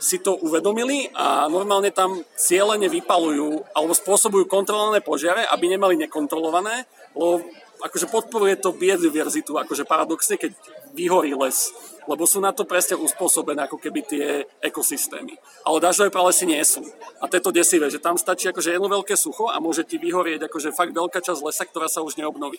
[0.00, 6.88] si to uvedomili a normálne tam cieľene vypalujú alebo spôsobujú kontrolované požiare, aby nemali nekontrolované,
[7.12, 7.44] lebo
[7.84, 10.56] akože podporuje to biodiverzitu, akože paradoxne, keď
[10.96, 11.72] vyhorí les,
[12.08, 14.26] lebo sú na to presne uspôsobené ako keby tie
[14.64, 15.36] ekosystémy.
[15.66, 16.80] Ale dažďové pralesy nie sú.
[17.20, 20.00] A to je to desivé, že tam stačí akože jedno veľké sucho a môže ti
[20.00, 22.58] vyhorieť akože fakt veľká časť lesa, ktorá sa už neobnoví.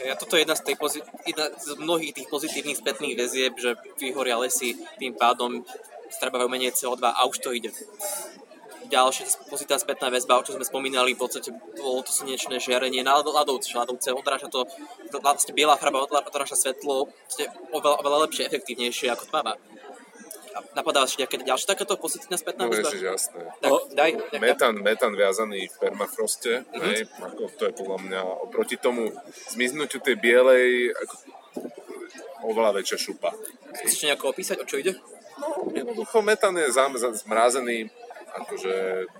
[0.00, 3.76] Ja, toto je jedna z, tej pozit- jedna z mnohých tých pozitívnych spätných väzieb, že
[4.00, 5.64] vyhoria lesy, tým pádom
[6.08, 7.70] strábajú menej CO2 a už to ide.
[8.90, 13.22] Ďalšia pozitívna spätná väzba, o čo sme spomínali, v podstate bolo to slnečné žiarenie na
[13.22, 14.66] ľadovce, ľadovce odráža to,
[15.22, 17.06] vlastne biela farba odráža svetlo
[17.70, 19.54] oveľa, oveľa lepšie, efektívnejšie ako tmavá
[20.74, 22.90] napadá ešte nejaké ďalšie takéto pozitívne spätná no, väzba?
[22.90, 23.42] No jasné.
[23.60, 26.82] Tak, daj, metán, metán viazaný v permafroste, mm-hmm.
[26.86, 28.20] hej, ako to je podľa mňa
[28.50, 29.14] oproti tomu
[29.50, 31.14] zmiznutiu tej bielej ako,
[32.46, 33.30] oveľa väčšia šupa.
[33.84, 34.96] Chceš nejako opísať, o čo ide?
[35.40, 37.88] No, jednoducho metán je zam, zmrázený
[38.30, 38.74] akože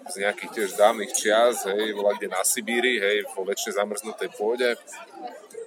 [0.06, 4.78] z nejakých tiež dávnych čias, hej, volá kde na Sibíri, hej, vo väčšine zamrznutej pôde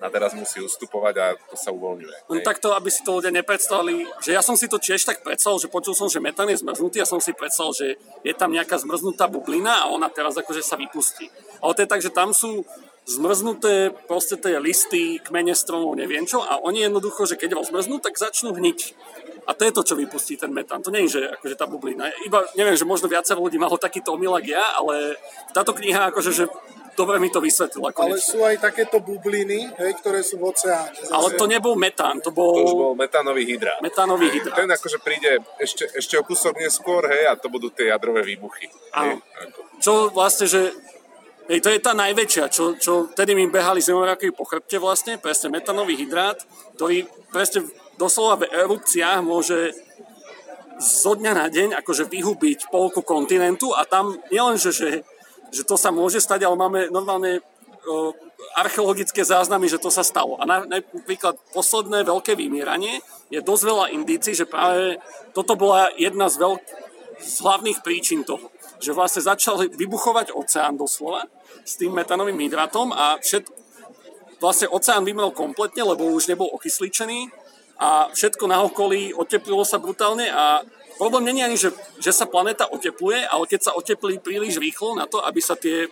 [0.04, 2.28] a teraz musí ustupovať a to sa uvoľňuje.
[2.28, 5.64] No takto, aby si to ľudia nepredstavili, že ja som si to tiež tak predstavil,
[5.64, 7.88] že počul som, že metán je zmrznutý a som si predstavil, že
[8.28, 11.32] je tam nejaká zmrznutá bublina a ona teraz akože sa vypustí.
[11.64, 12.68] Ale to je tak, že tam sú
[13.08, 18.00] zmrznuté proste tie listy, kmene stromov, neviem čo a oni jednoducho, že keď ho zmrznú,
[18.04, 18.80] tak začnú hniť.
[19.44, 20.80] A to je to, čo vypustí ten metán.
[20.80, 22.08] To nie je, že akože tá bublina.
[22.24, 25.20] Iba, neviem, že možno viacero ľudí malo takýto omylak ja, ale
[25.52, 26.48] táto kniha akože, že
[26.94, 27.94] dobre mi to vysvetlila.
[27.94, 30.96] Ale sú aj takéto bubliny, hej, ktoré sú v oceáne.
[30.96, 31.14] Zase.
[31.14, 32.58] Ale to nebol metán, to bol...
[32.58, 33.82] To už bol metánový hydrát.
[33.82, 34.58] Metánový hydrát.
[34.58, 38.70] Ten akože príde ešte, ešte o kúsok neskôr, hej, a to budú tie jadrové výbuchy.
[38.94, 39.20] Áno.
[39.20, 39.60] Ako.
[39.82, 40.62] Čo vlastne, že
[41.44, 45.52] Hej, to je tá najväčšia, čo, čo tedy mi behali zemoraky po chrbte vlastne, presne
[45.52, 46.40] metanový hydrát,
[46.80, 47.04] ktorý
[47.36, 47.68] presne
[48.00, 49.76] doslova v erupciách môže
[50.80, 54.90] zo dňa na deň akože vyhubiť polku kontinentu a tam nielen, že, že,
[55.54, 57.46] že to sa môže stať, ale máme normálne
[58.58, 60.42] archeologické záznamy, že to sa stalo.
[60.42, 63.00] A na, napríklad posledné veľké vymieranie
[63.30, 64.98] je dosť veľa indícií, že práve
[65.38, 66.64] toto bola jedna z, veľk,
[67.22, 71.24] z hlavných príčin toho že vlastne začal vybuchovať oceán doslova
[71.64, 73.48] s tým metanovým hydratom a všet,
[74.44, 77.32] vlastne oceán vymrel kompletne, lebo už nebol okysličený
[77.80, 82.70] a všetko na okolí oteplilo sa brutálne a problém není ani, že, že sa planéta
[82.70, 85.88] otepluje, ale keď sa oteplí príliš rýchlo na to, aby sa tie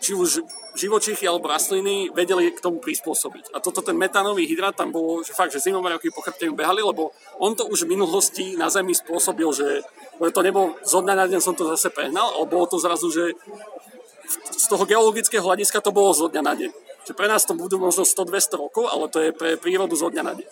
[0.00, 0.44] či už
[0.76, 3.56] živočichy alebo rastliny vedeli k tomu prispôsobiť.
[3.56, 7.16] A toto ten metánový hydrát tam bolo, že fakt, že zimomriavky po chrbte behali, lebo
[7.40, 9.82] on to už v minulosti na Zemi spôsobil, že
[10.20, 13.32] to nebol zo dňa na deň som to zase prehnal, ale bolo to zrazu, že
[14.52, 16.70] z toho geologického hľadiska to bolo zo dňa na deň.
[17.08, 20.22] Že pre nás to budú možno 100-200 rokov, ale to je pre prírodu zo dňa
[20.26, 20.48] na deň.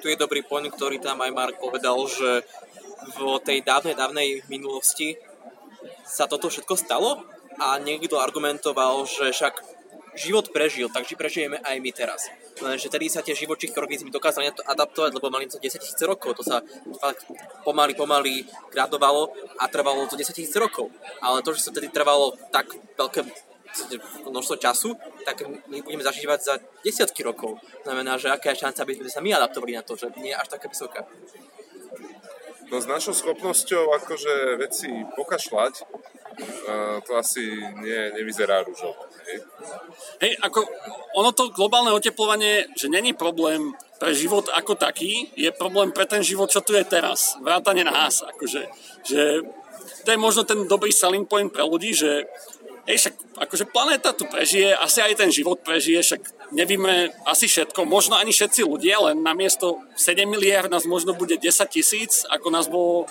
[0.00, 2.44] Tu je dobrý point, ktorý tam aj Mark povedal, že
[3.14, 5.16] v tej dávnej, dávnej minulosti
[6.04, 7.24] sa toto všetko stalo
[7.58, 9.60] a niekto argumentoval, že však
[10.18, 12.26] život prežil, takže prežijeme aj my teraz.
[12.58, 16.34] Lenže tedy sa tie živočichy organizmy dokázali adaptovať, lebo mali to 10 tisíc rokov.
[16.38, 16.58] To sa
[16.98, 17.22] fakt
[17.62, 18.42] pomaly, pomaly
[18.74, 19.30] gradovalo
[19.62, 20.90] a trvalo to 10 tisíc rokov.
[21.22, 22.66] Ale to, že sa tedy trvalo tak
[22.98, 23.22] veľké
[24.26, 27.62] množstvo času, tak my budeme zažívať za desiatky rokov.
[27.86, 30.40] Znamená, že aká je šanca, aby sme sa my adaptovali na to, že nie je
[30.40, 31.06] až taká vysoká.
[32.68, 37.48] No s našou schopnosťou akože veci pokašľať, uh, to asi
[37.80, 39.08] nie, nevyzerá rúžovo.
[40.20, 40.68] Hej, ako
[41.16, 46.20] ono to globálne oteplovanie, že není problém pre život ako taký, je problém pre ten
[46.20, 47.40] život, čo tu je teraz.
[47.40, 48.62] Vrátane nás, akože,
[49.02, 49.42] že
[50.04, 52.28] to je možno ten dobrý selling point pre ľudí, že
[52.84, 53.14] hej, však
[53.48, 56.22] akože planéta tu prežije, asi aj ten život prežije, však
[56.52, 61.44] nevíme asi všetko, možno ani všetci ľudia, len namiesto 7 miliard nás možno bude 10
[61.68, 63.06] tisíc, ako nás bolo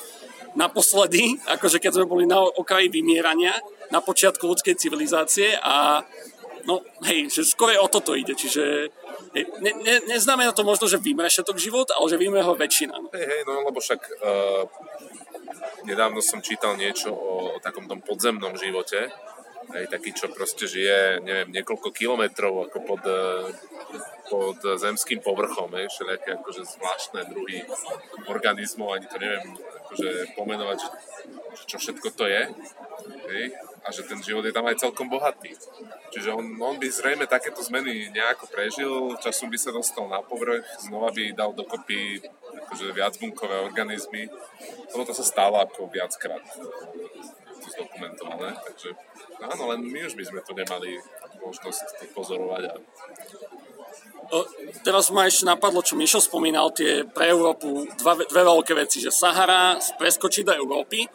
[0.58, 3.54] naposledy, akože keď sme boli na okraji vymierania,
[3.88, 6.04] na počiatku ľudskej civilizácie a
[6.68, 8.92] no hej, že skôr o toto ide, čiže
[9.32, 12.96] hej, ne, ne, neznamená to možno, že vymre všetok život, ale že vymre ho väčšina.
[13.00, 13.08] No.
[13.16, 14.68] Hej, hej, no lebo však uh,
[15.88, 19.08] nedávno som čítal niečo o, o takom tom podzemnom živote,
[19.76, 23.52] hej, taký, čo proste žije, neviem, niekoľko kilometrov ako pod, uh,
[24.32, 27.64] pod zemským povrchom, hej, všelijaké akože zvláštne druhy
[28.32, 29.56] organizmov, ani to neviem
[29.88, 30.80] akože pomenovať,
[31.68, 32.44] čo všetko to je.
[33.28, 33.44] Hej?
[33.84, 35.56] A že ten život je tam aj celkom bohatý.
[36.12, 40.68] Čiže on, on by zrejme takéto zmeny nejako prežil, časom by sa dostal na povrch,
[40.84, 42.20] znova by dal dokopy
[42.68, 44.28] akože viacbunkové organizmy.
[44.92, 46.44] Lebo to sa stalo ako viackrát
[47.72, 48.56] zdokumentované.
[48.64, 48.90] Takže
[49.44, 51.00] áno, len my už by sme tu nemali
[51.42, 52.74] možnosť to pozorovať a
[54.84, 59.08] Teraz ma ešte napadlo, čo Mišo spomínal, tie pre Európu dva, dve veľké veci, že
[59.08, 61.08] Sahara preskočí do Európy.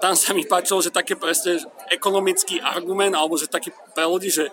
[0.00, 1.60] Tam sa mi páčilo, že také presne
[1.92, 4.48] ekonomický argument, alebo že taký pre ľudí, že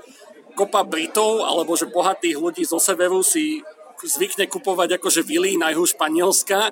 [0.51, 3.63] kopa Britov, alebo že bohatých ľudí zo severu si
[4.03, 6.69] zvykne kupovať akože vily na juhu Španielska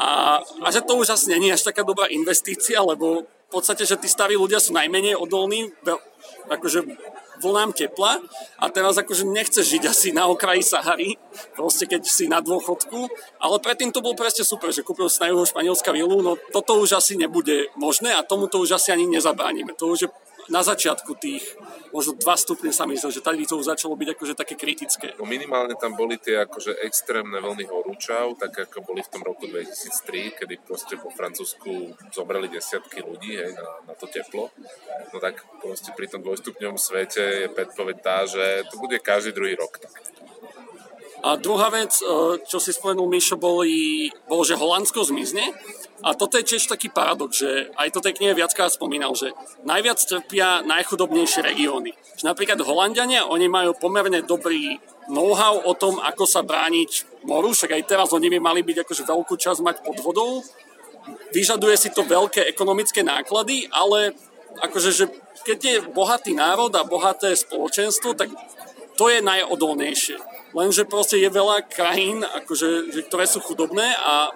[0.00, 4.08] a, a že to už asi není až taká dobrá investícia, lebo podstate, že tí
[4.08, 5.70] starí ľudia sú najmenej odolní,
[6.48, 6.88] akože
[7.42, 8.22] vlnám tepla
[8.62, 11.18] a teraz akože nechceš žiť asi na okraji Sahary,
[11.58, 13.10] proste keď si na dôchodku,
[13.42, 16.78] ale predtým to bolo presne super, že kúpil si na juhu Španielska vilu, no toto
[16.78, 19.74] už asi nebude možné a tomuto už asi ani nezabránime.
[19.74, 20.08] To už je
[20.50, 21.44] na začiatku tých
[21.92, 25.12] možno 2 stupne sa myslím, že tady to už začalo byť akože také kritické.
[25.20, 29.46] No minimálne tam boli tie akože extrémne vlny horúčav, tak ako boli v tom roku
[29.46, 34.50] 2003, kedy proste po Francúzsku zobrali desiatky ľudí hej, na, na to teplo.
[35.12, 39.54] No tak proste pri tom dvojstupňovom svete je predpoveď tá, že to bude každý druhý
[39.54, 39.92] rok tak.
[41.22, 45.54] A druhá vec, e, čo si spomenul Mišo, boli, bolo, že Holandsko zmizne.
[46.02, 49.30] A toto je tiež taký paradox, že aj to tej knihe viackrát spomínal, že
[49.62, 51.94] najviac trpia najchudobnejšie regióny.
[52.18, 57.78] Že napríklad Holandiania, oni majú pomerne dobrý know-how o tom, ako sa brániť moru, však
[57.78, 60.42] aj teraz oni by mali byť akože veľkú časť mať pod vodou.
[61.30, 64.18] Vyžaduje si to veľké ekonomické náklady, ale
[64.58, 65.04] akože, že
[65.46, 68.30] keď je bohatý národ a bohaté spoločenstvo, tak
[68.98, 70.18] to je najodolnejšie.
[70.52, 74.30] Lenže proste je veľa krajín, akože, že, ktoré sú chudobné a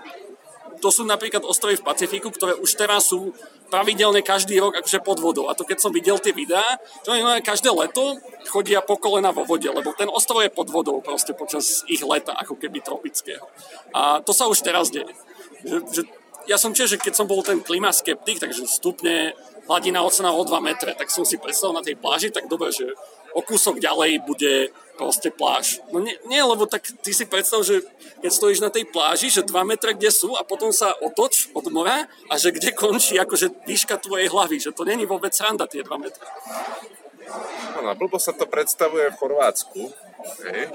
[0.81, 3.33] to sú napríklad ostrovy v Pacifiku, ktoré už teraz sú
[3.69, 5.51] pravidelne každý rok akože pod vodou.
[5.51, 6.65] A to keď som videl tie videá,
[7.03, 8.17] to je každé leto
[8.49, 12.37] chodia po kolena vo vode, lebo ten ostrov je pod vodou proste počas ich leta,
[12.39, 13.45] ako keby tropického.
[13.91, 15.11] A to sa už teraz deje.
[15.67, 16.03] Že, že
[16.47, 19.35] ja som tiež, že keď som bol ten klimaskeptik, takže stupne
[19.67, 22.87] hladina oceána o 2 metre, tak som si predstavil na tej pláži, tak dobre, že
[23.37, 25.85] o kúsok ďalej bude proste pláž.
[25.93, 27.85] No nie, nie, lebo tak ty si predstav, že
[28.25, 31.69] keď stojíš na tej pláži, že 2 metre kde sú a potom sa otoč od
[31.69, 35.85] mora a že kde končí akože výška tvojej hlavy, že to není vôbec sranda tie
[35.85, 36.25] 2 metre.
[37.77, 39.93] No, blbo sa to predstavuje v Chorvátsku.
[40.49, 40.73] Hej.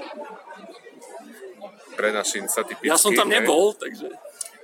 [1.98, 2.88] Pre našinca typicky.
[2.88, 3.42] Ja som tam hej.
[3.42, 4.06] nebol, takže...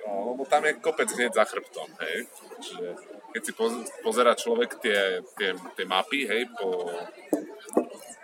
[0.08, 2.24] No, lebo tam je kopec hneď za chrbtom, hej.
[2.64, 2.86] Čiže
[3.36, 3.52] keď si
[4.00, 6.88] pozera človek tie, tie, tie mapy, hej, po,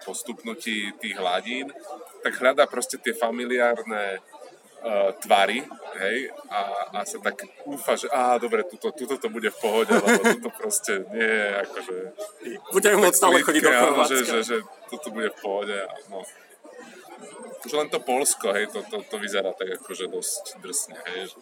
[0.00, 1.68] po stupnutí tých hladín,
[2.24, 5.60] tak hľadá proste tie familiárne uh, tvary,
[6.00, 9.92] hej, a, a sa tak úfa, že á, dobre, tuto, tuto to bude v pohode,
[9.92, 11.96] lebo toto proste nie je akože...
[12.72, 14.16] Budeme môcť stále chodiť do Chorvátska.
[14.16, 14.56] Že, že, že
[14.88, 15.76] toto bude v pohode,
[16.08, 16.24] no.
[17.64, 21.36] Už len to Polsko, hej, to, to, to vyzerá tak akože dosť drsne, hej, že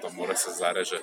[0.00, 0.98] to more sa zareže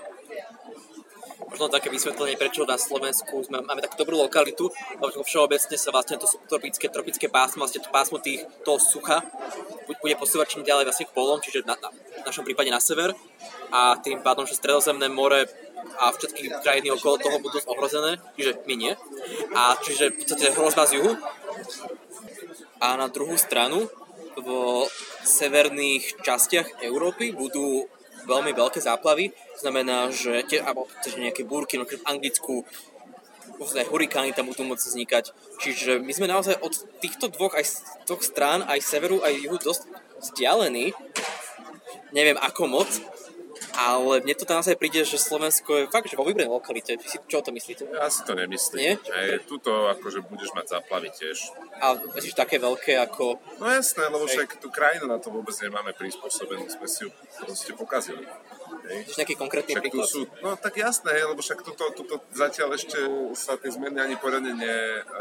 [1.49, 4.69] možno také vysvetlenie, prečo na Slovensku sme, máme takú dobrú lokalitu,
[5.01, 9.25] lebo všeobecne sa vlastne to subtropické, tropické pásmo, vlastne to pásmo tých, toho sucha
[9.99, 13.11] bude posúvať čím ďalej vlastne k polom, čiže na, na, v našom prípade na sever
[13.73, 15.49] a tým pádom, že stredozemné more
[15.99, 18.93] a všetky krajiny okolo toho budú ohrozené, čiže my nie.
[19.55, 21.11] A čiže v podstate hrozba z juhu.
[22.79, 23.91] A na druhú stranu
[24.39, 24.87] vo
[25.27, 27.91] severných častiach Európy budú
[28.29, 32.63] veľmi veľké záplavy, znamená, že tie, alebo že nejaké búrky, no v Anglicku
[33.59, 35.25] rôzne hurikány tam budú môcť vznikať.
[35.59, 36.71] Čiže my sme naozaj od
[37.03, 37.75] týchto dvoch, aj z
[38.07, 39.83] dvoch strán, aj severu, aj juhu dosť
[40.21, 40.95] vzdialení.
[42.15, 42.89] Neviem ako moc,
[43.75, 46.97] ale mne to naozaj príde, že Slovensko je fakt, že vo vybranej lokalite.
[46.99, 47.85] Čo o to myslíte?
[47.89, 48.79] Ja si to nemyslím.
[48.79, 48.93] Nie?
[49.11, 51.53] Aj tuto akože budeš mať záplavy tiež.
[51.83, 53.37] A myslíš také veľké ako...
[53.59, 57.09] No jasné, lebo však tú krajinu na to vôbec nemáme prispôsobenú, sme si ju
[57.43, 58.25] proste pokazili.
[58.89, 59.21] Hej.
[59.21, 60.09] nejaký konkrétny však príklad?
[60.09, 62.97] Sú, no tak jasné, hej, lebo však tuto, tuto zatiaľ ešte
[63.37, 64.77] sa tie zmeny ani poriadne ne,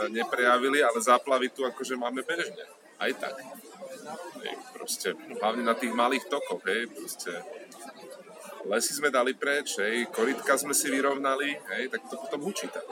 [0.09, 2.65] neprejavili, ale záplavy tu akože máme bežne.
[2.97, 3.37] Aj tak.
[4.41, 7.45] Hej, proste, hlavne na tých malých tokoch, hej, proste
[8.69, 12.85] lesy sme dali preč, hej, koritka sme si vyrovnali, hej, tak to potom hučí tam.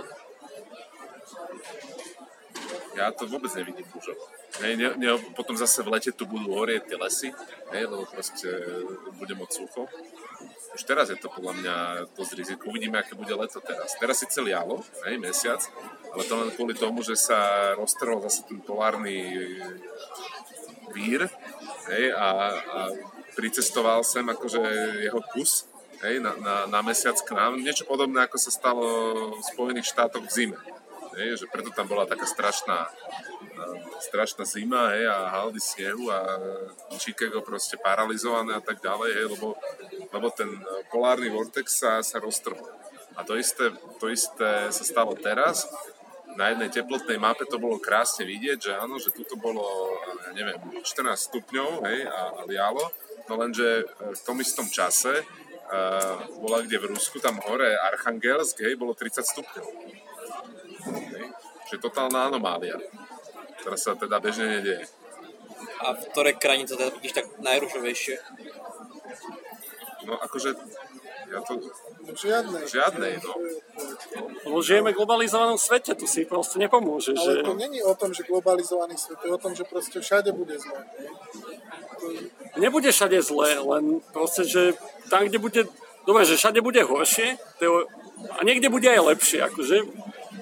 [2.96, 4.16] Ja to vôbec nevidím už.
[4.64, 7.28] Hej, ne, ne, potom zase v lete tu budú horieť tie lesy,
[7.76, 8.48] hej, lebo proste
[9.20, 9.84] bude moc sucho.
[10.72, 11.76] Už teraz je to podľa mňa
[12.16, 12.72] dosť riziko.
[12.72, 13.96] Uvidíme, aké bude leto teraz.
[14.00, 15.60] Teraz si celý jalo, hej, mesiac,
[16.16, 19.28] ale to len kvôli tomu, že sa roztrhol zase ten polárny
[20.96, 21.28] vír
[21.92, 22.78] hej, a, a
[23.36, 24.60] pricestoval sem akože
[25.04, 25.68] jeho kus
[26.02, 27.60] hej, na, na, na mesiac k nám.
[27.60, 28.84] Niečo podobné, ako sa stalo
[29.36, 30.58] v Spojených štátoch v zime.
[31.16, 32.92] Hej, že preto tam bola taká strašná,
[34.04, 36.18] strašná zima hej, a haldy snehu a
[37.00, 39.56] Chicago proste paralizované a tak ďalej, hej, lebo,
[40.12, 40.48] lebo ten
[40.92, 42.60] polárny vortex sa, sa roztrhol.
[43.16, 45.64] A to isté, to isté sa stalo teraz.
[46.36, 49.64] Na jednej teplotnej mape to bolo krásne vidieť, že áno, že tuto bolo,
[50.36, 52.84] neviem, 14 stupňov hej, a, a lialo
[53.26, 58.62] No lenže e, v tom istom čase uh, bola kde v Rusku, tam hore Archangelsk,
[58.62, 59.66] hej, bolo 30 stupňov.
[60.86, 61.26] Hej.
[61.66, 62.78] Čiže totálna anomália,
[63.62, 64.86] ktorá sa teda bežne nedieje.
[65.82, 68.16] A v ktorej krajine to teda vidíš tak najružovejšie?
[70.06, 70.54] No akože
[71.26, 71.58] ja to...
[72.06, 72.62] Žiadnej.
[72.70, 73.34] Žiadnej, no.
[74.46, 77.18] Lebo žijeme v globalizovanom svete, tu si proste nepomôže.
[77.18, 77.46] Ale že...
[77.46, 80.54] to není o tom, že globalizovaný svet, to je o tom, že proste všade bude
[80.54, 80.86] zle.
[81.98, 82.06] To...
[82.56, 84.74] Nebude všade zle, len proste, že
[85.12, 85.62] tam, kde bude...
[86.06, 87.68] Dobre, že všade bude horšie, je...
[88.32, 89.76] a niekde bude aj lepšie, akože.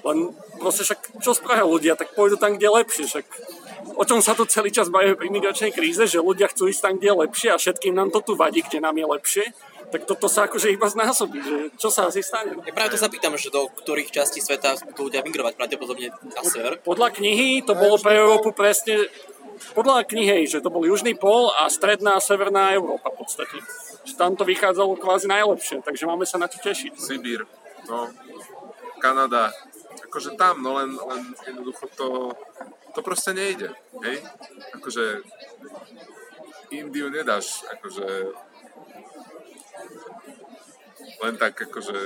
[0.05, 0.17] Len
[0.61, 3.25] proste však, čo spravia ľudia, tak pôjdu tam, kde je lepšie, však
[3.95, 6.93] o čom sa tu celý čas baví v imigračnej kríze, že ľudia chcú ísť tam,
[6.99, 9.45] kde je lepšie a všetkým nám to tu vadí, kde nám je lepšie
[9.95, 12.57] tak toto sa akože iba znásobí, že čo sa asi stane.
[12.65, 16.41] Ja práve to sa pýtam, že do ktorých častí sveta budú ľudia migrovať, pravdepodobne na
[16.43, 16.81] sever.
[16.81, 19.07] Podľa knihy to bolo pre Európu presne,
[19.73, 23.57] podľa knihy, že to bol Južný pol a stredná a severná Európa v podstate.
[24.05, 26.93] Že tam to vychádzalo kvázi najlepšie, takže máme sa na to tešiť.
[26.95, 27.43] Sibír,
[27.89, 28.09] no,
[29.01, 29.51] Kanada,
[30.09, 32.09] akože tam, no len, len jednoducho to,
[32.95, 33.73] to proste nejde,
[34.05, 34.23] hej?
[34.77, 35.25] Akože
[36.73, 38.07] Indiu nedáš, akože
[41.21, 41.97] len tak akože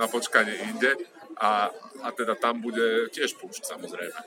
[0.00, 0.96] na počkanie inde,
[1.38, 1.70] a,
[2.02, 4.18] a teda tam bude tiež púšť samozrejme.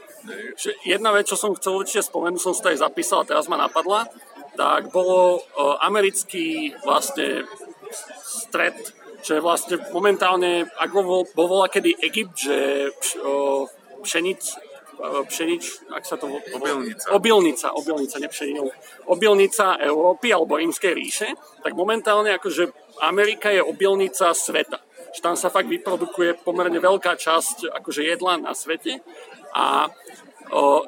[0.88, 3.60] Jedna vec, čo som chcel určite spomenúť, som si to aj zapísal a teraz ma
[3.60, 4.08] napadla,
[4.56, 7.48] tak bolo o, americký vlastne
[8.24, 8.76] stred,
[9.24, 12.92] že vlastne momentálne, ako bol, bol volá kedy Egypt, že
[13.24, 13.68] o,
[14.04, 14.42] pšenic,
[15.00, 16.28] o, pšenič, ak sa to...
[16.32, 17.06] Obilnica.
[17.16, 18.68] Obilnica, obilnica, nepšenil.
[19.08, 21.28] Obilnica Európy alebo Rímskej ríše,
[21.64, 22.72] tak momentálne akože
[23.04, 24.84] Amerika je obilnica sveta.
[25.12, 29.04] Že tam sa fakt vyprodukuje pomerne veľká časť akože jedla na svete.
[29.52, 29.92] A
[30.52, 30.88] o,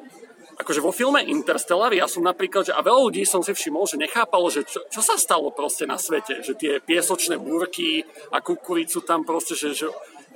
[0.58, 3.98] akože vo filme Interstellar ja som napríklad, že, a veľa ľudí som si všimol, že
[3.98, 9.02] nechápalo, že čo, čo sa stalo proste na svete, že tie piesočné búrky a kukuricu
[9.02, 9.86] tam proste, že, že,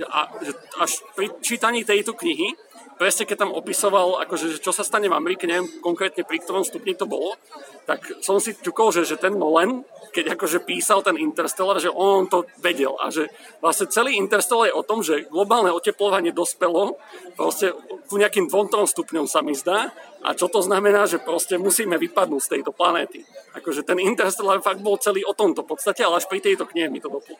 [0.06, 0.30] a,
[0.78, 2.54] až pri čítaní tejto knihy
[2.98, 6.66] presne keď tam opisoval, akože, že čo sa stane v Amerike, neviem konkrétne pri ktorom
[6.66, 7.38] stupni to bolo,
[7.86, 12.26] tak som si ťukol, že, že ten Nolan, keď akože písal ten Interstellar, že on
[12.26, 13.30] to vedel a že
[13.62, 16.98] vlastne celý Interstellar je o tom, že globálne oteplovanie dospelo
[17.38, 17.72] proste
[18.10, 19.94] ku nejakým dvom, stupňom sa mi zdá
[20.26, 23.22] a čo to znamená, že proste musíme vypadnúť z tejto planéty.
[23.54, 26.98] Akože ten Interstellar fakt bol celý o tomto podstate, ale až pri tejto knihe mi
[26.98, 27.38] to doplo.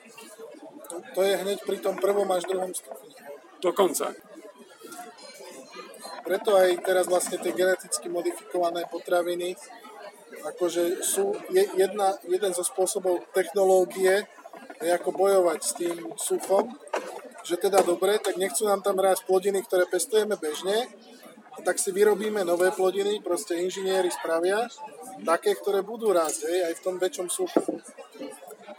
[1.15, 3.13] To je hneď pri tom prvom až druhom stupni.
[3.59, 4.15] Dokonca.
[6.23, 9.57] Preto aj teraz vlastne tie geneticky modifikované potraviny
[10.45, 14.27] akože sú je, jedna, jeden zo spôsobov technológie,
[14.79, 16.71] je ako bojovať s tým suchom,
[17.43, 20.87] že teda dobre, tak nechcú nám tam rásť plodiny, ktoré pestujeme bežne,
[21.59, 24.71] a tak si vyrobíme nové plodiny, proste inžinieri spravia,
[25.27, 27.83] také, ktoré budú rásť, hej, aj v tom väčšom suchu.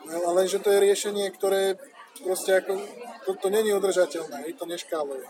[0.07, 1.75] No, ale lenže to je riešenie, ktoré
[2.19, 2.79] proste ako,
[3.25, 5.25] to, to není udržateľné, hej, to neškáluje.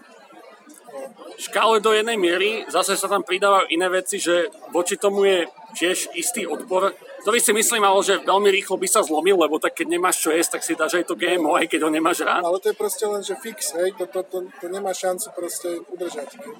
[1.37, 5.45] škále do jednej miery, zase sa tam pridávajú iné veci, že voči tomu je
[5.77, 9.77] tiež istý odpor, ktorý si myslím, ale že veľmi rýchlo by sa zlomil, lebo tak
[9.77, 12.41] keď nemáš čo jesť, tak si dáš aj to GMO, aj keď ho nemáš rád.
[12.41, 15.69] Ale to je proste len, že fix, hej, to, to, to, to nemá šancu proste
[15.93, 16.39] udržať.
[16.41, 16.53] Hej.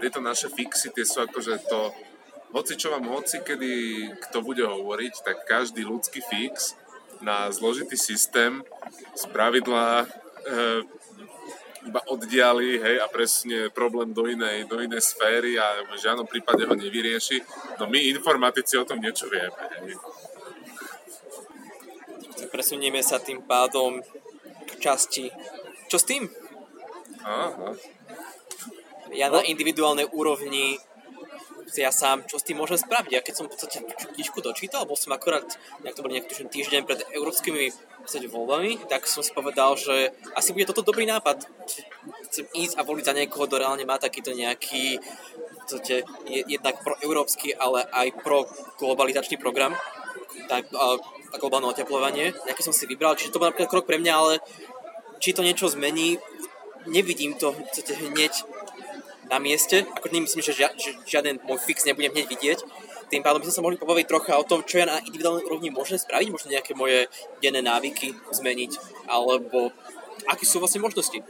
[0.00, 1.92] Tieto naše fixy, tie sú akože to,
[2.54, 3.72] hoci čo vám hoci kedy
[4.30, 6.78] kto bude hovoriť, tak každý ľudský fix
[7.24, 8.60] na zložitý systém
[9.16, 10.06] z pravidla e,
[11.84, 16.64] iba oddiali hej, a presunie problém do inej, do inej sféry a v žiadnom prípade
[16.64, 17.40] ho nevyrieši.
[17.80, 19.56] No my informatici o tom niečo vieme.
[19.80, 19.96] Hej.
[22.48, 24.00] Presunieme sa tým pádom
[24.64, 25.28] k časti.
[25.90, 26.24] Čo s tým?
[27.24, 27.76] Aha.
[29.14, 30.80] Ja na individuálnej úrovni
[31.72, 33.10] ja sám, čo s tým môžem spraviť.
[33.12, 35.44] Ja keď som v podstate tú knižku dočítal, bol som akorát,
[35.80, 37.72] nejak to bol nejaký tuším, týždeň pred európskymi
[38.04, 41.48] podstate voľbami, tak som si povedal, že asi bude toto dobrý nápad.
[42.28, 46.76] Chcem ísť a voliť za niekoho, kto reálne má takýto nejaký v podstate, je, jednak
[46.84, 48.44] proeurópsky, ale aj pro
[48.76, 49.72] globalizačný program
[50.52, 51.00] tak, a,
[51.32, 52.36] a globálne oteplovanie.
[52.44, 54.44] Nejaké som si vybral, čiže to bol napríklad krok pre mňa, ale
[55.24, 56.20] či to niečo zmení,
[56.84, 58.44] nevidím to v podstate hneď
[59.30, 62.58] na mieste, ako nemyslím, že, žia, že žiaden môj fix nebudem hneď vidieť.
[63.12, 65.68] Tým pádom by sme sa mohli pobaviť trocha o tom, čo ja na individuálnej úrovni
[65.68, 67.06] môžem spraviť, možno nejaké moje
[67.40, 68.72] denné návyky zmeniť,
[69.06, 69.70] alebo
[70.28, 71.20] aké sú vlastne možnosti.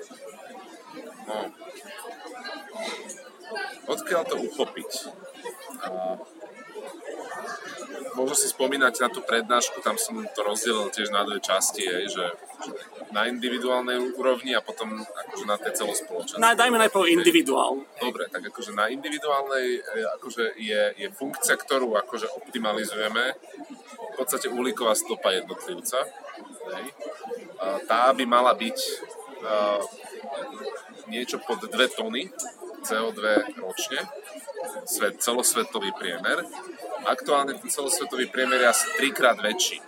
[1.27, 1.51] No.
[3.85, 4.91] Odkiaľ to uchopiť?
[5.85, 6.17] A
[8.15, 12.15] možno si spomínať na tú prednášku, tam som to rozdelil tiež na dve časti, hej,
[12.15, 12.25] že
[13.11, 16.43] na individuálnej úrovni a potom akože na tej celospoločenskej.
[16.43, 17.83] Na, dajme najprv individuál.
[17.99, 23.25] Dobre, tak akože na individuálnej e, akože je, je funkcia, ktorú akože optimalizujeme,
[24.15, 26.07] v podstate uhlíková stopa jednotlivca.
[26.71, 26.87] Hej.
[27.91, 28.79] Tá by mala byť
[29.43, 29.81] uh,
[31.11, 32.31] niečo pod 2 tony
[32.85, 33.21] CO2
[33.59, 34.01] ročne,
[34.85, 36.45] svet, celosvetový priemer.
[37.05, 39.81] Aktuálne ten celosvetový priemer je asi trikrát väčší.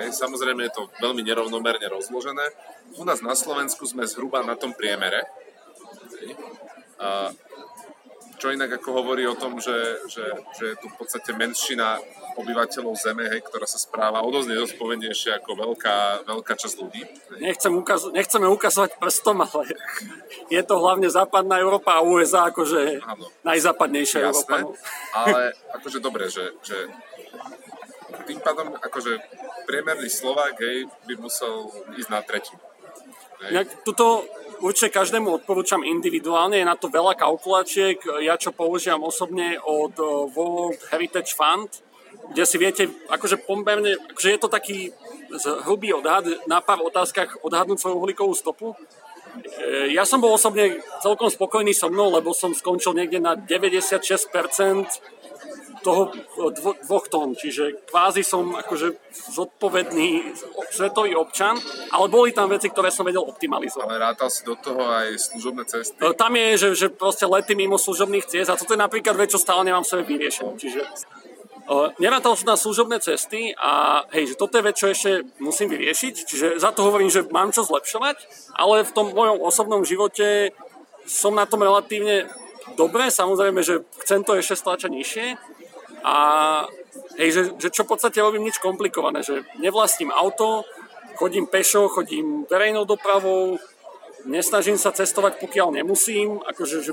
[0.00, 2.46] Samozrejme je to veľmi nerovnomerne rozložené.
[2.96, 5.28] U nás na Slovensku sme zhruba na tom priemere.
[8.40, 10.24] Čo inak ako hovorí o tom, že, že,
[10.56, 12.00] že je tu v podstate menšina
[12.40, 17.02] obyvateľov Zeme, hej, ktorá sa správa o dosť nezodpovednejšie ako veľká, veľká časť ľudí.
[17.40, 19.68] Nechcem ukaz- nechceme ukazovať prstom, ale
[20.54, 23.28] je to hlavne západná Európa a USA akože Áno.
[23.44, 24.54] najzápadnejšia Európa.
[24.58, 24.74] Jasné, no.
[25.14, 25.40] ale
[25.76, 26.88] akože dobre, že, že
[28.26, 29.18] tým pádom akože
[29.66, 32.58] priemerný Slovák, hej, by musel ísť na tretinu.
[33.40, 34.28] Inak tuto
[34.60, 40.08] určite každému odporúčam individuálne, je na to veľa kalkulačiek, ja čo používam osobne od eh,
[40.36, 41.80] World Heritage Fund,
[42.30, 44.78] kde si viete, akože pomerne, akože je to taký
[45.66, 48.74] hrubý odhad, na pár otázkach odhadnúť svoju uhlíkovú stopu.
[49.58, 54.30] E, Ja som bol osobne celkom spokojný so mnou, lebo som skončil niekde na 96%
[55.80, 59.00] toho dvo, dvoch tón, čiže kvázi som akože
[59.32, 60.36] zodpovedný
[60.68, 61.56] svetový občan,
[61.88, 63.88] ale boli tam veci, ktoré som vedel optimalizovať.
[63.88, 65.96] Ale rátal si do toho aj služobné cesty?
[65.96, 69.32] E, tam je, že, že proste lety mimo služobných ciest a toto je napríklad vec,
[69.32, 70.52] čo stále nemám v sebe vyriešené.
[70.60, 70.80] Čiže
[71.98, 76.14] nerátal som na služobné cesty a hej, že toto je vec, čo ešte musím vyriešiť,
[76.26, 78.16] čiže za to hovorím, že mám čo zlepšovať,
[78.56, 80.54] ale v tom mojom osobnom živote
[81.06, 82.26] som na tom relatívne
[82.74, 85.26] dobre, samozrejme, že chcem to ešte stlačať nižšie,
[86.00, 86.16] a
[87.20, 90.64] hej, že, že čo v podstate robím nič komplikované, že nevlastním auto,
[91.20, 93.60] chodím pešo, chodím verejnou dopravou,
[94.24, 96.92] nesnažím sa cestovať, pokiaľ nemusím, akože že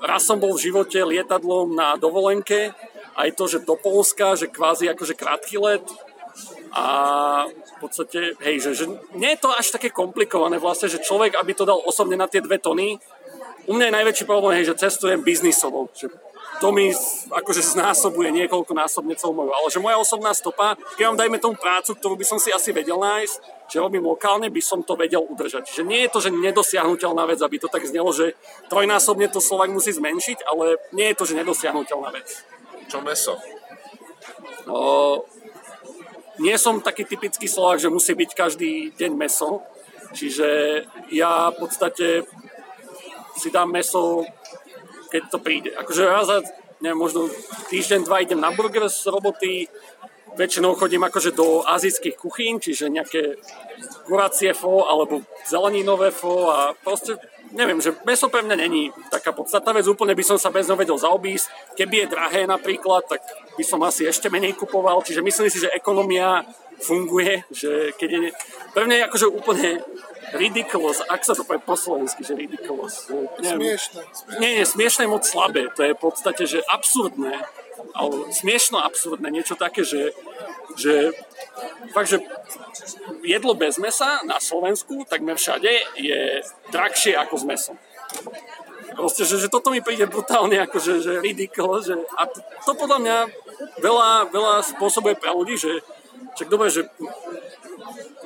[0.00, 2.76] raz som bol v živote lietadlom na dovolenke,
[3.14, 5.86] aj to, že do Polska, že kvázi akože krátky let
[6.74, 6.86] a
[7.46, 8.84] v podstate, hej, že, že
[9.14, 12.42] nie je to až také komplikované vlastne, že človek, aby to dal osobne na tie
[12.42, 12.98] dve tony,
[13.64, 16.10] u mňa je najväčší problém, hej, že cestujem biznisovo, že
[16.60, 16.90] to mi
[17.30, 19.50] akože znásobuje niekoľko násobne celú moju.
[19.50, 22.70] Ale že moja osobná stopa, keď mám dajme tomu prácu, ktorú by som si asi
[22.70, 23.36] vedel nájsť,
[23.70, 25.66] že robím lokálne, by som to vedel udržať.
[25.66, 28.38] Čiže nie je to, že nedosiahnutelná vec, aby to tak znelo, že
[28.70, 32.46] trojnásobne to Slovak musí zmenšiť, ale nie je to, že nedosiahnutelná vec.
[32.88, 33.34] Čo meso?
[34.64, 35.22] No,
[36.40, 39.62] nie som taký typický Slovak, že musí byť každý deň meso.
[40.14, 40.48] Čiže
[41.10, 42.22] ja v podstate
[43.34, 44.22] si dám meso
[45.14, 45.70] keď to príde.
[45.78, 46.42] Akože raz za,
[46.82, 47.30] neviem, možno
[47.70, 49.70] týždeň, dva idem na burger z roboty,
[50.34, 53.38] väčšinou chodím akože do azijských kuchýn, čiže nejaké
[54.10, 57.14] kuracie fo alebo zeleninové fo a proste
[57.54, 60.76] neviem, že meso pre mňa není taká podstatná vec, úplne by som sa bez neho
[60.76, 61.78] vedel zaobísť.
[61.78, 63.22] Keby je drahé napríklad, tak
[63.54, 66.42] by som asi ešte menej kupoval, čiže myslím si, že ekonomia
[66.82, 68.20] funguje, že keď je...
[68.74, 69.70] Pre mňa je akože úplne
[70.34, 73.06] ridiculous, ak sa to povie po slovensky, že ridiculous.
[73.38, 74.00] Smiešné.
[74.42, 77.38] Nie, nie, smiešné je moc slabé, to je v podstate, že absurdné,
[77.94, 80.10] alebo smiešno absurdné, niečo také, že,
[80.74, 81.12] že
[81.92, 82.16] fakt,
[83.22, 86.42] jedlo bez mesa na Slovensku, takmer všade, je
[86.72, 87.76] drahšie ako s mesom.
[88.94, 92.98] Proste, že, že toto mi príde brutálne ako, že, ridiculous, že, a to, to podľa
[93.02, 93.16] mňa
[93.82, 95.82] veľa, veľa spôsobuje pre ľudí, že
[96.38, 96.86] však dobre, že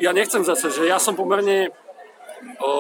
[0.01, 1.73] ja nechcem zase, že ja som pomerne
[2.61, 2.71] o,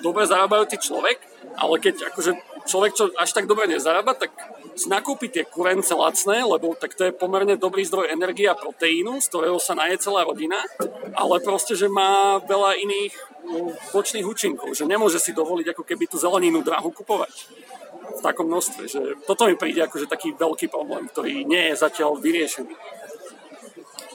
[0.00, 1.18] dobre zarábajúci človek,
[1.58, 2.32] ale keď akože
[2.70, 4.30] človek, čo až tak dobre nezarába, tak
[4.86, 9.26] nakúpi tie kurence lacné, lebo tak to je pomerne dobrý zdroj energie a proteínu, z
[9.26, 10.62] ktorého sa naje celá rodina,
[11.18, 13.14] ale proste, že má veľa iných
[13.50, 17.34] no, bočných účinkov, že nemôže si dovoliť ako keby tú zeleninu drahu kupovať
[18.10, 22.18] v takom množstve, že toto mi príde akože taký veľký problém, ktorý nie je zatiaľ
[22.22, 22.99] vyriešený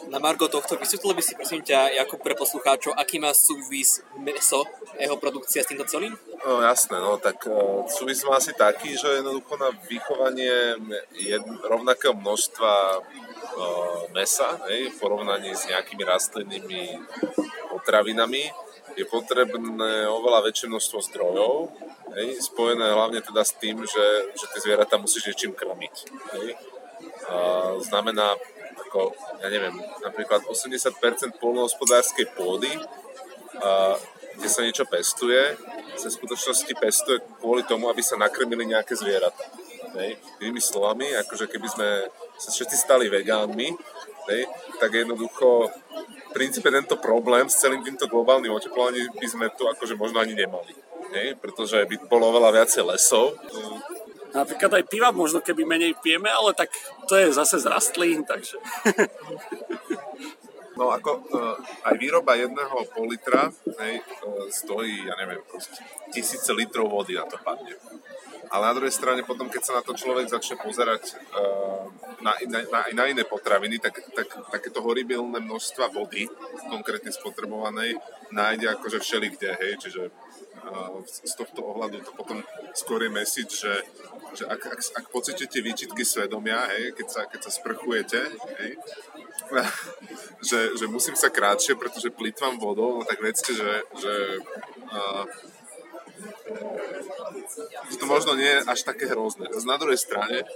[0.10, 4.64] na Margo tohto, vysvetlil by si prosím ťa, Jakub, pre poslucháčov, aký má súvis meso,
[5.00, 6.14] jeho produkcia s týmto celým?
[6.46, 10.78] No jasné, no tak uh, súvis má asi taký, že jednoducho na vychovanie
[11.18, 16.84] jed, rovnakého množstva uh, mesa, hej, v porovnaní s nejakými rastlinnými
[17.74, 18.52] potravinami,
[18.96, 21.54] je potrebné oveľa väčšie množstvo zdrojov,
[22.16, 24.06] hej, spojené hlavne teda s tým, že,
[24.40, 25.96] že tie zvieratá musíš niečím krmiť.
[26.40, 26.48] Hej.
[27.26, 28.38] Uh, znamená
[28.76, 32.72] ako, ja neviem, napríklad 80% polnohospodárskej pôdy,
[33.60, 33.96] a,
[34.36, 35.56] kde sa niečo pestuje,
[35.96, 39.48] sa v skutočnosti pestuje kvôli tomu, aby sa nakrmili nejaké zvieratá.
[39.96, 40.20] Hej.
[40.44, 41.90] Inými slovami, akože keby sme
[42.36, 43.72] sa všetci stali vegánmi,
[44.28, 44.42] hej,
[44.84, 49.96] tak jednoducho v princípe tento problém s celým týmto globálnym oteplovaním by sme tu akože
[49.96, 50.76] možno ani nemali.
[51.16, 53.40] Hej, pretože by bolo oveľa viacej lesov,
[54.36, 56.68] Napríklad aj piva možno keby menej pijeme, ale tak
[57.08, 58.60] to je zase z rastlín, takže...
[60.76, 61.56] No ako uh,
[61.88, 63.48] aj výroba jedného pol litra
[63.80, 65.80] hej, uh, stojí, ja neviem, proste
[66.12, 67.80] tisíce litrov vody na to padne.
[68.52, 71.88] Ale na druhej strane potom, keď sa na to človek začne pozerať uh,
[72.20, 76.28] na, na, na, na iné potraviny, tak, tak takéto horibilné množstva vody,
[76.68, 77.96] konkrétne spotrebovanej,
[78.36, 80.12] nájde akože všelikde, hej, čiže
[81.06, 82.42] z tohto ohľadu to potom
[82.74, 83.76] skôr je message, že,
[84.34, 88.20] že ak, ak, ak pocítite výčitky svedomia, hej, keď, sa, keď sa sprchujete,
[88.62, 88.72] hej,
[90.50, 94.14] že, že musím sa krátšie, pretože plýtvam vodou, no tak vedzte, že, že
[94.90, 95.26] uh,
[97.92, 99.50] že to možno nie je až také hrozné.
[99.52, 100.48] Z na druhej strane,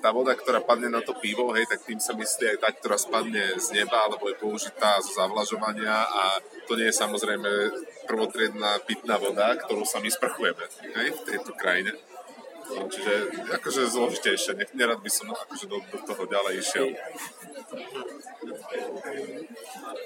[0.00, 2.96] tá voda, ktorá padne na to pivo, hej, tak tým sa myslí aj tá, ktorá
[3.00, 7.50] spadne z neba, alebo je použitá zo zavlažovania a to nie je samozrejme
[8.06, 10.64] prvotriedná pitná voda, ktorú sa my sprchujeme
[10.96, 11.92] hej, v tejto krajine.
[12.68, 13.12] Čiže
[13.56, 16.88] akože zložitejšie, nerad by som akože do, do toho ďalej išiel.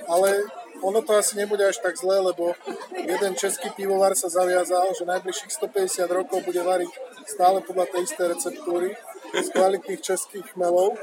[0.07, 0.47] Ale
[0.83, 2.55] ono to asi nebude až tak zlé, lebo
[2.95, 6.91] jeden český pivovar sa zaviazal, že najbližších 150 rokov bude variť
[7.27, 8.95] stále podľa tej istej receptúry
[9.33, 11.01] z kvalitných českých chmelov.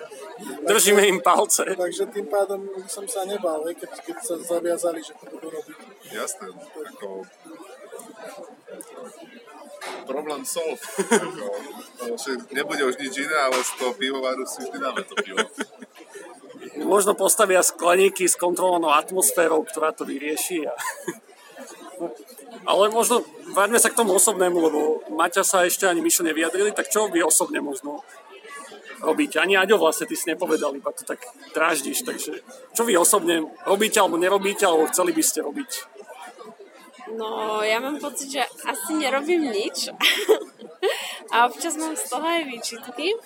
[0.69, 1.65] Držíme im palce.
[1.65, 5.77] Takže tým pádom som sa nebal, hej, keď, keď sa zaviazali, že to budú robiť.
[6.13, 7.25] Jasné, ako
[10.09, 10.81] problém solve.
[10.97, 15.45] Ako, že nebude už nič iné, ale z toho pivovaru si vždy dáme to pivo.
[16.81, 20.65] Možno postavia skleníky s kontrolovanou atmosférou, ktorá to vyrieši.
[20.65, 20.73] A...
[22.65, 23.21] Ale možno
[23.53, 24.79] vráťme sa k tomu osobnému, lebo
[25.13, 28.03] Maťa sa ešte ani Mišo nevyjadrili, tak čo vy osobne možno
[29.01, 29.39] robíte?
[29.39, 31.23] Ani Aďo vlastne ty si nepovedal, iba to tak
[31.55, 32.43] dráždiš, takže
[32.73, 35.71] čo vy osobne robíte alebo nerobíte, alebo chceli by ste robiť?
[37.17, 39.89] No, ja mám pocit, že asi nerobím nič.
[41.33, 43.17] a občas mám z toho aj výčitky.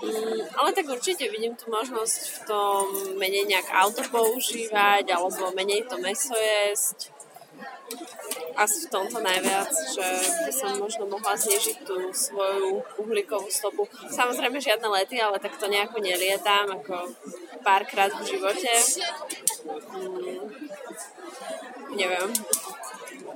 [0.00, 2.84] Mm, ale tak určite vidím tu možnosť v tom
[3.20, 7.12] menej nejak auto používať alebo menej to meso jesť.
[8.54, 10.06] Asi v tomto najviac, že
[10.46, 13.88] by som možno mohla znižiť tú svoju uhlíkovú stopu.
[14.10, 17.14] Samozrejme žiadne lety, ale tak to nejako nelietam, ako
[17.64, 18.72] párkrát v živote.
[19.96, 20.44] Mm,
[21.96, 22.28] neviem,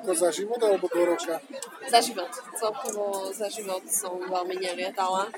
[0.05, 1.40] Ako za život alebo do roka?
[1.88, 2.28] za život.
[2.61, 5.32] Celkovo za život som veľmi nelietala.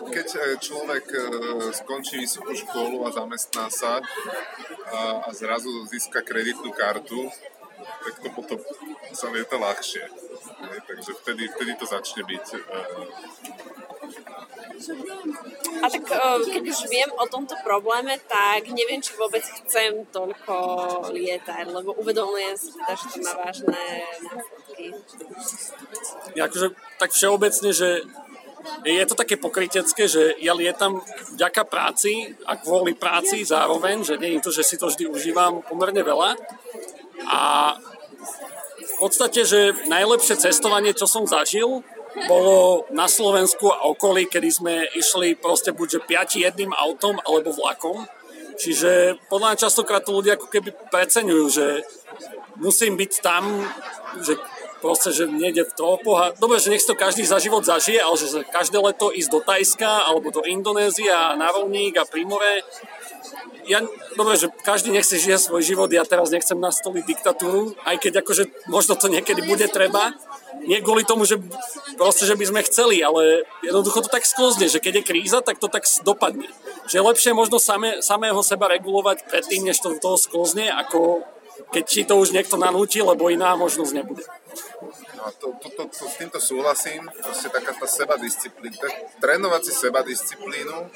[0.00, 1.20] Keď e, človek e,
[1.72, 4.00] skončí vysokú školu a zamestná sa
[4.92, 7.28] a, a zrazu získa kreditnú kartu,
[7.80, 8.58] tak to potom
[9.12, 10.04] sa lieta ľahšie.
[10.88, 12.60] Takže vtedy, vtedy to začne byť e,
[15.80, 16.04] A tak
[16.48, 20.56] keď už viem o tomto probléme, tak neviem, či vôbec chcem toľko
[21.12, 23.80] lietať, lebo uvedomujem si teda, že to má vážne
[24.24, 24.84] následky.
[26.32, 28.04] Ja akože tak všeobecne, že
[28.84, 31.00] je to také pokrytecké, že ja lietam
[31.36, 35.64] vďaka práci a kvôli práci zároveň, že nie je to, že si to vždy užívam
[35.64, 36.36] pomerne veľa.
[37.28, 37.40] A
[38.80, 41.80] v podstate, že najlepšie cestovanie, čo som zažil,
[42.26, 47.54] bolo na Slovensku a okolí, kedy sme išli proste buď že piati jedným autom alebo
[47.54, 48.04] vlakom.
[48.60, 51.66] Čiže podľa mňa častokrát to ľudia ako keby preceňujú, že
[52.60, 53.64] musím byť tam,
[54.20, 54.36] že
[54.80, 56.34] proste, že nejde v tropoch.
[56.40, 60.08] Dobre, že nech to každý za život zažije, ale že každé leto ísť do Tajska
[60.08, 62.24] alebo do Indonézia na rovník a pri.
[63.68, 63.84] Ja,
[64.18, 68.24] dobre, že každý nech si žije svoj život, ja teraz nechcem nastoliť diktatúru, aj keď
[68.24, 70.16] akože možno to niekedy bude treba.
[70.66, 71.38] Nie kvôli tomu, že
[71.94, 75.62] proste, že by sme chceli, ale jednoducho to tak sklzne, že keď je kríza, tak
[75.62, 76.50] to tak dopadne.
[76.90, 81.22] Že je lepšie možno samé, samého seba regulovať predtým, než to do toho sklzne, ako
[81.68, 84.24] keď ti to už niekto nanúti, lebo iná možnosť nebude.
[85.20, 88.88] No to, to, to, to, s týmto súhlasím, proste taká tá sebadisciplína,
[89.20, 90.88] trénovať si sebadisciplínu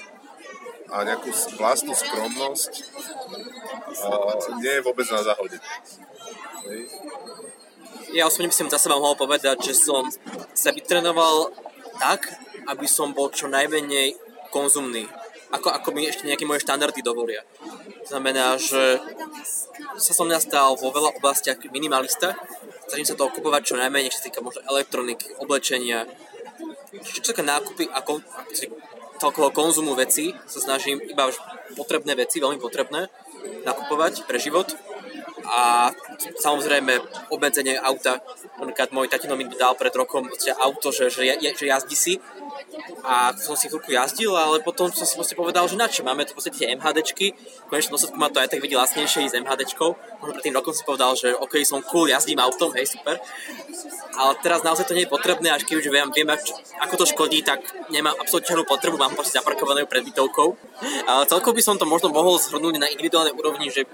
[0.88, 1.28] a nejakú
[1.60, 2.72] vlastnú skromnosť
[4.00, 4.08] a
[4.62, 5.60] nie je vôbec na záhode.
[6.72, 6.82] Hej.
[8.16, 10.08] Ja osobne by som za seba mohol povedať, že som
[10.54, 11.52] sa vytrenoval
[12.00, 12.30] tak,
[12.70, 14.16] aby som bol čo najmenej
[14.54, 15.10] konzumný.
[15.54, 17.46] Ako, ako mi ešte nejaké moje štandardy dovolia.
[18.04, 18.98] To znamená, že
[19.96, 22.34] sa som nastal vo veľa oblastiach minimalista.
[22.90, 26.10] Snažím sa toho kupovať čo najmenej, čo sa týka možno elektroniky, oblečenia.
[27.00, 28.02] Čo sa týka nákupy a
[29.22, 31.38] celkového konzumu vecí, sa snažím iba už
[31.78, 33.08] potrebné veci, veľmi potrebné,
[33.62, 34.74] nakupovať pre život
[35.44, 35.92] a
[36.40, 36.98] samozrejme
[37.30, 38.20] obmedzenie auta.
[38.58, 40.26] Napríklad môj tatino mi dal pred rokom
[40.60, 42.14] auto, že, že, že jazdí si
[43.04, 46.32] a som si chvíľku jazdil, ale potom som si proste povedal, že na máme tu
[46.32, 49.90] podstate tie MHDčky, v konečnom dôsledku ma to aj tak vidí lacnejšie ísť MHDčkou,
[50.20, 53.20] možno pred tým rokom si povedal, že OK, som cool, jazdím autom, hej, super,
[54.14, 57.06] ale teraz naozaj to nie je potrebné, až keď už viem, viem ak- ako to
[57.10, 60.54] škodí, tak nemám absolútne žiadnu potrebu, mám proste zaparkovanú pred bytovkou.
[61.26, 63.84] Celkovo by som to možno mohol zhrnúť na individuálnej úrovni, že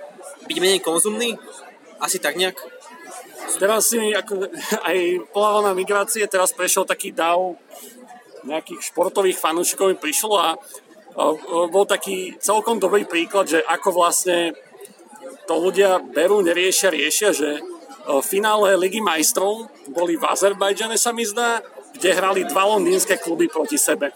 [0.45, 1.41] byť menej konzumný,
[2.01, 2.57] asi tak nejak.
[3.59, 4.47] Teraz si ako,
[4.89, 4.97] aj
[5.35, 7.57] polávaná migrácie, teraz prešiel taký dav
[8.47, 10.57] nejakých športových fanúšikov mi prišlo a,
[11.71, 14.55] bol taký celkom dobrý príklad, že ako vlastne
[15.51, 17.61] to ľudia berú, neriešia, riešia, že e,
[18.07, 21.59] v finále Ligy majstrov boli v Azerbajdžane sa mi zdá,
[21.99, 24.15] kde hrali dva londýnske kluby proti sebe.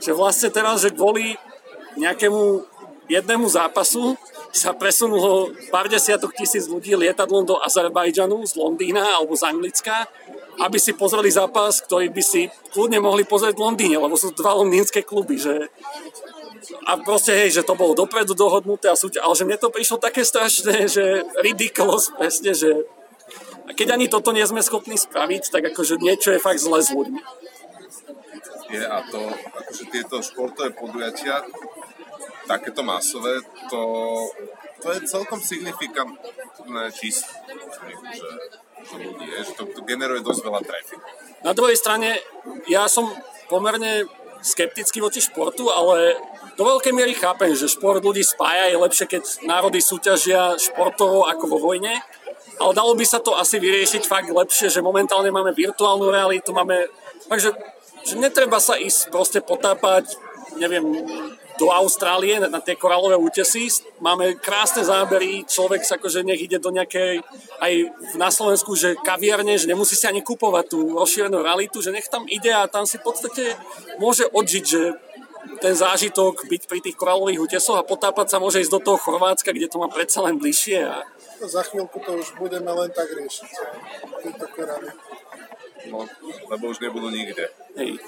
[0.00, 1.36] Že vlastne teraz, že kvôli
[2.00, 2.64] nejakému
[3.12, 4.16] jednému zápasu
[4.52, 10.08] sa presunulo pár desiatok tisíc ľudí lietadlom do Azerbajdžanu z Londýna alebo z Anglicka,
[10.60, 14.58] aby si pozreli zápas, ktorý by si kľudne mohli pozrieť v Londýne, lebo sú dva
[14.60, 15.72] londýnske kluby, že
[16.86, 19.98] a proste, hej, že to bolo dopredu dohodnuté a súťa, ale že mne to prišlo
[19.98, 22.86] také strašné, že ridiculous, presne, že
[23.66, 26.90] a keď ani toto nie sme schopní spraviť, tak akože niečo je fakt zle s
[26.90, 27.20] ľuďmi.
[28.72, 31.44] Je a to, akože tieto športové podujatia,
[32.48, 33.38] takéto masové,
[33.70, 33.82] to,
[34.82, 37.28] to je celkom signifikantné číslo.
[38.12, 38.30] Že,
[38.82, 41.02] že to, to generuje dosť veľa trafiku.
[41.42, 42.22] Na druhej strane,
[42.70, 43.10] ja som
[43.50, 44.06] pomerne
[44.42, 46.18] skeptický voči športu, ale
[46.58, 51.44] do veľkej miery chápem, že šport ľudí spája, je lepšie, keď národy súťažia športovo ako
[51.56, 52.02] vo vojne,
[52.60, 56.90] ale dalo by sa to asi vyriešiť fakt lepšie, že momentálne máme virtuálnu realitu, máme...
[57.30, 57.54] Takže
[58.02, 60.18] že netreba sa ísť proste potápať,
[60.58, 60.82] neviem,
[61.62, 63.70] do Austrálie na, na tie koralové útesy.
[64.02, 67.22] Máme krásne zábery, človek sa akože nech ide do nejakej,
[67.62, 67.72] aj
[68.18, 72.26] na Slovensku, že kaviarne, že nemusí si ani kupovať tú rozšírenú realitu, že nech tam
[72.26, 73.54] ide a tam si v podstate
[74.02, 74.98] môže odžiť, že
[75.62, 79.54] ten zážitok byť pri tých koralových útesoch a potápať sa môže ísť do toho Chorvátska,
[79.54, 80.82] kde to má predsa len bližšie.
[80.82, 81.06] A...
[81.38, 83.50] To za chvíľku to už budeme len tak riešiť.
[84.26, 84.90] Tieto korály.
[85.90, 86.06] No,
[86.50, 87.50] lebo už nebudú nikde.
[87.74, 87.98] Hej.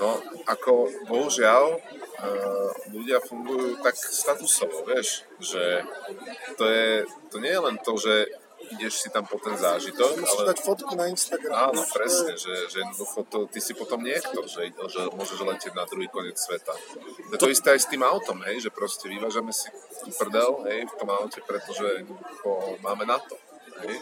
[0.00, 0.16] No,
[0.48, 5.84] ako bohužiaľ, uh, ľudia fungujú tak statusovo, vieš, že
[6.56, 8.14] to, je, to nie je len to, že
[8.72, 10.16] ideš si tam po ten zážitok.
[10.16, 10.48] Musíš ale...
[10.54, 11.72] dať fotku na Instagram.
[11.72, 15.84] Áno, presne, že, že jednoducho to, ty si potom niekto, že, že môžeš letieť na
[15.84, 16.72] druhý koniec sveta.
[16.72, 19.68] To, to isté aj s tým autom, hej, že proste vyvážame si
[20.00, 23.36] tú prdel, hej, v tom aute, pretože jednoducho máme na to,
[23.84, 24.00] hej.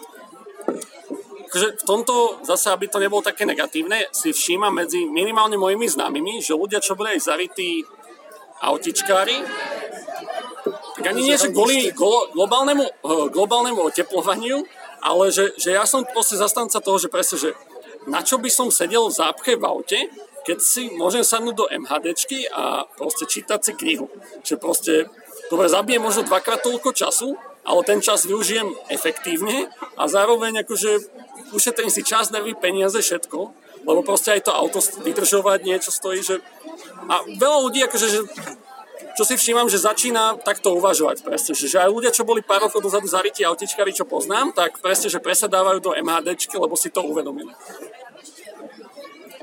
[1.50, 6.38] Takže v tomto, zase aby to nebolo také negatívne, si všímam medzi minimálne mojimi známymi,
[6.38, 7.82] že ľudia, čo boli aj zarytí
[8.62, 9.34] autičkári,
[10.94, 14.62] tak ani nie, že kvôli glo- globálnemu, eh, globálnemu oteplovaniu,
[15.02, 17.50] ale že, že ja som proste zastanca toho, že presne, že
[18.06, 19.98] na čo by som sedel v zápche v aute,
[20.44, 24.08] keď si môžem sadnúť do MHDčky a proste čítať si knihu.
[24.40, 24.94] Že proste,
[25.52, 29.68] dobre, zabijem možno dvakrát toľko času, ale ten čas využijem efektívne
[30.00, 31.19] a zároveň akože
[31.52, 33.38] ušetrím si čas, nervy, peniaze, všetko,
[33.86, 36.38] lebo proste aj to auto vydržovať niečo stojí, že...
[37.08, 38.20] A veľa ľudí, akože, že
[39.16, 42.68] čo si všímam, že začína takto uvažovať presne, že, že aj ľudia, čo boli pár
[42.68, 47.02] rokov dozadu zarytí autičkári, čo poznám, tak presne, že presadávajú do MHDčky, lebo si to
[47.02, 47.50] uvedomili.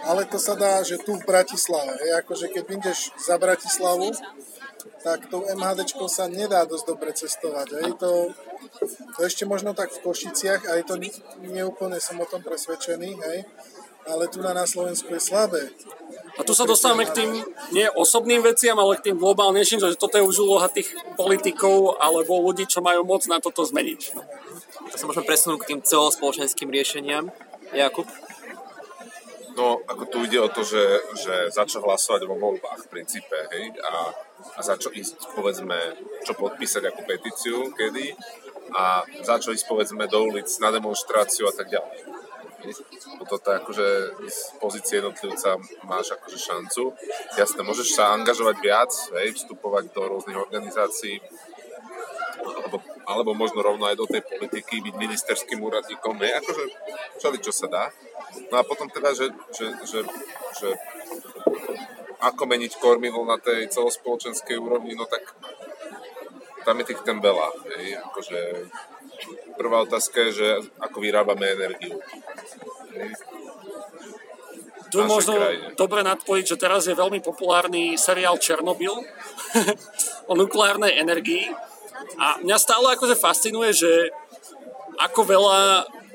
[0.07, 4.15] Ale to sa dá, že tu v Bratislave, je, akože keď ideš za Bratislavu,
[5.03, 7.67] tak tou MHD sa nedá dosť dobre cestovať.
[7.84, 7.91] Hej.
[7.99, 8.31] To,
[9.18, 10.95] to ešte možno tak v Košiciach, aj to
[11.41, 13.39] neúplne som o tom presvedčený, hej.
[14.06, 15.73] ale tu na, na Slovensku je slabé.
[16.38, 17.30] A tu sa dostávame k tým
[17.73, 22.38] nie osobným veciam, ale k tým globálnejším, že toto je už úloha tých politikov alebo
[22.38, 24.02] ľudí, čo majú moc na toto zmeniť.
[24.94, 27.34] To sa môžeme presunúť k tým celospoločenským riešeniam.
[27.73, 28.06] Jakub?
[29.57, 33.34] No, ako tu ide o to, že, že za čo hlasovať vo voľbách v princípe,
[33.57, 34.14] hej, a,
[34.53, 35.73] a za čo ísť, povedzme,
[36.22, 38.14] čo podpísať ako petíciu, kedy,
[38.73, 42.18] a za čo ísť, povedzme, do ulic na demonstráciu a tak ďalej.
[43.27, 43.88] Toto akože
[44.27, 46.95] z pozície jednotlivca máš akože šancu.
[47.38, 51.22] Jasné, môžeš sa angažovať viac, hej, vstupovať do rôznych organizácií,
[52.41, 56.64] alebo, alebo možno rovno aj do tej politiky, byť ministerským úradníkom, hej, akože
[57.22, 57.85] všeli, čo sa dá.
[58.52, 59.99] No a potom teda, že, že, že,
[60.60, 60.69] že
[62.18, 65.23] ako meniť kormidlo na tej celospoločenskej úrovni, no tak
[66.68, 67.48] tam je tých ten veľa.
[67.80, 68.03] Hej.
[68.11, 68.39] Akože
[69.56, 70.49] prvá otázka je, že
[70.84, 71.95] ako vyrábame energiu.
[72.91, 73.15] Hej.
[74.88, 75.76] Tu možno krajine.
[75.76, 78.95] dobre nadpojiť, že teraz je veľmi populárny seriál Černobyl
[80.31, 81.52] o nukleárnej energii
[82.19, 83.91] a mňa stále akože fascinuje, že
[84.95, 85.60] ako veľa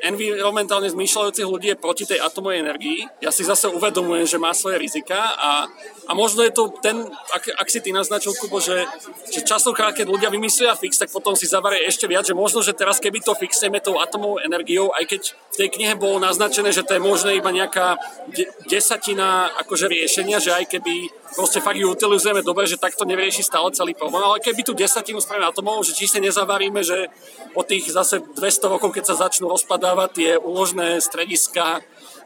[0.03, 3.07] environmentálne zmýšľajúcich ľudí je proti tej atomovej energii.
[3.23, 5.71] Ja si zase uvedomujem, že má svoje rizika a,
[6.11, 8.83] a možno je to ten, ak, ak si ty naznačil, Kubo, že,
[9.31, 12.75] že častokrát, keď ľudia vymyslia fix, tak potom si zavarie ešte viac, že možno, že
[12.75, 15.23] teraz keby to fixneme tou atomovou energiou, aj keď
[15.55, 17.95] v tej knihe bolo naznačené, že to je možné iba nejaká
[18.35, 23.43] de- desatina akože riešenia, že aj keby proste fakt ju utilizujeme dobre, že takto nevyrieši
[23.45, 24.23] stále celý problém.
[24.23, 27.09] Ale keby tu desatinu spravíme atomov, že či sa nezavaríme, že
[27.57, 31.81] po tých zase 200 rokov, keď sa začnú rozpadávať tie úložné strediska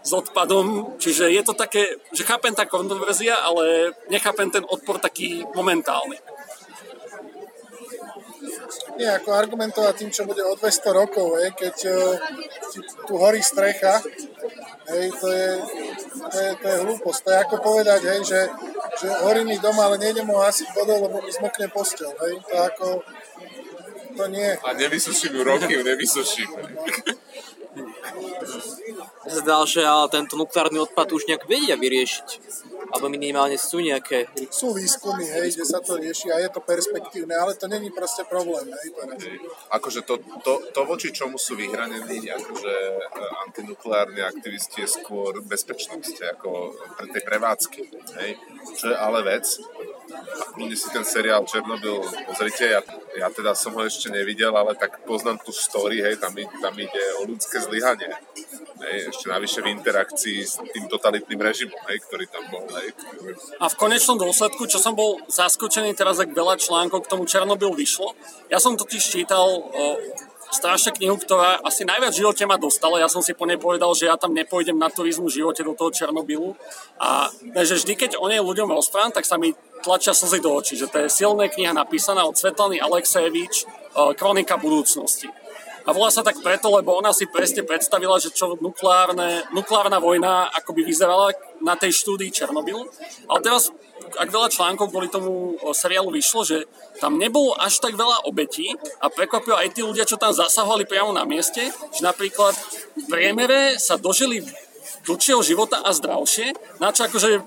[0.07, 5.43] s odpadom, čiže je to také, že chápem tá kontroverzia, ale nechápem ten odpor taký
[5.55, 6.35] momentálny.
[8.97, 12.16] Nie, ako argumentovať tým, čo bude o 200 rokov, hej, keď uh,
[13.05, 14.01] tu horí strecha,
[14.89, 15.48] hej, to je,
[16.32, 17.20] to je, to je hlúposť.
[17.24, 18.40] To je ako povedať, hej, že,
[19.01, 22.12] že horí mi doma, ale nejdem ho hasiť vodou, lebo mi zmokne postel.
[22.16, 22.86] Hej, to ako,
[24.16, 24.51] to nie.
[24.65, 26.51] A nevysuším ju roky, ju nevysuším.
[29.27, 32.28] Zdá, že ale tento nukleárny odpad už nejak vedia vyriešiť
[32.92, 34.30] alebo minimálne sú nejaké...
[34.50, 38.22] Sú výskumy, hej, kde sa to rieši a je to perspektívne, ale to není proste
[38.26, 39.18] problém, hej, teraz.
[39.72, 46.38] Akože to, to, to voči čomu sú vyhranení akože eh, antinukleárni aktivisti je skôr bezpečnosť,
[46.38, 47.80] ako pre tej prevádzky,
[48.22, 48.30] hej,
[48.76, 49.46] čo je ale vec,
[50.54, 52.80] kľudne si ten seriál Černobyl pozrite, ja,
[53.18, 57.04] ja teda som ho ešte nevidel, ale tak poznám tú story, hej, tam, tam ide
[57.22, 58.14] o ľudské zlyhanie
[58.77, 62.69] Hej, ešte navyše v interakcii s tým totalitným režimom, hej, ktorý tam bol.
[62.77, 62.93] Hej.
[63.57, 67.73] A v konečnom dôsledku, čo som bol zaskočený teraz, ak veľa článkov k tomu Černobyl
[67.73, 68.12] vyšlo,
[68.53, 69.97] ja som totiž čítal o,
[70.53, 73.03] strašne knihu, ktorá asi najviac v živote ma dostala.
[73.03, 75.74] Ja som si po nej povedal, že ja tam nepôjdem na turizmu v živote do
[75.74, 76.55] toho Černobylu.
[77.01, 77.32] A
[77.65, 80.78] že vždy, keď o nej ľuďom rozprávam, tak sa mi tlačia slzy do očí.
[80.78, 83.66] Že to je silná kniha napísaná od Svetlany Alexejevič,
[84.20, 85.32] Kronika budúcnosti.
[85.86, 90.50] A volá sa tak preto, lebo ona si presne predstavila, že čo nukleárne, nukleárna vojna
[90.50, 91.30] ako by vyzerala
[91.62, 92.90] na tej štúdii Černobyl.
[93.30, 93.70] Ale teraz,
[94.18, 96.66] ak veľa článkov kvôli tomu seriálu vyšlo, že
[96.98, 101.14] tam nebolo až tak veľa obetí a prekvapilo aj tí ľudia, čo tam zasahovali priamo
[101.14, 102.58] na mieste, že napríklad
[102.98, 104.42] v priemere sa dožili
[105.07, 106.53] dlhšieho života a zdravšie,
[106.83, 107.41] na čo akože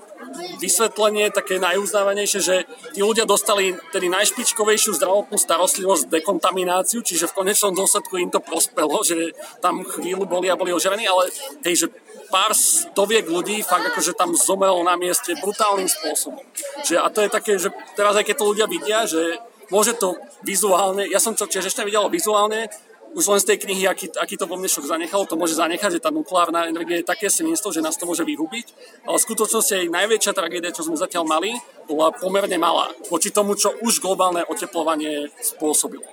[0.62, 2.56] vysvetlenie také najuznávanejšie, že
[2.94, 9.02] tí ľudia dostali tedy najšpičkovejšiu zdravotnú starostlivosť, dekontamináciu, čiže v konečnom dôsledku im to prospelo,
[9.04, 11.28] že tam chvíľu boli a boli ožerení, ale
[11.66, 11.86] hej, že
[12.30, 16.42] pár stoviek ľudí fakt akože tam zomrelo na mieste brutálnym spôsobom.
[16.86, 17.68] Že, a to je také, že
[17.98, 20.14] teraz aj keď to ľudia vidia, že môže to
[20.46, 22.70] vizuálne, ja som to tiež ešte videl vizuálne,
[23.14, 25.98] už len z tej knihy, aký, aký to vo mne šok zanechalo, to môže zanechať,
[25.98, 28.66] že tá nukleárna energia je také svinstvo, že nás to môže vyhubiť,
[29.06, 31.50] ale v skutočnosti aj najväčšia tragédia, čo sme zatiaľ mali,
[31.90, 36.06] bola pomerne malá voči tomu, čo už globálne oteplovanie spôsobilo.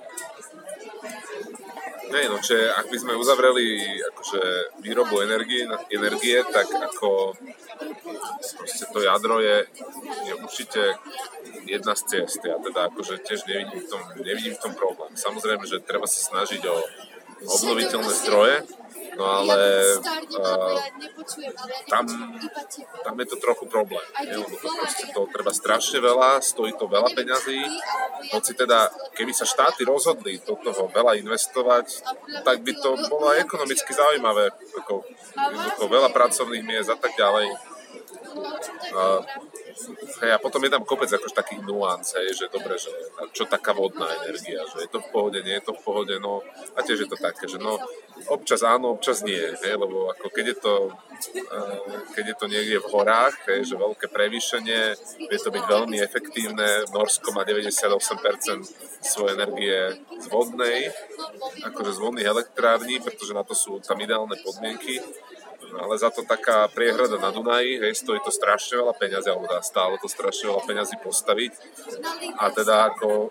[2.08, 4.40] Nie, no, že ak by sme uzavreli akože
[4.80, 7.36] výrobu energie, energie tak ako
[8.92, 9.68] to jadro je,
[10.24, 10.82] je určite
[11.68, 12.40] jedna z ciest.
[12.44, 15.12] Ja teda akože tiež nevidím v tom, nevidím v tom problém.
[15.14, 16.76] Samozrejme, že treba sa snažiť o
[17.44, 18.56] obnoviteľné zdroje,
[19.18, 19.58] no ale
[19.98, 20.78] uh,
[21.90, 22.06] tam,
[23.02, 26.86] tam je to trochu problém, je, lebo to, proste to treba strašne veľa, stojí to
[26.86, 27.58] veľa peňazí,
[28.30, 28.86] hoci teda,
[29.18, 32.06] keby sa štáty rozhodli do toho veľa investovať,
[32.46, 35.02] tak by to bolo aj ekonomicky zaujímavé, ako,
[35.74, 37.77] ako veľa pracovných miest a tak ďalej.
[38.92, 39.24] Uh,
[40.20, 42.90] Hej, a potom je tam kopec akož takých nuans, hej, že dobre, že
[43.30, 46.42] čo taká vodná energia, že je to v pohode, nie je to v pohode, no
[46.74, 47.78] a tiež je to také, že no
[48.26, 51.78] občas áno, občas nie, hej, lebo ako keď je to, uh,
[52.10, 54.80] keď je to niekde v horách, hej, že veľké prevýšenie,
[55.30, 57.78] vie to byť veľmi efektívne, Norsko má 98%
[58.98, 59.78] svojej energie
[60.18, 60.90] z vodnej,
[61.70, 64.98] akože z vodných elektrární, pretože na to sú tam ideálne podmienky,
[65.74, 69.60] ale za to taká priehrada na Dunaji, hej, stojí to strašne veľa peňazí, alebo dá
[69.60, 71.52] stále to strašne veľa peňazí postaviť.
[72.40, 73.28] A teda ako e,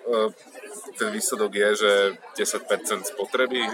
[0.97, 1.91] ten výsledok je, že
[2.37, 3.73] 10% spotreby e,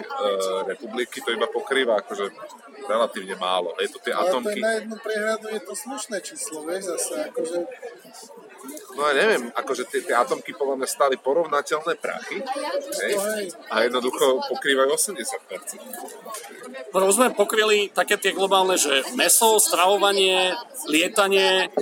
[0.70, 2.32] republiky to iba pokrýva akože
[2.88, 3.76] relatívne málo.
[3.80, 4.60] Je to tie ale atomky.
[4.60, 7.58] Ale na jednu priehradu je to slušné číslo, vieš, zase akože
[8.94, 12.38] No ja neviem, akože tie, tie atomky podľa mňa stali porovnateľné prachy
[13.04, 13.14] hej,
[13.74, 16.94] a jednoducho pokrývajú 80%.
[16.94, 20.54] No pokryli také tie globálne, že meso, stravovanie,
[20.88, 21.74] lietanie,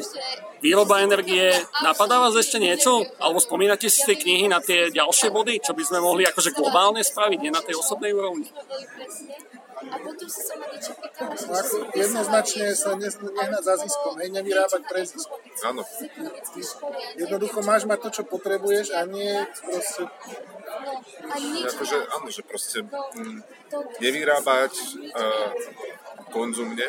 [0.63, 1.51] výroba energie.
[1.83, 3.03] Napadá vás ešte niečo?
[3.19, 7.03] Alebo spomínate si tej knihy na tie ďalšie body, čo by sme mohli akože globálne
[7.03, 8.47] spraviť, nie na tej osobnej úrovni?
[9.89, 11.33] A potom si sa ma niečo pýtala.
[11.33, 15.29] No ako jednoznačne sa ne, nehnať za ziskom, hej, nevyrábať pre zisk.
[15.65, 15.81] Áno.
[17.17, 19.33] Jednoducho máš mať to, čo potrebuješ a nie
[19.65, 20.05] proste...
[21.65, 23.39] Akože, áno, že proste mm,
[24.01, 24.73] nevyrábať
[25.13, 25.49] uh,
[26.31, 26.87] konzumne,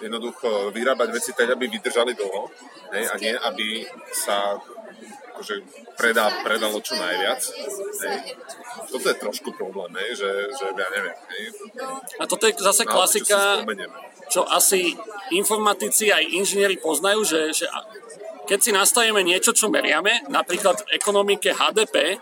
[0.00, 2.50] jednoducho vyrábať veci tak, aby vydržali dlho,
[2.94, 3.66] hej, a nie, aby
[4.12, 4.60] sa
[5.40, 5.64] akože
[5.96, 7.40] predá, predalo čo najviac.
[8.04, 8.36] Hej.
[8.92, 11.16] Toto je trošku problém, hej, že, že ja neviem.
[11.16, 11.44] Hej.
[12.20, 13.88] A toto je zase no, klasika, čo,
[14.28, 14.92] čo asi
[15.32, 17.66] informatici aj inžinieri poznajú, že, že
[18.44, 22.20] keď si nastavíme niečo, čo meriame, napríklad v ekonomike HDP,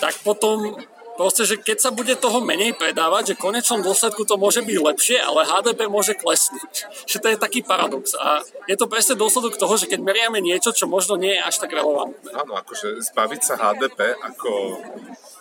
[0.00, 0.80] tak potom
[1.18, 5.18] proste, že keď sa bude toho menej predávať, že konečnom dôsledku to môže byť lepšie,
[5.18, 6.86] ale HDP môže klesnúť.
[7.10, 8.14] Že to je taký paradox.
[8.14, 11.58] A je to presne dôsledok toho, že keď meriame niečo, čo možno nie je až
[11.58, 12.30] tak relevantné.
[12.38, 14.78] Áno, akože zbaviť sa HDP ako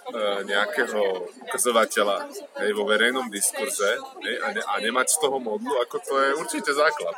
[0.08, 2.32] E, nejakého ukazovateľa
[2.64, 6.30] hej, vo verejnom diskurze hej, a, ne, a nemať z toho modlu, ako to je
[6.40, 7.12] určite základ.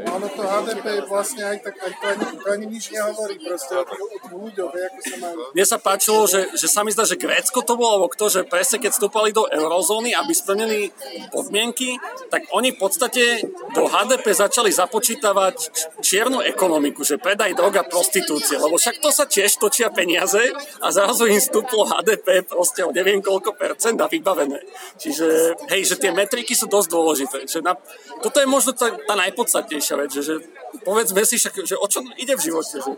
[0.00, 3.84] Ono to HDP vlastne aj tak, aj to ani, to ani nič nehovorí proste o,
[3.84, 5.38] tých ľuďoch, ako sa majú.
[5.52, 8.40] Mne sa páčilo, že, že sa mi zdá, že Grécko to bolo, alebo kto, že
[8.48, 10.94] presne keď vstúpali do eurozóny, aby splnili
[11.34, 12.00] podmienky,
[12.32, 13.44] tak oni v podstate
[13.76, 15.56] do HDP začali započítavať
[16.00, 20.40] čiernu ekonomiku, že predaj droga, prostitúcie, lebo však to sa tiež točia peniaze
[20.80, 24.62] a zrazu im vstúplo HDP proste o neviem koľko percent a vybavené.
[24.98, 27.38] Čiže, hej, že tie metriky sú dosť dôležité.
[27.46, 27.72] Že na,
[28.20, 30.34] toto je možno tá, tá najpodstatnejšia vec, že, že
[30.82, 32.92] povedzme si však, že o čo ide v živote, že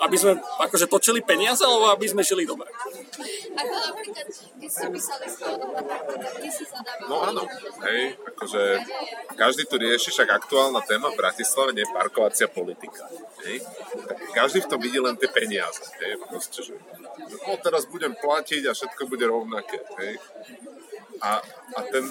[0.00, 2.68] aby sme akože točili peniaze, alebo aby sme žili dobre.
[2.70, 5.26] Ako napríklad, keď ste písali
[7.10, 7.42] No áno,
[7.90, 8.62] hej, akože
[9.34, 13.04] každý tu rieši, však aktuálna téma v Bratislave je parkovacia politika.
[13.44, 13.66] Hej.
[14.06, 15.82] Tak každý v tom vidí len tie peniaze.
[16.00, 16.22] Hej.
[16.28, 16.74] Proste, že
[17.48, 19.80] no, teraz budem platiť a všetko bude rovnaké.
[20.00, 20.20] Hej
[21.20, 21.40] a,
[21.76, 22.04] a, ten,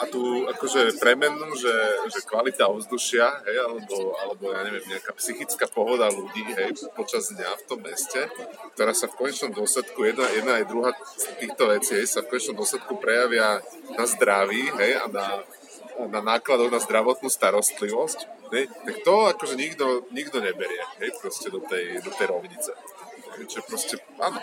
[0.00, 1.72] a tu akože premennú, že,
[2.08, 7.50] že kvalita ovzdušia, hej, alebo, alebo ja neviem, nejaká psychická pohoda ľudí, hej, počas dňa
[7.60, 8.32] v tom meste,
[8.76, 12.32] ktorá sa v konečnom dôsledku, jedna, jedna aj druhá z týchto vecí, hej, sa v
[12.32, 13.60] konečnom dôsledku prejavia
[13.92, 15.26] na zdraví, hej, a na,
[16.08, 18.18] na nákladoch na zdravotnú starostlivosť,
[18.56, 22.72] hej, tak to akože nikto, nikto neberie, hej, proste do tej, do tej rovnice.
[23.36, 24.40] Hej, proste, áno,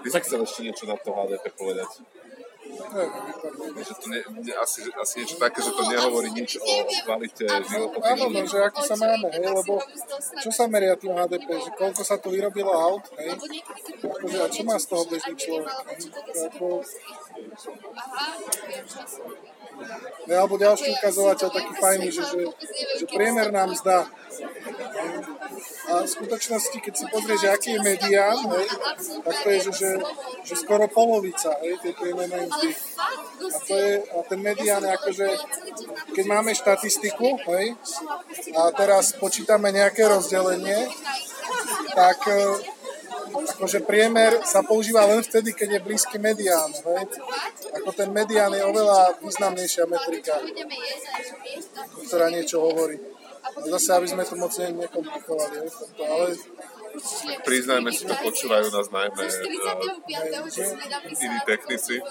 [0.00, 1.90] Ty si chcel ešte niečo na to HDP povedať?
[3.80, 6.72] že to ne, ne, asi, asi niečo také, že to nehovorí nič o
[7.06, 7.96] kvalite života.
[8.02, 9.74] Áno, no, že ako sa máme, hej, lebo
[10.42, 13.36] čo sa meria tým HDP, že koľko sa tu vyrobilo aut, hej,
[14.02, 16.00] akože, a čo má z toho bežný človek, hej,
[16.50, 16.66] ako,
[20.30, 22.40] alebo ďalší ukazovateľ taký fajný, že, že,
[23.02, 24.06] že priemerná mzda
[25.90, 28.66] a v skutočnosti, keď si pozrieš, aký je medián, hej,
[29.26, 29.90] tak to je, že, že,
[30.46, 32.70] že skoro polovica hej, tej priemernej mzdy.
[33.50, 35.26] A, to je, a ten medián akože,
[36.14, 37.74] keď máme štatistiku, hej,
[38.54, 40.86] a teraz počítame nejaké rozdelenie,
[41.90, 42.38] tak e,
[43.30, 46.70] akože priemer sa používa len vtedy, keď je blízky medián.
[46.72, 47.06] Hej.
[47.82, 50.38] Ako ten medián je oveľa významnejšia metrika,
[52.06, 52.98] ktorá niečo hovorí.
[53.66, 55.56] Zase, aby sme to moc nekomplikovali.
[56.00, 56.28] Ale
[57.46, 59.32] priznajme si to, počúvajú nás najmä uh,
[61.14, 62.02] iní technici.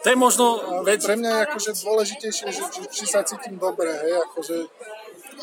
[0.00, 0.44] To je možno
[0.86, 1.04] vec...
[1.04, 4.56] Pre mňa je akože dôležitejšie, že, že, či sa cítim dobre, hej, akože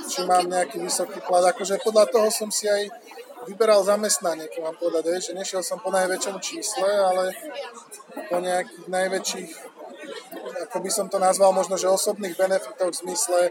[0.08, 1.46] či mám nejaký vysoký plat.
[1.54, 2.90] Akože podľa toho som si aj
[3.48, 7.32] vyberal zamestnanie, keď mám povedať, hej, že nešiel som po najväčšom čísle, ale
[8.28, 9.52] po nejakých najväčších,
[10.68, 13.42] ako by som to nazval, možno, že osobných benefitoch v zmysle,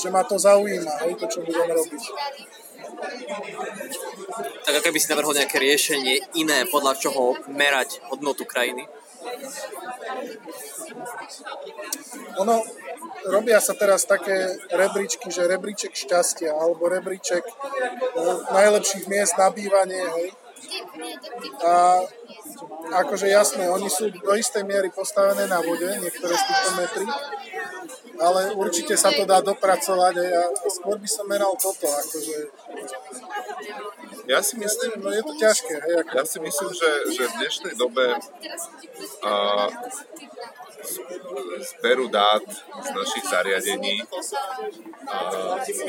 [0.00, 2.04] že ma to zaujíma, hej, to, čo budem robiť.
[4.64, 8.88] Tak aké by si navrhol nejaké riešenie iné, podľa čoho merať hodnotu krajiny?
[12.40, 12.64] Ono,
[13.28, 17.52] robia sa teraz také rebríčky, že rebríček šťastia, alebo rebríček e,
[18.52, 20.28] najlepších miest na bývanie, hej.
[21.64, 22.04] A
[23.02, 27.06] akože jasné, oni sú do istej miery postavené na vode, niektoré z týchto metrí,
[28.20, 32.36] ale určite sa to dá dopracovať a skôr by som meral toto, akože
[34.30, 35.74] ja si myslím, no je to ťažké.
[35.74, 36.12] Hej, ako...
[36.22, 38.14] Ja si myslím, že, že v dnešnej dobe
[39.26, 39.32] a,
[41.60, 42.44] zberu dát
[42.82, 44.02] z našich zariadení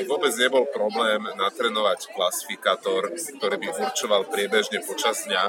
[0.02, 5.44] by vôbec nebol problém natrenovať klasifikátor, ktorý by určoval priebežne počas dňa,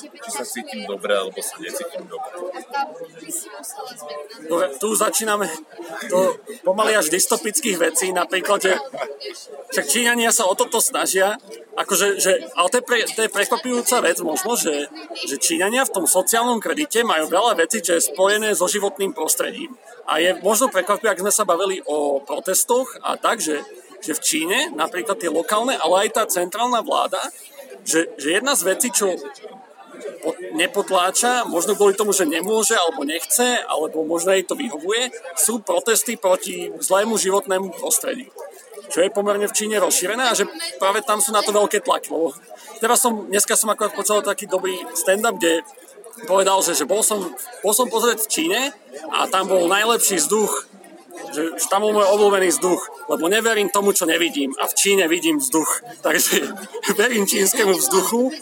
[0.00, 2.34] či sa cítim dobre, alebo sa necítim dobre.
[4.46, 5.46] Dobre, tu začíname
[6.10, 6.34] to
[6.66, 8.72] pomaly až dystopických vecí, napríklad, že
[9.70, 11.38] však Číňania sa o toto snažia,
[11.76, 15.94] akože, že, ale to je, pre, to je prekvapujúca vec možno, že, že Číňania v
[15.94, 19.74] tom sociálnom kredite majú veľa vecí, čo je spojené so životným prostredím.
[20.06, 23.62] A je možno prekvapivé, ak sme sa bavili o protestoch a tak, že,
[24.02, 27.18] že v Číne napríklad tie lokálne, ale aj tá centrálna vláda,
[27.86, 29.14] že, že jedna z vecí, čo
[30.54, 36.18] nepotláča, možno kvôli tomu, že nemôže alebo nechce, alebo možno jej to vyhovuje, sú protesty
[36.18, 38.30] proti zlému životnému prostrediu
[38.90, 40.46] čo je pomerne v Číne rozšírené a že
[40.78, 42.10] práve tam sú na to veľké tlaky.
[42.78, 45.66] Teraz som, dneska som akorát počul taký dobrý stand-up, kde
[46.24, 47.20] povedal, že, že bol, som,
[47.60, 48.60] bol som pozrieť v Číne
[49.12, 50.64] a tam bol najlepší vzduch,
[51.32, 55.36] že tam bol môj obľúbený vzduch, lebo neverím tomu, čo nevidím a v Číne vidím
[55.36, 55.84] vzduch.
[56.06, 56.48] Takže
[56.96, 58.32] verím čínskemu vzduchu,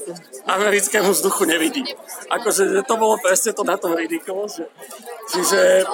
[0.46, 1.86] americkému vzduchu nevidím.
[2.30, 4.70] Akože že to bolo presne to na tom ridikolo, že,
[5.34, 5.88] čiže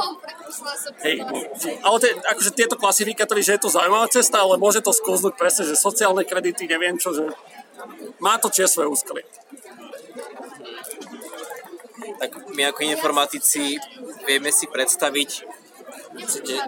[1.06, 1.24] Hej,
[1.80, 5.62] ale te, akože tieto klasifikátory, že je to zaujímavá cesta, ale môže to skúznuť presne,
[5.64, 7.30] že sociálne kredity, neviem čo, že
[8.20, 9.22] má to tie svoje úskaly.
[12.20, 13.80] Tak my ako informatici
[14.28, 15.30] vieme si predstaviť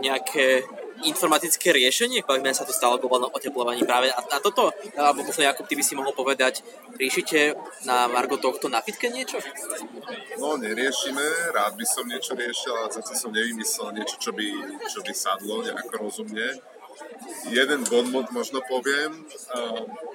[0.00, 0.64] nejaké
[1.02, 3.34] informatické riešenie, bavíme sa tu stále o globálnom
[3.82, 4.08] práve.
[4.14, 6.62] A, a toto, alebo možno Jakub, ty by si mohol povedať,
[6.94, 9.42] riešite na Margo tohto napitke niečo?
[10.38, 14.46] No, neriešime, rád by som niečo riešil, ale zase som nevymyslel niečo, čo by,
[14.86, 16.62] čo by sadlo nejako rozumne.
[17.50, 17.82] jeden
[18.14, 19.26] bod možno poviem.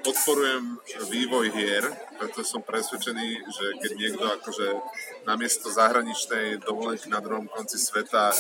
[0.06, 0.80] Podporujem
[1.12, 1.84] vývoj hier,
[2.16, 4.68] preto som presvedčený, že keď niekto akože
[5.28, 8.32] namiesto zahraničnej dovolenky na druhom konci sveta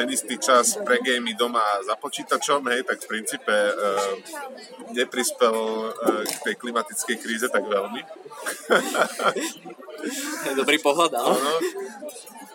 [0.00, 3.52] ten istý čas pre gamey doma za počítačom, hej, tak v princípe
[4.96, 5.54] neprispel
[6.24, 8.00] k tej klimatickej kríze tak veľmi.
[10.60, 11.52] Dobrý pohľad, áno.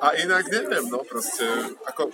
[0.03, 1.45] A inak neviem, no proste,
[1.87, 2.11] ako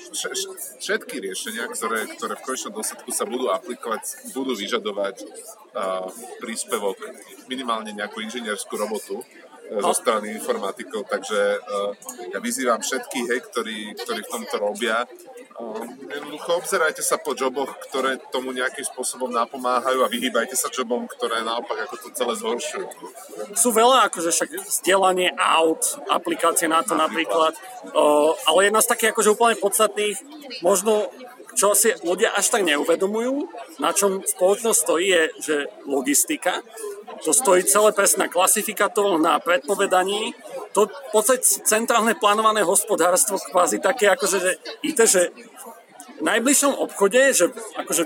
[0.77, 6.05] všetky riešenia, ktoré, ktoré v konečnom dôsledku sa budú aplikovať, budú vyžadovať uh,
[6.37, 7.01] príspevok,
[7.49, 9.25] minimálne nejakú inžinierskú robotu,
[9.79, 11.95] zo strany informatikov, takže uh,
[12.35, 17.71] ja vyzývam všetkých, hej, ktorí, ktorí v tomto robia, uh, jednoducho obzerajte sa po joboch,
[17.87, 22.87] ktoré tomu nejakým spôsobom napomáhajú a vyhýbajte sa jobom, ktoré naopak ako to celé zhoršujú.
[23.55, 27.55] Sú veľa, akože však vzdelanie aut, aplikácie na to napríklad,
[27.95, 30.19] uh, ale jedna z takých akože úplne podstatných,
[30.59, 31.07] možno
[31.55, 33.47] čo si ľudia až tak neuvedomujú,
[33.83, 35.55] na čom spoločnosť stojí, je, že
[35.87, 36.63] logistika.
[37.27, 40.33] To stojí celé presne na klasifikátoroch, na predpovedaní.
[40.73, 44.51] To v podstate centrálne plánované hospodárstvo kvázi také akože že
[44.81, 45.23] IT, že
[46.21, 48.03] v najbližšom obchode, že akože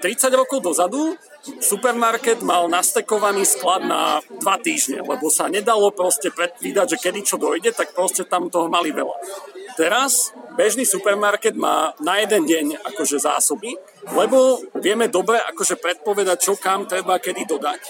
[0.00, 1.18] 30 rokov dozadu
[1.60, 7.36] supermarket mal nastekovaný sklad na dva týždne, lebo sa nedalo proste predvídať, že kedy čo
[7.36, 9.16] dojde, tak proste tam toho mali veľa.
[9.78, 13.78] Teraz bežný supermarket má na jeden deň akože zásoby,
[14.10, 17.82] lebo vieme dobre akože predpovedať, čo kam treba kedy dodať.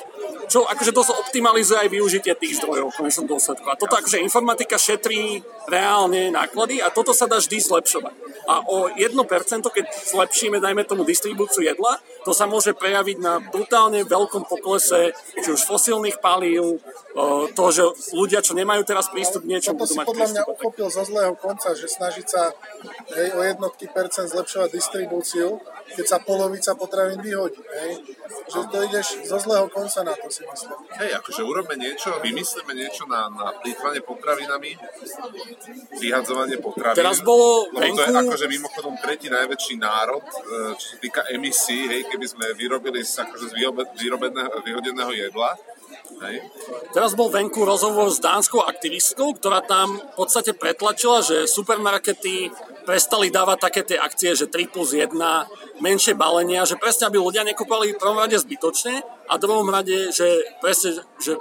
[0.52, 3.64] Čo akože to optimalizuje aj využitie tých zdrojov v konečnom dôsledku.
[3.72, 8.14] A toto akože informatika šetrí reálne náklady a toto sa dá vždy zlepšovať.
[8.48, 9.08] A o 1%,
[9.64, 15.48] keď zlepšíme, dajme tomu, distribúciu jedla, to sa môže prejaviť na brutálne veľkom poklese, či
[15.48, 16.76] už fosílnych palív,
[17.56, 20.54] to, že ľudia, čo nemajú teraz prístup k niečomu, budú mať podľa mňa prístup.
[20.60, 22.52] uchopil zo zlého konca, že snažiť sa
[23.16, 25.56] hej, o jednotky percent zlepšovať distribúciu,
[25.94, 27.60] keď sa polovica potravín vyhodí.
[27.60, 27.92] Hej.
[28.48, 30.78] Že to ideš zo zlého konca na to, si myslím.
[31.00, 34.76] Hej, akože urobme niečo, vymyslíme niečo na, na plýtvanie potravinami,
[36.00, 36.96] vyhadzovanie potravín.
[36.96, 37.96] Teraz bolo venku...
[37.96, 42.46] to je akože mimochodom tretí najväčší národ, e, čo sa týka emisí, hej, keby sme
[42.56, 43.54] vyrobili z, akože z
[44.00, 45.56] vyrobeného, vyhodeného jedla,
[46.18, 46.36] Hej.
[46.96, 52.48] Teraz bol venku rozhovor s dánskou aktivistkou, ktorá tam v podstate pretlačila, že supermarkety
[52.88, 55.12] prestali dávať také tie akcie, že 3 plus 1,
[55.84, 60.08] menšie balenia, že presne aby ľudia nekúpali v prvom rade zbytočne a v druhom rade,
[60.08, 61.36] že presne, že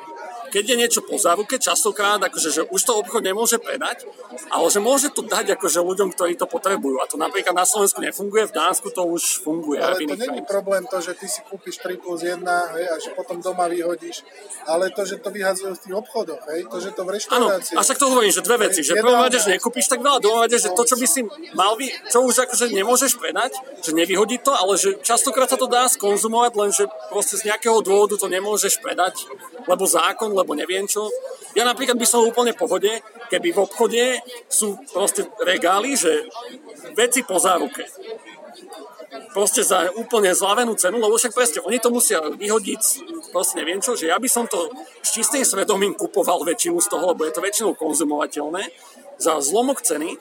[0.58, 4.10] keď je niečo po záruke, častokrát, akože, že už to obchod nemôže predať,
[4.50, 6.98] ale že môže to dať akože ľuďom, ktorí to potrebujú.
[6.98, 9.78] A to napríklad na Slovensku nefunguje, v Dánsku to už funguje.
[9.78, 12.42] Ale to není problém to, že ty si kúpiš 3 plus 1
[12.74, 14.26] hej, a že potom doma vyhodíš,
[14.66, 17.74] ale to, že to vyhadzujú v tých obchodoch, hej, to, že to v reštaurácii.
[17.78, 20.58] Áno, a však to hovorím, že dve veci, že rade, že nekúpiš tak veľa, rade,
[20.58, 21.22] že to, čo by si
[21.54, 23.54] mal, vy, čo už akože nemôžeš predať,
[23.86, 28.18] že nevyhodiť to, ale že častokrát sa to dá skonzumovať, lenže proste z nejakého dôvodu
[28.18, 29.22] to nemôžeš predať,
[29.68, 31.12] lebo zákon, lebo neviem čo.
[31.54, 32.90] Ja napríklad by som úplne pohode,
[33.28, 34.04] keby v obchode
[34.48, 36.26] sú proste regály, že
[36.96, 37.84] veci po záruke.
[39.32, 42.82] Proste za úplne zlavenú cenu, lebo však presne, oni to musia vyhodiť,
[43.30, 44.72] proste neviem čo, že ja by som to
[45.04, 48.66] s čistým svedomím kupoval väčšinu z toho, lebo je to väčšinou konzumovateľné
[49.18, 50.18] za zlomok ceny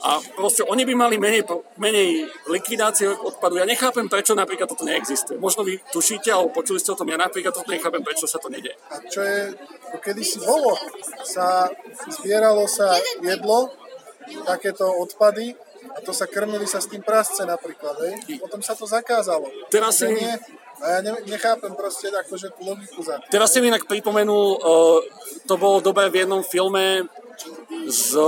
[0.00, 1.44] a proste oni by mali menej,
[1.76, 3.60] menej likvidácie odpadu.
[3.60, 5.36] Ja nechápem, prečo napríklad toto neexistuje.
[5.36, 8.48] Možno vy tušíte, alebo počuli ste o tom, ja napríklad toto nechápem, prečo sa to
[8.48, 8.72] nedie.
[8.88, 9.52] A čo je,
[10.00, 10.72] kedy si bolo,
[11.20, 11.68] sa
[12.08, 13.68] zbieralo sa jedlo,
[14.48, 15.52] takéto odpady
[15.90, 18.40] a to sa krmili sa s tým prasce napríklad, hej?
[18.40, 19.48] Potom sa to zakázalo.
[19.68, 20.06] Teraz si...
[20.08, 20.38] Nie,
[20.80, 23.28] a ja nechápem proste akože tú logiku za tým.
[23.28, 24.98] Teraz si mi inak pripomenul, uh,
[25.44, 27.04] to bolo dobre v jednom filme
[27.88, 28.18] z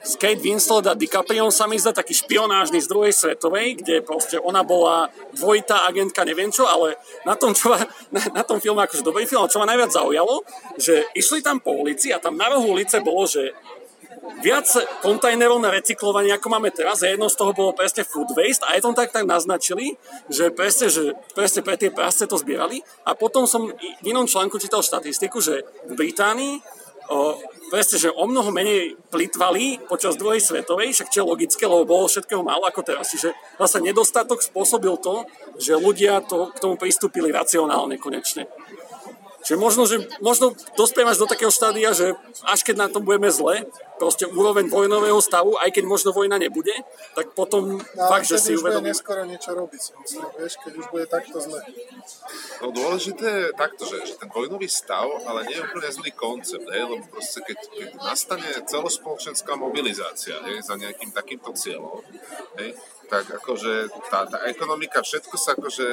[0.00, 4.40] s Kate Winslet a DiCaprio sa mi zdá taký špionážny z druhej svetovej, kde proste
[4.40, 6.96] ona bola dvojitá agentka, neviem čo, ale
[7.28, 7.76] na tom, čo,
[8.14, 10.40] na, na tom filme akože dobrý film, čo ma najviac zaujalo,
[10.80, 13.52] že išli tam po ulici a tam na rohu ulice bolo, že
[14.40, 14.64] viac
[15.04, 18.78] kontajnerov na recyklovanie, ako máme teraz, a jedno z toho bolo presne food waste a
[18.78, 20.00] aj tom tak tak naznačili,
[20.32, 22.80] že presne, že presne pre tie prasce to zbierali.
[23.04, 26.79] A potom som v inom článku čítal štatistiku, že v Británii
[27.10, 27.36] o,
[27.68, 32.06] presne, že o mnoho menej plitvali počas druhej svetovej, však čo je logické, lebo bolo
[32.06, 33.10] všetkého málo ako teraz.
[33.10, 35.26] Čiže vlastne nedostatok spôsobil to,
[35.58, 38.46] že ľudia to, k tomu pristúpili racionálne konečne.
[39.40, 42.12] Čiže možno, že možno dospievaš do takého štádia, že
[42.44, 43.64] až keď na tom budeme zle,
[44.00, 46.72] proste úroveň vojnového stavu, aj keď možno vojna nebude,
[47.12, 48.88] tak potom no, fakt, že si uvedomí.
[48.88, 51.60] neskoro niečo robiť, myslím, vieš, keď už bude takto zle.
[52.64, 56.64] No dôležité je takto, že, že ten vojnový stav, ale nie je úplne zlý koncept,
[56.64, 62.00] hej, lebo proste keď, keď nastane celospoločenská mobilizácia hej, za nejakým takýmto cieľom,
[62.56, 62.72] hej,
[63.10, 65.86] tak akože tá, tá ekonomika, všetko sa akože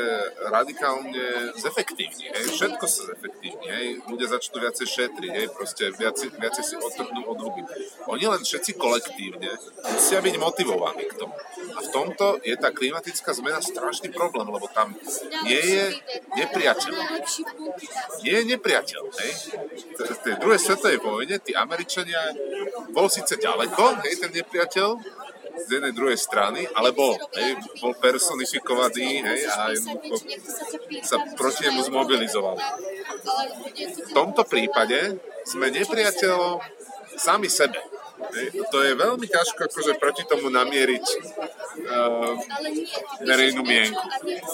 [0.54, 6.64] radikálne zefektívni, hej, všetko sa zefektívni, hej, ľudia začnú viacej šetriť, hej, proste viacej, viacej
[6.64, 7.66] si otrhnú od huby.
[8.06, 9.50] Oni len všetci kolektívne
[9.90, 11.34] musia byť motivovaní k tomu.
[11.74, 14.94] A v tomto je tá klimatická zmena strašný problém, lebo tam
[15.42, 15.86] nie je
[16.38, 16.94] nepriateľ.
[18.22, 19.32] Nie je nepriateľ, hej.
[19.98, 22.22] V tej druhej svetovej vojne tí Američania
[22.94, 25.18] bol síce ďaleko, hej, ten nepriateľ,
[25.66, 29.74] z jednej druhej strany, ale bol, hej, bol personifikovaný hej, a
[31.02, 32.58] sa proti nemu zmobilizoval.
[34.08, 35.18] V tomto prípade
[35.48, 36.62] sme nepriateľom
[37.18, 37.82] sami sebe.
[38.34, 38.66] Hej.
[38.70, 41.06] To je veľmi ťažko akože proti tomu namieriť
[41.86, 42.34] uh,
[43.26, 44.04] verejnú mienku.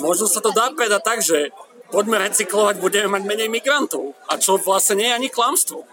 [0.04, 1.52] Možno sa to dá povedať tak, že
[1.92, 4.16] poďme recyklovať, budeme mať menej migrantov.
[4.28, 5.88] A čo vlastne nie je ani klamstvo.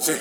[0.00, 0.12] Že,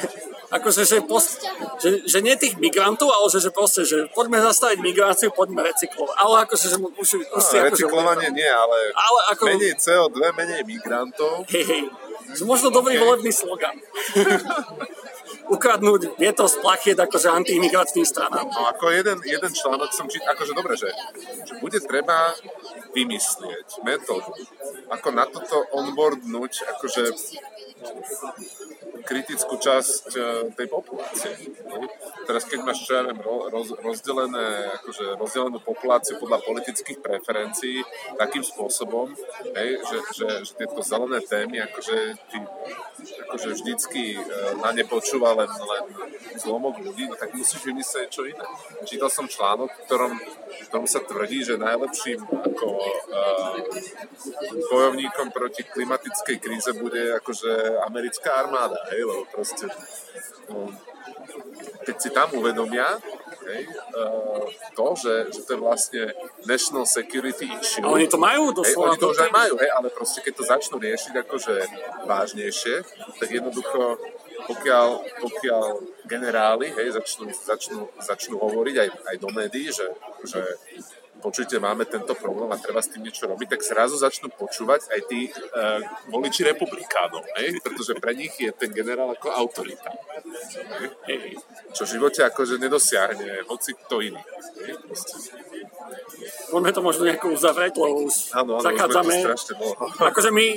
[0.49, 1.45] akože, že, post,
[1.81, 6.15] že, že nie tých migrantov, ale že, že proste, že poďme zastaviť migráciu, poďme recyklovať.
[6.17, 10.17] Ale akože, že už, už no, si recyklovanie akože, nie, ale, ale ako, menej CO2,
[10.33, 11.45] menej migrantov.
[11.49, 11.83] Hej, hej.
[12.45, 13.03] Možno dobrý okay.
[13.05, 13.77] volebný slogan.
[15.49, 18.45] ukradnúť vietor z plachiet akože antiimigračným stranám.
[18.53, 20.93] No ako jeden, jeden článok som čítal, akože dobre, že,
[21.49, 22.37] že bude treba
[22.93, 24.29] vymyslieť metódu,
[24.93, 27.03] ako na toto onboardnúť akože
[29.09, 30.19] kritickú časť e,
[30.53, 31.33] tej populácie.
[32.29, 37.81] Teraz keď máš, čo ja viem, roz, rozdelené, akože rozdelenú populáciu podľa politických preferencií
[38.21, 39.09] takým spôsobom,
[39.57, 41.97] hej, že, že, že tieto zelené témy, akože
[42.29, 42.37] ty
[43.29, 44.21] akože vždycky e,
[44.61, 45.83] na ne počúva len, len
[46.35, 48.45] zlomok ľudí, no tak musíš vymyslieť čo iné.
[48.85, 50.13] Čítal som článok, v ktorom,
[50.49, 53.55] v ktorom sa tvrdí, že najlepším ako uh,
[54.73, 59.69] bojovníkom proti klimatickej kríze bude akože americká armáda, hej, lebo proste
[60.49, 60.73] no,
[61.85, 62.99] keď si tam uvedomia,
[63.49, 63.65] hej,
[63.95, 66.03] uh, to, že, že to je vlastne
[66.45, 67.85] national security issue.
[67.85, 68.93] A oni to majú doslova.
[68.93, 71.55] Hej, oni to už aj majú, hej, ale proste keď to začnú riešiť akože
[72.05, 72.75] vážnejšie,
[73.17, 73.97] tak jednoducho
[74.47, 74.87] pokiaľ,
[75.19, 75.65] pokiaľ
[76.05, 79.87] generáli hej, začnú, začnú, začnú hovoriť aj, aj do médií, že,
[80.23, 80.41] že
[81.19, 85.01] počujte, máme tento problém a treba s tým niečo robiť, tak zrazu začnú počúvať aj
[85.11, 87.59] tí uh, voliči republikánov, hej?
[87.59, 89.91] pretože pre nich je ten generál ako autorita.
[91.05, 91.37] Hej?
[91.75, 94.23] Čo v živote akože nedosiahne hoci kto iný.
[94.63, 94.71] Hej?
[96.49, 99.15] Poďme to možno nejako uzavrieť, lebo už ano, ano, zachádzame.
[100.01, 100.47] Akože my,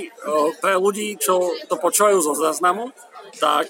[0.63, 2.89] pre ľudí, čo to počúvajú zo záznamu,
[3.41, 3.69] tak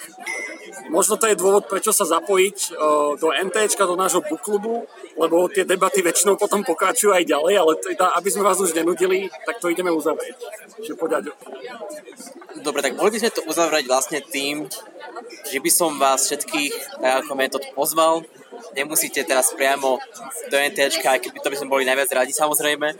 [0.90, 2.74] možno to je dôvod, prečo sa zapojiť
[3.18, 8.16] do NT, do nášho booklubu, lebo tie debaty väčšinou potom pokračujú aj ďalej, ale teda,
[8.18, 10.38] aby sme vás už nenudili, tak to ideme uzavrieť.
[10.82, 11.30] Čiže poďať.
[12.62, 14.66] Dobre, tak mohli by sme to uzavrieť vlastne tým,
[15.48, 18.22] že by som vás všetkých, tak ako metód pozval,
[18.76, 19.98] nemusíte teraz priamo
[20.50, 22.94] do NT, aj keby to by sme boli najviac radi samozrejme,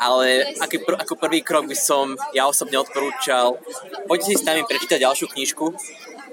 [0.00, 3.60] ale ako, pr- ako prvý krok by som ja osobne odporúčal,
[4.08, 5.66] poďte si s nami prečítať ďalšiu knižku.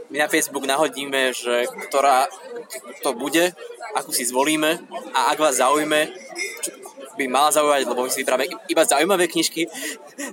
[0.08, 2.32] My na Facebook nahodíme, že ktorá
[3.04, 3.52] to bude,
[3.92, 4.80] akú si zvolíme
[5.12, 6.08] a ak vás zaujme,
[6.64, 6.72] čo
[7.18, 9.66] by mala zaujať, lebo my si vyberáme iba zaujímavé knižky,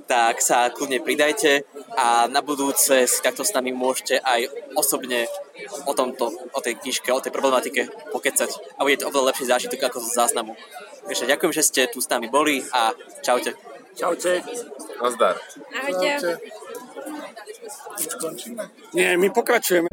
[0.04, 1.64] tak sa kľudne pridajte
[1.96, 5.26] a na budúce si takto s nami môžete aj osobne
[5.88, 9.80] o tomto, o tej knižke, o tej problematike pokecať a bude to oveľa lepší zážitok
[9.88, 10.52] ako z záznamu.
[11.04, 13.52] Takže ďakujem, že ste tu s nami boli a čaute.
[13.94, 14.42] Čaute.
[15.02, 15.36] Nazdar.
[15.70, 16.08] Ahojte.
[16.18, 16.32] Čaute.
[18.94, 19.88] Nie, my pokračujeme.